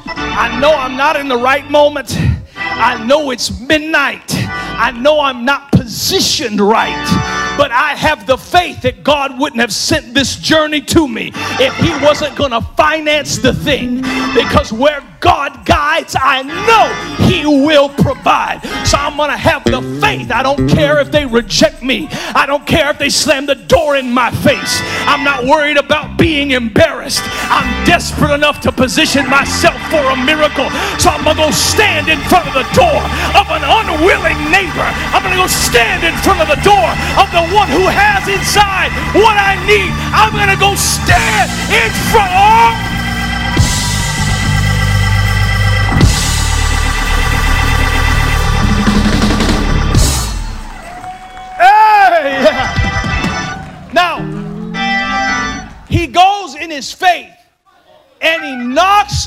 I 0.06 0.60
know 0.60 0.72
I'm 0.72 0.96
not 0.96 1.16
in 1.16 1.26
the 1.26 1.36
right 1.36 1.68
moment. 1.68 2.16
I 2.56 3.04
know 3.04 3.32
it's 3.32 3.60
midnight. 3.60 4.32
I 4.32 4.92
know 4.92 5.18
I'm 5.20 5.44
not 5.44 5.72
positioned 5.72 6.60
right 6.60 7.32
but 7.56 7.70
I 7.70 7.94
have 7.94 8.26
the 8.26 8.38
faith 8.38 8.82
that 8.82 9.04
God 9.04 9.38
wouldn't 9.38 9.60
have 9.60 9.72
sent 9.72 10.14
this 10.14 10.36
journey 10.36 10.80
to 10.82 11.06
me 11.06 11.32
if 11.34 11.74
He 11.76 11.90
wasn't 12.04 12.36
going 12.36 12.50
to 12.50 12.62
finance 12.76 13.38
the 13.38 13.52
thing. 13.52 13.96
Because 14.34 14.72
where 14.72 15.02
God 15.22 15.64
guides, 15.64 16.16
I 16.18 16.42
know 16.42 16.90
He 17.30 17.46
will 17.46 17.88
provide. 17.88 18.58
So 18.84 18.98
I'm 18.98 19.16
going 19.16 19.30
to 19.30 19.38
have 19.38 19.62
the 19.62 19.80
faith. 20.02 20.34
I 20.34 20.42
don't 20.42 20.68
care 20.68 20.98
if 20.98 21.10
they 21.14 21.24
reject 21.24 21.80
me, 21.80 22.08
I 22.34 22.44
don't 22.44 22.66
care 22.66 22.90
if 22.90 22.98
they 22.98 23.08
slam 23.08 23.46
the 23.46 23.54
door 23.54 23.94
in 23.94 24.10
my 24.10 24.30
face. 24.42 24.82
I'm 25.06 25.22
not 25.22 25.46
worried 25.46 25.78
about 25.78 26.18
being 26.18 26.50
embarrassed. 26.50 27.22
I'm 27.46 27.70
desperate 27.86 28.34
enough 28.34 28.60
to 28.66 28.72
position 28.72 29.30
myself 29.30 29.78
for 29.94 30.02
a 30.10 30.18
miracle. 30.18 30.66
So 30.98 31.14
I'm 31.14 31.22
going 31.22 31.38
to 31.38 31.42
go 31.46 31.50
stand 31.54 32.10
in 32.10 32.18
front 32.26 32.50
of 32.50 32.54
the 32.58 32.66
door 32.74 33.00
of 33.38 33.46
an 33.54 33.62
unwilling 33.62 34.38
neighbor. 34.50 34.88
I'm 35.14 35.22
going 35.22 35.38
to 35.38 35.40
go 35.40 35.46
stand 35.46 36.02
in 36.02 36.14
front 36.26 36.42
of 36.42 36.50
the 36.50 36.58
door 36.66 36.88
of 37.22 37.30
the 37.30 37.46
one 37.54 37.70
who 37.70 37.86
has 37.86 38.26
inside 38.26 38.90
what 39.14 39.38
I 39.38 39.54
need. 39.70 39.94
I'm 40.10 40.34
going 40.34 40.50
to 40.50 40.58
go 40.58 40.74
stand 40.74 41.46
in 41.70 41.90
front. 42.10 42.34
of. 42.34 43.01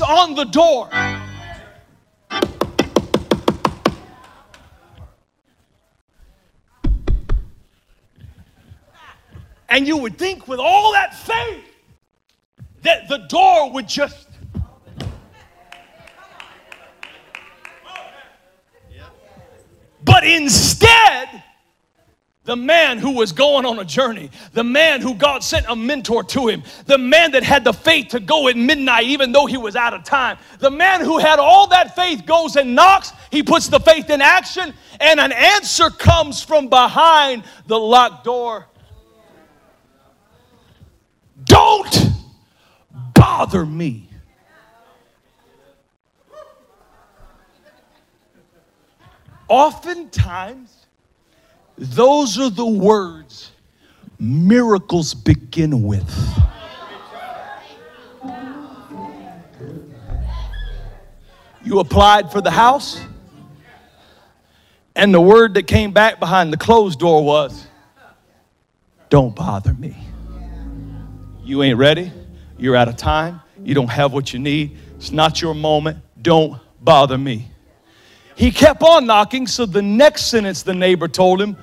on 0.00 0.34
the 0.34 0.44
door. 0.44 0.88
And 9.68 9.86
you 9.86 9.96
would 9.98 10.16
think, 10.16 10.48
with 10.48 10.60
all 10.60 10.92
that 10.92 11.14
faith, 11.14 11.64
that 12.82 13.08
the 13.08 13.18
door 13.28 13.72
would 13.72 13.88
just. 13.88 14.28
But 20.04 20.24
instead, 20.24 21.42
the 22.46 22.56
man 22.56 22.98
who 22.98 23.10
was 23.10 23.32
going 23.32 23.66
on 23.66 23.80
a 23.80 23.84
journey, 23.84 24.30
the 24.52 24.64
man 24.64 25.00
who 25.00 25.14
God 25.14 25.42
sent 25.42 25.66
a 25.68 25.74
mentor 25.74 26.22
to 26.24 26.46
him, 26.46 26.62
the 26.86 26.96
man 26.96 27.32
that 27.32 27.42
had 27.42 27.64
the 27.64 27.72
faith 27.72 28.08
to 28.10 28.20
go 28.20 28.48
at 28.48 28.56
midnight 28.56 29.04
even 29.04 29.32
though 29.32 29.46
he 29.46 29.56
was 29.56 29.74
out 29.74 29.92
of 29.92 30.04
time, 30.04 30.38
the 30.60 30.70
man 30.70 31.00
who 31.00 31.18
had 31.18 31.40
all 31.40 31.66
that 31.66 31.96
faith 31.96 32.24
goes 32.24 32.54
and 32.54 32.74
knocks, 32.74 33.12
he 33.32 33.42
puts 33.42 33.66
the 33.66 33.80
faith 33.80 34.10
in 34.10 34.22
action, 34.22 34.72
and 35.00 35.18
an 35.18 35.32
answer 35.32 35.90
comes 35.90 36.40
from 36.42 36.68
behind 36.68 37.42
the 37.66 37.78
locked 37.78 38.24
door. 38.24 38.66
Don't 41.44 42.10
bother 43.12 43.66
me. 43.66 44.08
Oftentimes, 49.48 50.75
those 51.78 52.38
are 52.38 52.50
the 52.50 52.66
words 52.66 53.50
miracles 54.18 55.14
begin 55.14 55.82
with. 55.82 56.10
You 61.64 61.80
applied 61.80 62.30
for 62.30 62.40
the 62.40 62.50
house, 62.50 63.00
and 64.94 65.12
the 65.12 65.20
word 65.20 65.54
that 65.54 65.66
came 65.66 65.92
back 65.92 66.20
behind 66.20 66.52
the 66.52 66.56
closed 66.56 67.00
door 67.00 67.24
was, 67.24 67.66
Don't 69.10 69.34
bother 69.34 69.74
me. 69.74 69.96
You 71.42 71.62
ain't 71.62 71.76
ready. 71.76 72.12
You're 72.56 72.76
out 72.76 72.88
of 72.88 72.96
time. 72.96 73.40
You 73.62 73.74
don't 73.74 73.90
have 73.90 74.12
what 74.12 74.32
you 74.32 74.38
need. 74.38 74.76
It's 74.96 75.10
not 75.10 75.42
your 75.42 75.54
moment. 75.54 75.98
Don't 76.20 76.60
bother 76.80 77.18
me. 77.18 77.50
He 78.36 78.50
kept 78.50 78.82
on 78.82 79.06
knocking, 79.06 79.46
so 79.46 79.66
the 79.66 79.82
next 79.82 80.26
sentence 80.26 80.62
the 80.62 80.74
neighbor 80.74 81.08
told 81.08 81.40
him, 81.40 81.56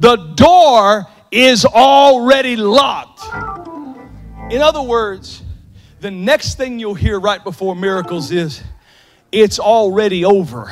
the 0.00 0.16
door 0.34 1.06
is 1.30 1.64
already 1.64 2.56
locked. 2.56 3.22
In 4.52 4.62
other 4.62 4.82
words, 4.82 5.42
the 6.00 6.10
next 6.10 6.54
thing 6.54 6.78
you'll 6.78 6.94
hear 6.94 7.18
right 7.18 7.42
before 7.42 7.74
miracles 7.74 8.30
is, 8.30 8.62
it's 9.30 9.58
already 9.58 10.24
over. 10.24 10.70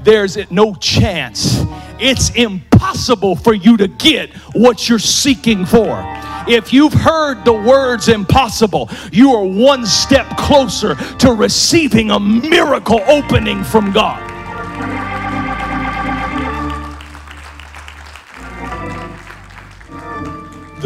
There's 0.00 0.36
no 0.50 0.74
chance. 0.74 1.62
It's 1.98 2.30
impossible 2.34 3.36
for 3.36 3.54
you 3.54 3.76
to 3.78 3.88
get 3.88 4.34
what 4.52 4.88
you're 4.88 4.98
seeking 4.98 5.64
for. 5.64 6.02
If 6.46 6.72
you've 6.72 6.92
heard 6.92 7.44
the 7.44 7.54
words 7.54 8.08
impossible, 8.08 8.90
you 9.10 9.32
are 9.34 9.44
one 9.44 9.86
step 9.86 10.36
closer 10.36 10.94
to 10.94 11.32
receiving 11.32 12.10
a 12.10 12.20
miracle 12.20 13.00
opening 13.08 13.64
from 13.64 13.92
God. 13.92 14.35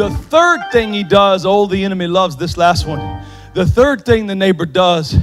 The 0.01 0.09
third 0.09 0.61
thing 0.71 0.93
he 0.93 1.03
does, 1.03 1.45
oh, 1.45 1.67
the 1.67 1.85
enemy 1.85 2.07
loves 2.07 2.35
this 2.35 2.57
last 2.57 2.87
one. 2.87 3.23
The 3.53 3.67
third 3.67 4.03
thing 4.03 4.25
the 4.25 4.33
neighbor 4.33 4.65
does 4.65 5.15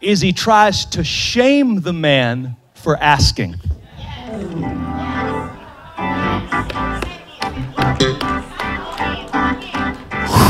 is 0.00 0.22
he 0.22 0.32
tries 0.32 0.86
to 0.86 1.04
shame 1.04 1.82
the 1.82 1.92
man 1.92 2.56
for 2.72 2.96
asking. 2.96 3.56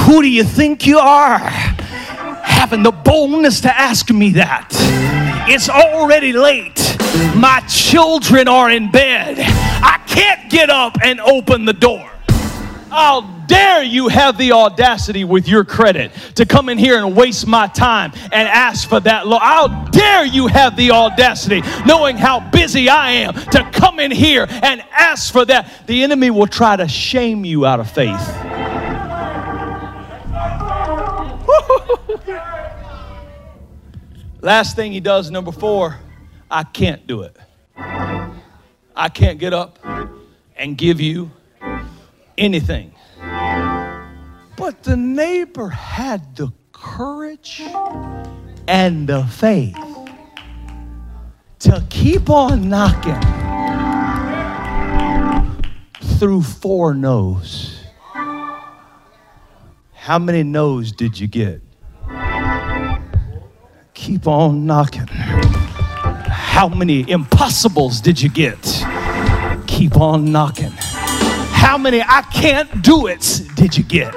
Who 0.05 0.23
do 0.23 0.29
you 0.31 0.45
think 0.45 0.87
you 0.87 1.01
are? 1.01 1.41
Having 1.41 2.85
the 2.85 2.93
boldness 2.93 3.63
to 3.63 3.77
ask 3.77 4.11
me 4.11 4.31
that. 4.35 4.69
It's 5.49 5.69
already 5.69 6.33
late. 6.33 6.97
My 7.35 7.59
children 7.69 8.47
are 8.47 8.71
in 8.71 8.93
bed. 8.93 9.39
I 9.41 10.01
can't 10.07 10.49
get 10.49 10.71
up 10.71 10.99
and 11.03 11.19
open 11.19 11.65
the 11.65 11.73
door. 11.73 12.09
How 12.89 13.42
dare 13.53 13.83
you 13.83 14.09
have 14.09 14.39
the 14.39 14.53
audacity 14.53 15.25
with 15.25 15.47
your 15.47 15.63
credit 15.63 16.11
to 16.37 16.47
come 16.47 16.71
in 16.71 16.79
here 16.79 17.05
and 17.05 17.15
waste 17.15 17.47
my 17.47 17.67
time 17.67 18.11
and 18.33 18.49
ask 18.49 18.89
for 18.89 18.99
that 19.01 19.27
loan? 19.27 19.41
How 19.41 19.69
dare 19.91 20.25
you 20.25 20.47
have 20.47 20.75
the 20.75 20.93
audacity, 20.93 21.61
knowing 21.85 22.17
how 22.17 22.41
busy 22.51 22.89
I 22.89 23.11
am, 23.11 23.35
to 23.35 23.69
come 23.71 24.01
in 24.01 24.11
here 24.11 24.47
and 24.49 24.83
ask 24.91 25.31
for 25.31 25.45
that? 25.45 25.87
The 25.87 26.03
enemy 26.03 26.31
will 26.31 26.47
try 26.47 26.77
to 26.77 26.89
shame 26.89 27.45
you 27.45 27.67
out 27.67 27.79
of 27.79 27.91
faith. 27.91 28.13
Last 34.41 34.77
thing 34.77 34.93
he 34.93 35.01
does, 35.01 35.31
number 35.31 35.53
four, 35.53 35.99
I 36.51 36.63
can't 36.63 37.07
do 37.07 37.23
it. 37.23 37.37
I 37.77 39.11
can't 39.13 39.39
get 39.39 39.53
up 39.53 39.79
and 40.57 40.79
give 40.79 41.01
you 41.01 41.31
anything. 42.39 42.95
But 44.63 44.85
the 44.85 44.97
neighbor 44.97 45.71
had 45.71 46.37
the 46.37 46.53
courage 46.71 47.61
and 48.69 49.09
the 49.09 49.25
faith 49.25 49.77
to 51.59 51.85
keep 51.91 52.31
on 52.31 52.69
knocking 52.69 53.21
through 56.17 56.43
four 56.43 56.95
no's. 56.95 57.83
How 59.95 60.21
many 60.21 60.45
no's 60.45 60.93
did 60.93 61.19
you 61.19 61.27
get? 61.27 61.61
Keep 63.95 64.29
on 64.29 64.65
knocking. 64.65 65.09
How 65.09 66.69
many 66.69 67.11
impossibles 67.11 68.01
did 68.01 68.23
you 68.23 68.29
get? 68.29 68.63
Keep 69.67 69.97
on 69.97 70.31
knocking. 70.31 70.73
How 71.63 71.79
many 71.79 72.01
I 72.01 72.23
can't 72.33 72.83
do 72.83 73.09
it 73.09 73.43
did 73.57 73.77
you 73.77 73.85
get? 73.85 74.13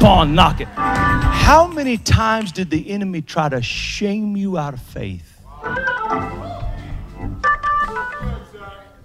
Keep 0.00 0.08
on 0.08 0.34
knocking. 0.34 0.66
How 0.66 1.66
many 1.66 1.98
times 1.98 2.52
did 2.52 2.70
the 2.70 2.88
enemy 2.88 3.20
try 3.20 3.50
to 3.50 3.60
shame 3.60 4.34
you 4.34 4.56
out 4.56 4.72
of 4.72 4.80
faith? 4.80 5.42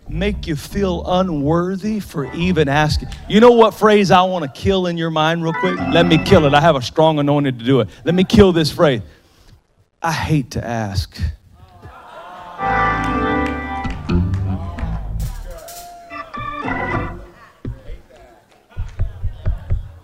Make 0.08 0.48
you 0.48 0.56
feel 0.56 1.04
unworthy 1.06 2.00
for 2.00 2.34
even 2.34 2.70
asking. 2.70 3.10
You 3.28 3.42
know 3.42 3.52
what 3.52 3.74
phrase 3.74 4.10
I 4.10 4.22
want 4.22 4.46
to 4.46 4.62
kill 4.62 4.88
in 4.88 4.96
your 4.96 5.10
mind, 5.10 5.44
real 5.44 5.52
quick? 5.52 5.78
Let 5.92 6.06
me 6.06 6.18
kill 6.18 6.46
it. 6.46 6.54
I 6.54 6.62
have 6.62 6.78
a 6.78 6.82
strong 6.82 7.20
anointing 7.20 7.58
to 7.58 7.66
do 7.66 7.82
it. 7.82 7.90
Let 8.06 8.16
me 8.16 8.24
kill 8.24 8.54
this 8.54 8.72
phrase. 8.72 9.02
I 10.02 10.14
hate 10.14 10.52
to 10.52 10.66
ask. 10.66 11.20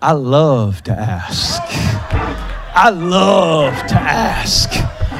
I 0.02 0.10
love 0.10 0.82
to 0.82 0.92
ask. 0.92 1.62
I 2.74 2.90
love 2.90 3.86
to 3.86 3.94
ask. 3.94 4.68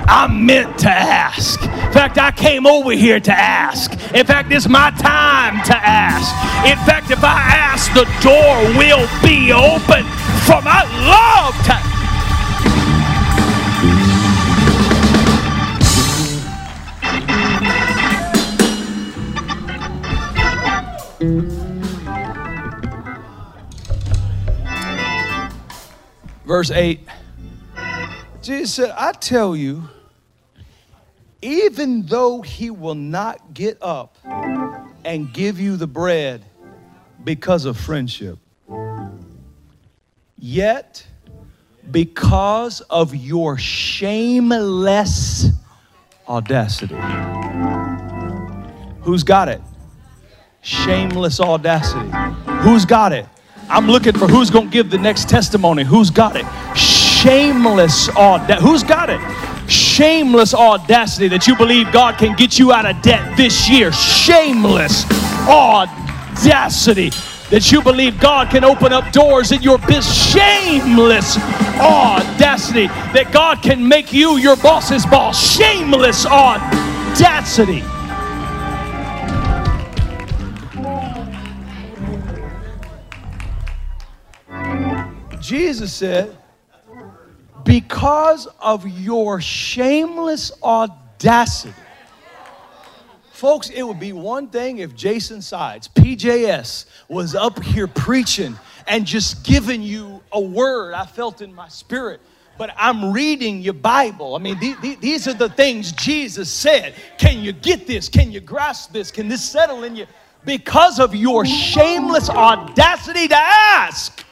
I 0.09 0.27
meant 0.27 0.77
to 0.81 0.91
ask. 0.91 1.63
In 1.63 1.93
fact, 1.93 2.19
I 2.19 2.33
came 2.33 2.67
over 2.67 2.91
here 2.91 3.21
to 3.21 3.33
ask. 3.33 3.93
In 4.13 4.27
fact, 4.27 4.51
it's 4.51 4.69
my 4.69 4.91
time 4.91 5.63
to 5.67 5.77
ask. 5.77 6.35
In 6.67 6.77
fact, 6.85 7.13
if 7.13 7.23
I 7.23 7.39
ask, 7.39 7.95
the 7.95 8.11
door 8.27 8.59
will 8.77 9.07
be 9.23 9.53
open 9.53 10.03
for 10.43 10.61
my 10.63 10.83
love 11.07 11.55
to 11.67 11.92
Verse 26.53 26.71
8 26.71 27.01
Jesus 28.43 28.75
said, 28.75 28.91
I 28.91 29.13
tell 29.13 29.57
you, 29.57 29.89
even 31.41 32.03
though 32.03 32.43
he 32.43 32.69
will 32.69 32.95
not 32.95 33.55
get 33.55 33.79
up 33.81 34.19
and 35.03 35.33
give 35.33 35.59
you 35.59 35.79
the 35.79 35.87
bread 35.87 36.45
because 37.25 37.65
of 37.65 37.79
friendship, 37.79 38.39
yet 40.37 41.07
because 41.91 42.83
of 42.83 43.15
your 43.15 43.57
shameless 43.57 45.47
audacity. 46.29 46.99
Who's 49.01 49.23
got 49.23 49.49
it? 49.49 49.63
Shameless 50.61 51.41
audacity. 51.41 52.11
Who's 52.61 52.85
got 52.85 53.15
it? 53.15 53.27
I'm 53.73 53.87
looking 53.87 54.13
for 54.13 54.29
who's 54.29 54.51
going 54.51 54.67
to 54.67 54.73
give 54.73 54.91
the 54.91 54.99
next 54.99 55.29
testimony. 55.29 55.83
Who's 55.83 56.11
got 56.11 56.37
it? 56.37 56.47
Shameless 56.77 58.09
audacity. 58.11 58.63
Who's 58.63 58.83
got 58.83 59.11
it? 59.11 59.21
shameless 59.69 60.55
audacity 60.55 61.29
that 61.29 61.47
you 61.47 61.57
believe 61.57 61.91
God 61.93 62.19
can 62.19 62.37
get 62.37 62.59
you 62.59 62.73
out 62.73 62.87
of 62.87 63.01
debt 63.03 63.37
this 63.37 63.69
year. 63.69 63.93
Shameless 63.93 65.05
audacity 65.49 67.11
that 67.51 67.71
you 67.71 67.83
believe 67.83 68.19
God 68.19 68.51
can 68.51 68.65
open 68.65 68.93
up 68.93 69.13
doors 69.13 69.53
in 69.53 69.63
your 69.63 69.79
business. 69.79 70.33
Shameless 70.33 71.37
audacity 71.79 72.87
that 72.87 73.31
God 73.33 73.63
can 73.63 73.87
make 73.87 74.13
you 74.13 74.37
your 74.37 74.57
boss's 74.57 75.05
boss. 75.07 75.57
Shameless 75.57 76.27
audacity. 76.27 77.83
Jesus 85.53 85.93
said, 85.93 86.35
because 87.63 88.49
of 88.59 88.89
your 88.89 89.39
shameless 89.39 90.51
audacity, 90.63 91.75
Folks, 93.33 93.69
it 93.69 93.83
would 93.83 94.01
be 94.01 94.15
one 94.15 94.47
thing 94.47 94.79
if 94.79 94.95
Jason 94.95 95.43
Sides, 95.43 95.89
PJS, 95.89 96.87
was 97.09 97.35
up 97.35 97.63
here 97.63 97.87
preaching 97.87 98.57
and 98.87 99.05
just 99.05 99.45
giving 99.45 99.83
you 99.83 100.23
a 100.33 100.41
word 100.41 100.95
I 100.95 101.05
felt 101.05 101.43
in 101.43 101.53
my 101.53 101.69
spirit. 101.69 102.21
But 102.57 102.73
I'm 102.77 103.13
reading 103.13 103.61
your 103.61 103.75
Bible. 103.75 104.37
I 104.37 104.39
mean, 104.39 104.59
these 104.81 105.29
are 105.29 105.35
the 105.35 105.51
things 105.51 105.93
Jesus 105.93 106.49
said. 106.51 106.95
Can 107.19 107.41
you 107.41 107.53
get 107.53 107.87
this? 107.87 108.09
Can 108.09 108.33
you 108.33 108.41
grasp 108.41 108.93
this? 108.93 109.11
Can 109.11 109.29
this 109.29 109.43
settle 109.43 109.85
in 109.85 109.97
you? 109.97 110.07
Because 110.47 110.99
of 110.99 111.15
your 111.15 111.45
shameless 111.45 112.31
audacity 112.31 113.29
to 113.29 113.37
ask, 113.37 114.25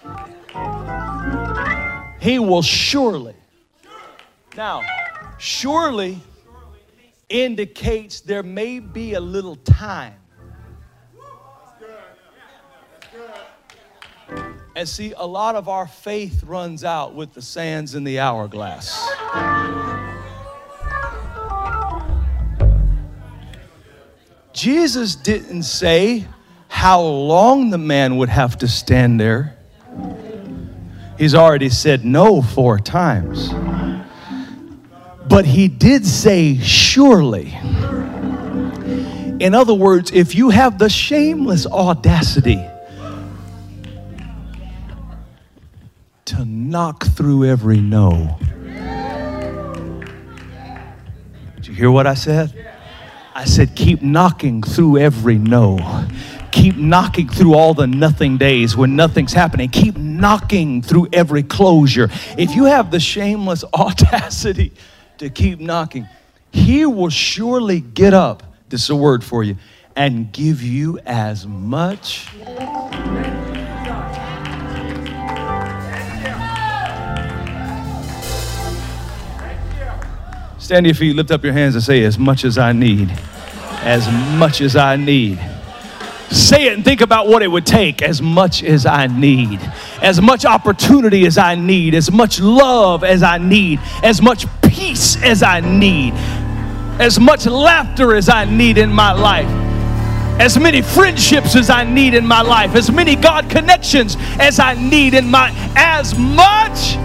He 2.20 2.38
will 2.38 2.62
surely. 2.62 3.34
Now, 4.56 4.82
surely 5.38 6.20
indicates 7.28 8.20
there 8.20 8.42
may 8.42 8.78
be 8.78 9.14
a 9.14 9.20
little 9.20 9.56
time. 9.56 10.14
And 14.76 14.88
see, 14.88 15.12
a 15.16 15.26
lot 15.26 15.56
of 15.56 15.68
our 15.68 15.86
faith 15.86 16.44
runs 16.44 16.84
out 16.84 17.14
with 17.14 17.34
the 17.34 17.42
sands 17.42 17.94
in 17.94 18.04
the 18.04 18.20
hourglass. 18.20 19.08
Jesus 24.52 25.16
didn't 25.16 25.62
say 25.62 26.26
how 26.68 27.00
long 27.00 27.70
the 27.70 27.78
man 27.78 28.16
would 28.16 28.28
have 28.28 28.58
to 28.58 28.68
stand 28.68 29.20
there. 29.20 29.59
He's 31.20 31.34
already 31.34 31.68
said 31.68 32.02
no 32.02 32.40
four 32.40 32.78
times. 32.78 33.50
But 35.28 35.44
he 35.44 35.68
did 35.68 36.06
say, 36.06 36.56
surely. 36.56 37.52
In 39.38 39.54
other 39.54 39.74
words, 39.74 40.12
if 40.12 40.34
you 40.34 40.48
have 40.48 40.78
the 40.78 40.88
shameless 40.88 41.66
audacity 41.66 42.66
to 46.24 46.42
knock 46.46 47.04
through 47.04 47.44
every 47.44 47.82
no. 47.82 48.38
Did 51.56 51.66
you 51.66 51.74
hear 51.74 51.90
what 51.90 52.06
I 52.06 52.14
said? 52.14 52.72
I 53.34 53.44
said, 53.44 53.76
keep 53.76 54.00
knocking 54.00 54.62
through 54.62 54.96
every 54.96 55.36
no. 55.36 55.76
Keep 56.52 56.76
knocking 56.76 57.28
through 57.28 57.54
all 57.54 57.74
the 57.74 57.86
nothing 57.86 58.36
days 58.36 58.76
when 58.76 58.96
nothing's 58.96 59.32
happening. 59.32 59.68
Keep 59.70 59.96
knocking 59.96 60.82
through 60.82 61.08
every 61.12 61.42
closure. 61.42 62.08
If 62.36 62.54
you 62.54 62.64
have 62.64 62.90
the 62.90 63.00
shameless 63.00 63.64
audacity 63.74 64.72
to 65.20 65.28
keep 65.28 65.60
knocking. 65.60 66.08
He 66.50 66.84
will 66.86 67.10
surely 67.10 67.80
get 67.80 68.14
up, 68.14 68.42
this 68.70 68.82
is 68.84 68.90
a 68.90 68.96
word 68.96 69.22
for 69.22 69.44
you, 69.44 69.56
and 69.94 70.32
give 70.32 70.62
you 70.62 70.98
as 71.04 71.46
much. 71.46 72.26
Stand 80.58 80.84
to 80.84 80.88
your 80.88 80.94
feet, 80.94 81.16
lift 81.16 81.30
up 81.30 81.44
your 81.44 81.52
hands, 81.52 81.74
and 81.74 81.84
say, 81.84 82.02
As 82.02 82.18
much 82.18 82.44
as 82.44 82.56
I 82.56 82.72
need. 82.72 83.10
As 83.82 84.10
much 84.38 84.60
as 84.60 84.74
I 84.74 84.96
need. 84.96 85.38
Say 86.30 86.66
it 86.66 86.74
and 86.74 86.84
think 86.84 87.00
about 87.00 87.26
what 87.26 87.42
it 87.42 87.48
would 87.48 87.66
take 87.66 88.02
as 88.02 88.22
much 88.22 88.62
as 88.62 88.86
I 88.86 89.08
need, 89.08 89.60
as 90.00 90.20
much 90.20 90.44
opportunity 90.44 91.26
as 91.26 91.36
I 91.36 91.56
need, 91.56 91.94
as 91.94 92.12
much 92.12 92.40
love 92.40 93.02
as 93.02 93.24
I 93.24 93.38
need, 93.38 93.80
as 94.04 94.22
much 94.22 94.46
peace 94.62 95.20
as 95.24 95.42
I 95.42 95.58
need, 95.60 96.14
as 97.00 97.18
much 97.18 97.46
laughter 97.46 98.14
as 98.14 98.28
I 98.28 98.44
need 98.44 98.78
in 98.78 98.92
my 98.92 99.10
life, 99.10 99.48
as 100.40 100.56
many 100.56 100.82
friendships 100.82 101.56
as 101.56 101.68
I 101.68 101.82
need 101.82 102.14
in 102.14 102.26
my 102.26 102.42
life, 102.42 102.76
as 102.76 102.92
many 102.92 103.16
God 103.16 103.50
connections 103.50 104.16
as 104.38 104.60
I 104.60 104.74
need 104.74 105.14
in 105.14 105.28
my, 105.28 105.52
as 105.74 106.16
much. 106.16 106.96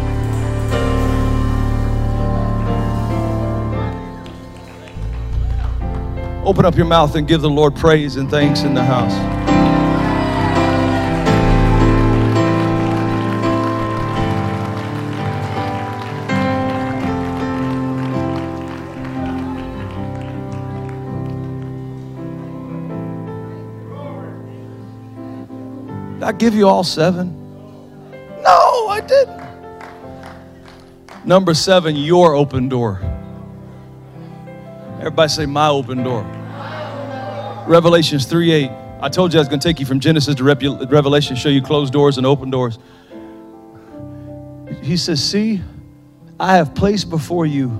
Open 6.45 6.63
up 6.63 6.75
your 6.75 6.85
mouth 6.85 7.15
and 7.15 7.27
give 7.27 7.41
the 7.41 7.49
Lord 7.49 7.75
praise 7.75 8.17
and 8.17 8.29
thanks 8.29 8.61
in 8.61 8.75
the 8.75 8.83
house. 8.83 9.13
I 26.21 26.31
give 26.31 26.53
you 26.53 26.67
all 26.67 26.83
seven? 26.83 27.35
No, 28.43 28.87
I 28.87 29.01
didn't. 29.01 29.43
Number 31.25 31.55
seven, 31.55 31.95
your 31.95 32.35
open 32.35 32.69
door. 32.69 33.01
Everybody 34.99 35.29
say, 35.29 35.45
My 35.47 35.69
open 35.69 36.03
door. 36.03 36.34
Revelations 37.68 38.26
3 38.26 38.51
8. 38.51 38.72
I 39.01 39.09
told 39.09 39.34
you 39.34 39.39
I 39.39 39.41
was 39.41 39.47
going 39.47 39.59
to 39.59 39.68
take 39.68 39.80
you 39.80 39.86
from 39.86 39.99
Genesis 39.99 40.36
to 40.36 40.43
Revelation, 40.43 41.36
show 41.36 41.49
you 41.49 41.61
closed 41.61 41.91
doors 41.91 42.18
and 42.18 42.26
open 42.26 42.49
doors. 42.49 42.78
He 44.82 44.97
says, 44.97 45.24
See, 45.24 45.61
I 46.39 46.57
have 46.57 46.76
placed 46.76 47.09
before 47.09 47.45
you. 47.45 47.72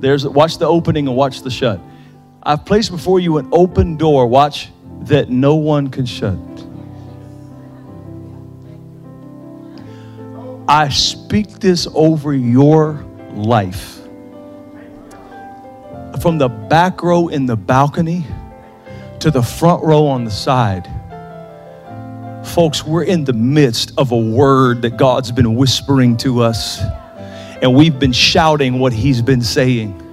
There's 0.00 0.26
watch 0.26 0.58
the 0.58 0.66
opening 0.66 1.08
and 1.08 1.16
watch 1.16 1.42
the 1.42 1.50
shut. 1.50 1.80
I've 2.42 2.64
placed 2.64 2.90
before 2.90 3.18
you 3.18 3.38
an 3.38 3.48
open 3.50 3.96
door, 3.96 4.26
watch 4.26 4.70
that 5.02 5.30
no 5.30 5.56
one 5.56 5.88
can 5.88 6.06
shut. 6.06 6.38
I 10.68 10.90
speak 10.90 11.60
this 11.60 11.88
over 11.94 12.34
your 12.34 13.04
life 13.32 13.97
from 16.20 16.38
the 16.38 16.48
back 16.48 17.02
row 17.02 17.28
in 17.28 17.46
the 17.46 17.56
balcony 17.56 18.26
to 19.20 19.30
the 19.30 19.42
front 19.42 19.82
row 19.84 20.06
on 20.06 20.24
the 20.24 20.30
side. 20.30 20.88
Folks, 22.46 22.84
we're 22.84 23.04
in 23.04 23.24
the 23.24 23.32
midst 23.32 23.92
of 23.98 24.12
a 24.12 24.16
word 24.16 24.82
that 24.82 24.96
God's 24.96 25.30
been 25.30 25.54
whispering 25.54 26.16
to 26.18 26.42
us, 26.42 26.80
and 27.60 27.74
we've 27.74 27.98
been 27.98 28.12
shouting 28.12 28.78
what 28.78 28.92
He's 28.92 29.20
been 29.20 29.42
saying. 29.42 30.04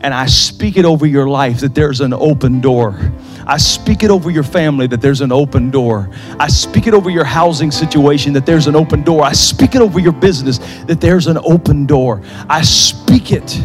And 0.00 0.14
I 0.14 0.26
speak 0.26 0.76
it 0.76 0.84
over 0.84 1.06
your 1.06 1.28
life 1.28 1.60
that 1.60 1.74
there's 1.74 2.00
an 2.00 2.12
open 2.12 2.60
door. 2.60 2.98
I 3.46 3.56
speak 3.56 4.02
it 4.04 4.10
over 4.10 4.30
your 4.30 4.44
family 4.44 4.86
that 4.88 5.00
there's 5.00 5.20
an 5.20 5.32
open 5.32 5.70
door. 5.70 6.10
I 6.38 6.48
speak 6.48 6.86
it 6.86 6.94
over 6.94 7.10
your 7.10 7.24
housing 7.24 7.70
situation 7.70 8.32
that 8.34 8.46
there's 8.46 8.66
an 8.66 8.76
open 8.76 9.02
door. 9.02 9.24
I 9.24 9.32
speak 9.32 9.74
it 9.74 9.80
over 9.80 9.98
your 9.98 10.12
business 10.12 10.58
that 10.84 11.00
there's 11.00 11.26
an 11.26 11.38
open 11.38 11.86
door. 11.86 12.22
I 12.48 12.62
speak 12.62 13.32
it 13.32 13.60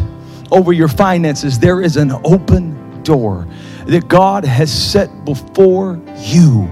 over 0.50 0.72
your 0.72 0.88
finances, 0.88 1.58
there 1.58 1.80
is 1.80 1.96
an 1.96 2.12
open 2.24 3.02
door 3.02 3.46
that 3.86 4.08
God 4.08 4.44
has 4.44 4.72
set 4.72 5.24
before 5.24 6.00
you 6.18 6.62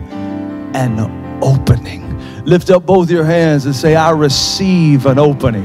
an 0.75 0.99
opening. 1.43 2.03
Lift 2.45 2.70
up 2.70 2.87
both 2.87 3.11
your 3.11 3.25
hands 3.25 3.66
and 3.66 3.75
say, 3.75 3.95
I 3.95 4.11
receive 4.11 5.07
an 5.07 5.18
opening. 5.18 5.64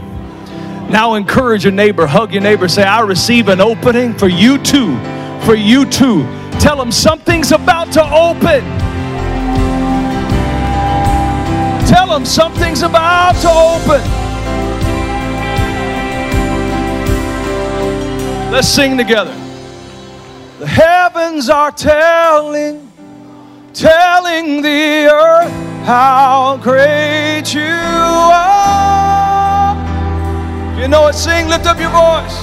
Now 0.89 1.15
encourage 1.15 1.63
your 1.63 1.73
neighbor, 1.73 2.05
hug 2.05 2.31
your 2.31 2.41
neighbor, 2.41 2.67
say, 2.67 2.83
I 2.83 3.01
receive 3.01 3.49
an 3.49 3.59
opening 3.59 4.13
for 4.17 4.27
you 4.27 4.57
too. 4.59 4.97
For 5.43 5.55
you 5.55 5.85
too. 5.85 6.23
Tell 6.59 6.77
them 6.77 6.91
something's 6.91 7.51
about 7.51 7.91
to 7.93 8.03
open. 8.03 8.63
Tell 11.87 12.07
them 12.07 12.25
something's 12.25 12.81
about 12.81 13.35
to 13.41 13.49
open. 13.49 14.26
Let's 18.49 18.69
sing 18.69 18.97
together. 18.97 19.33
The 20.59 20.67
heavens 20.67 21.49
are 21.49 21.69
telling, 21.69 22.89
telling 23.73 24.61
the 24.61 25.09
earth 25.11 25.51
how 25.85 26.57
great 26.63 27.53
you 27.53 27.61
are. 27.61 29.75
You 30.79 30.87
know 30.87 31.07
it, 31.07 31.15
sing, 31.15 31.49
lift 31.49 31.65
up 31.65 31.77
your 31.77 31.89
voice. 31.89 32.41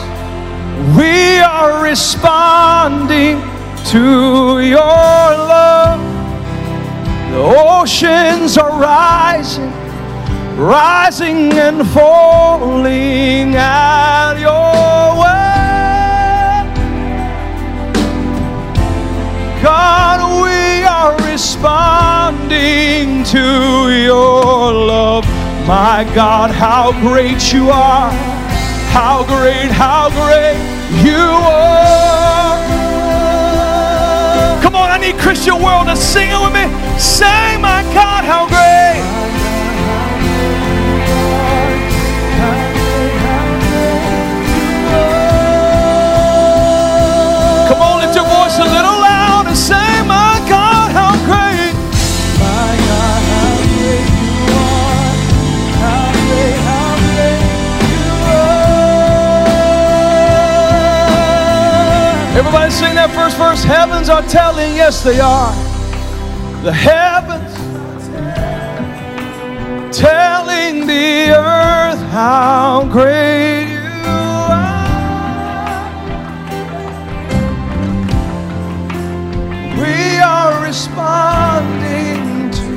We 0.94 1.40
are 1.40 1.82
responding 1.82 3.40
to 3.86 4.60
your 4.60 4.80
love. 4.80 6.00
The 7.30 7.38
oceans 7.38 8.58
are 8.58 8.78
rising, 8.78 9.72
rising 10.58 11.54
and 11.54 11.88
falling 11.88 13.54
at 13.56 14.34
your 14.38 15.22
way. 15.22 15.43
God, 19.64 20.20
we 20.44 20.84
are 20.84 21.16
responding 21.26 23.24
to 23.24 23.88
your 23.90 24.74
love. 24.74 25.24
My 25.66 26.04
God, 26.14 26.50
how 26.50 26.92
great 27.00 27.50
you 27.50 27.70
are! 27.70 28.10
How 28.92 29.24
great, 29.24 29.70
how 29.72 30.10
great 30.10 30.58
you 31.02 31.16
are! 31.16 32.60
Come 34.62 34.76
on, 34.76 34.90
I 34.90 34.98
need 34.98 35.16
Christian 35.16 35.62
world 35.62 35.86
to 35.86 35.96
sing 35.96 36.28
it 36.28 36.38
with 36.44 36.52
me. 36.52 36.68
Say, 36.98 37.56
my 37.56 37.82
God, 37.94 38.26
how 38.26 38.46
great! 38.46 39.00
First 63.24 63.38
verse. 63.38 63.64
Heavens 63.64 64.10
are 64.10 64.22
telling, 64.22 64.74
yes, 64.74 65.02
they 65.02 65.18
are. 65.18 65.54
The 66.62 66.72
heavens 66.72 67.54
telling 69.96 70.86
the 70.86 71.30
earth 71.30 71.98
how 72.10 72.86
great 72.92 73.64
you 73.64 74.04
are. 74.52 74.84
We 79.80 80.18
are 80.20 80.62
responding 80.62 82.50
to 82.50 82.72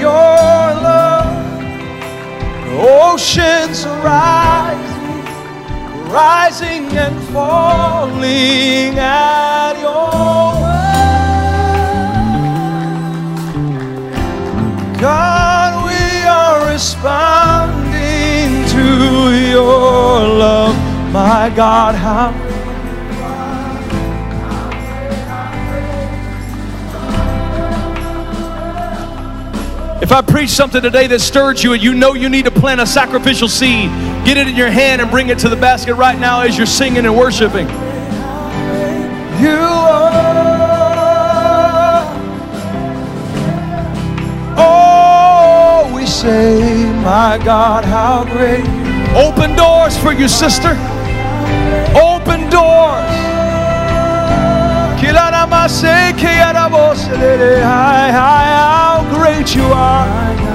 your 0.00 0.66
love. 0.82 1.60
The 2.64 2.74
oceans 2.90 3.86
rising 3.86 4.35
rising 6.16 6.86
and 6.96 7.22
falling 7.28 8.98
at 8.98 9.74
your 9.78 10.48
way. 10.62 10.96
God, 14.98 15.72
we 15.84 16.04
are 16.26 16.72
responding 16.72 18.48
to 18.76 18.86
your 19.50 20.26
love. 20.42 20.74
My 21.12 21.52
God, 21.54 21.94
how 21.94 22.32
If 30.02 30.12
I 30.12 30.22
preach 30.22 30.50
something 30.50 30.82
today 30.82 31.08
that 31.08 31.20
stirs 31.20 31.64
you 31.64 31.72
and 31.72 31.82
you 31.82 31.92
know 31.92 32.14
you 32.14 32.28
need 32.28 32.44
to 32.44 32.50
plant 32.50 32.80
a 32.80 32.86
sacrificial 32.86 33.48
seed, 33.48 33.90
get 34.26 34.36
it 34.36 34.48
in 34.48 34.56
your 34.56 34.70
hand 34.70 35.00
and 35.00 35.08
bring 35.08 35.28
it 35.28 35.38
to 35.38 35.48
the 35.48 35.54
basket 35.54 35.94
right 35.94 36.18
now 36.18 36.40
as 36.40 36.56
you're 36.56 36.66
singing 36.66 37.06
and 37.06 37.16
worshiping. 37.16 37.68
You 39.40 39.60
are. 39.60 40.16
Oh, 44.58 45.92
we 45.94 46.04
say, 46.06 46.92
my 47.04 47.38
God, 47.44 47.84
how 47.84 48.24
great. 48.24 48.66
Open 49.14 49.54
doors 49.54 49.96
for 49.96 50.12
you, 50.12 50.26
sister. 50.26 50.70
Open 51.94 52.50
doors. 52.50 53.06
Hi, 57.62 58.10
hi, 58.10 58.44
how 58.56 59.06
great 59.14 59.54
you 59.54 59.62
are. 59.62 60.45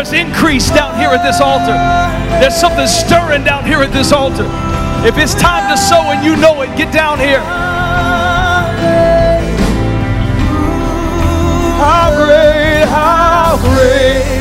There's 0.00 0.14
increase 0.14 0.70
down 0.70 0.98
here 0.98 1.10
at 1.10 1.22
this 1.22 1.42
altar. 1.42 1.76
There's 2.40 2.56
something 2.56 2.86
stirring 2.86 3.44
down 3.44 3.66
here 3.66 3.82
at 3.82 3.92
this 3.92 4.12
altar. 4.12 4.46
If 5.06 5.18
it's 5.18 5.34
time 5.34 5.70
to 5.70 5.76
sow 5.76 6.00
and 6.08 6.24
you 6.24 6.36
know 6.40 6.62
it, 6.62 6.74
get 6.74 6.90
down 6.90 7.18
here. 7.18 7.40
How 11.76 12.14
great, 12.16 12.88
how 12.88 13.58
great 13.60 14.39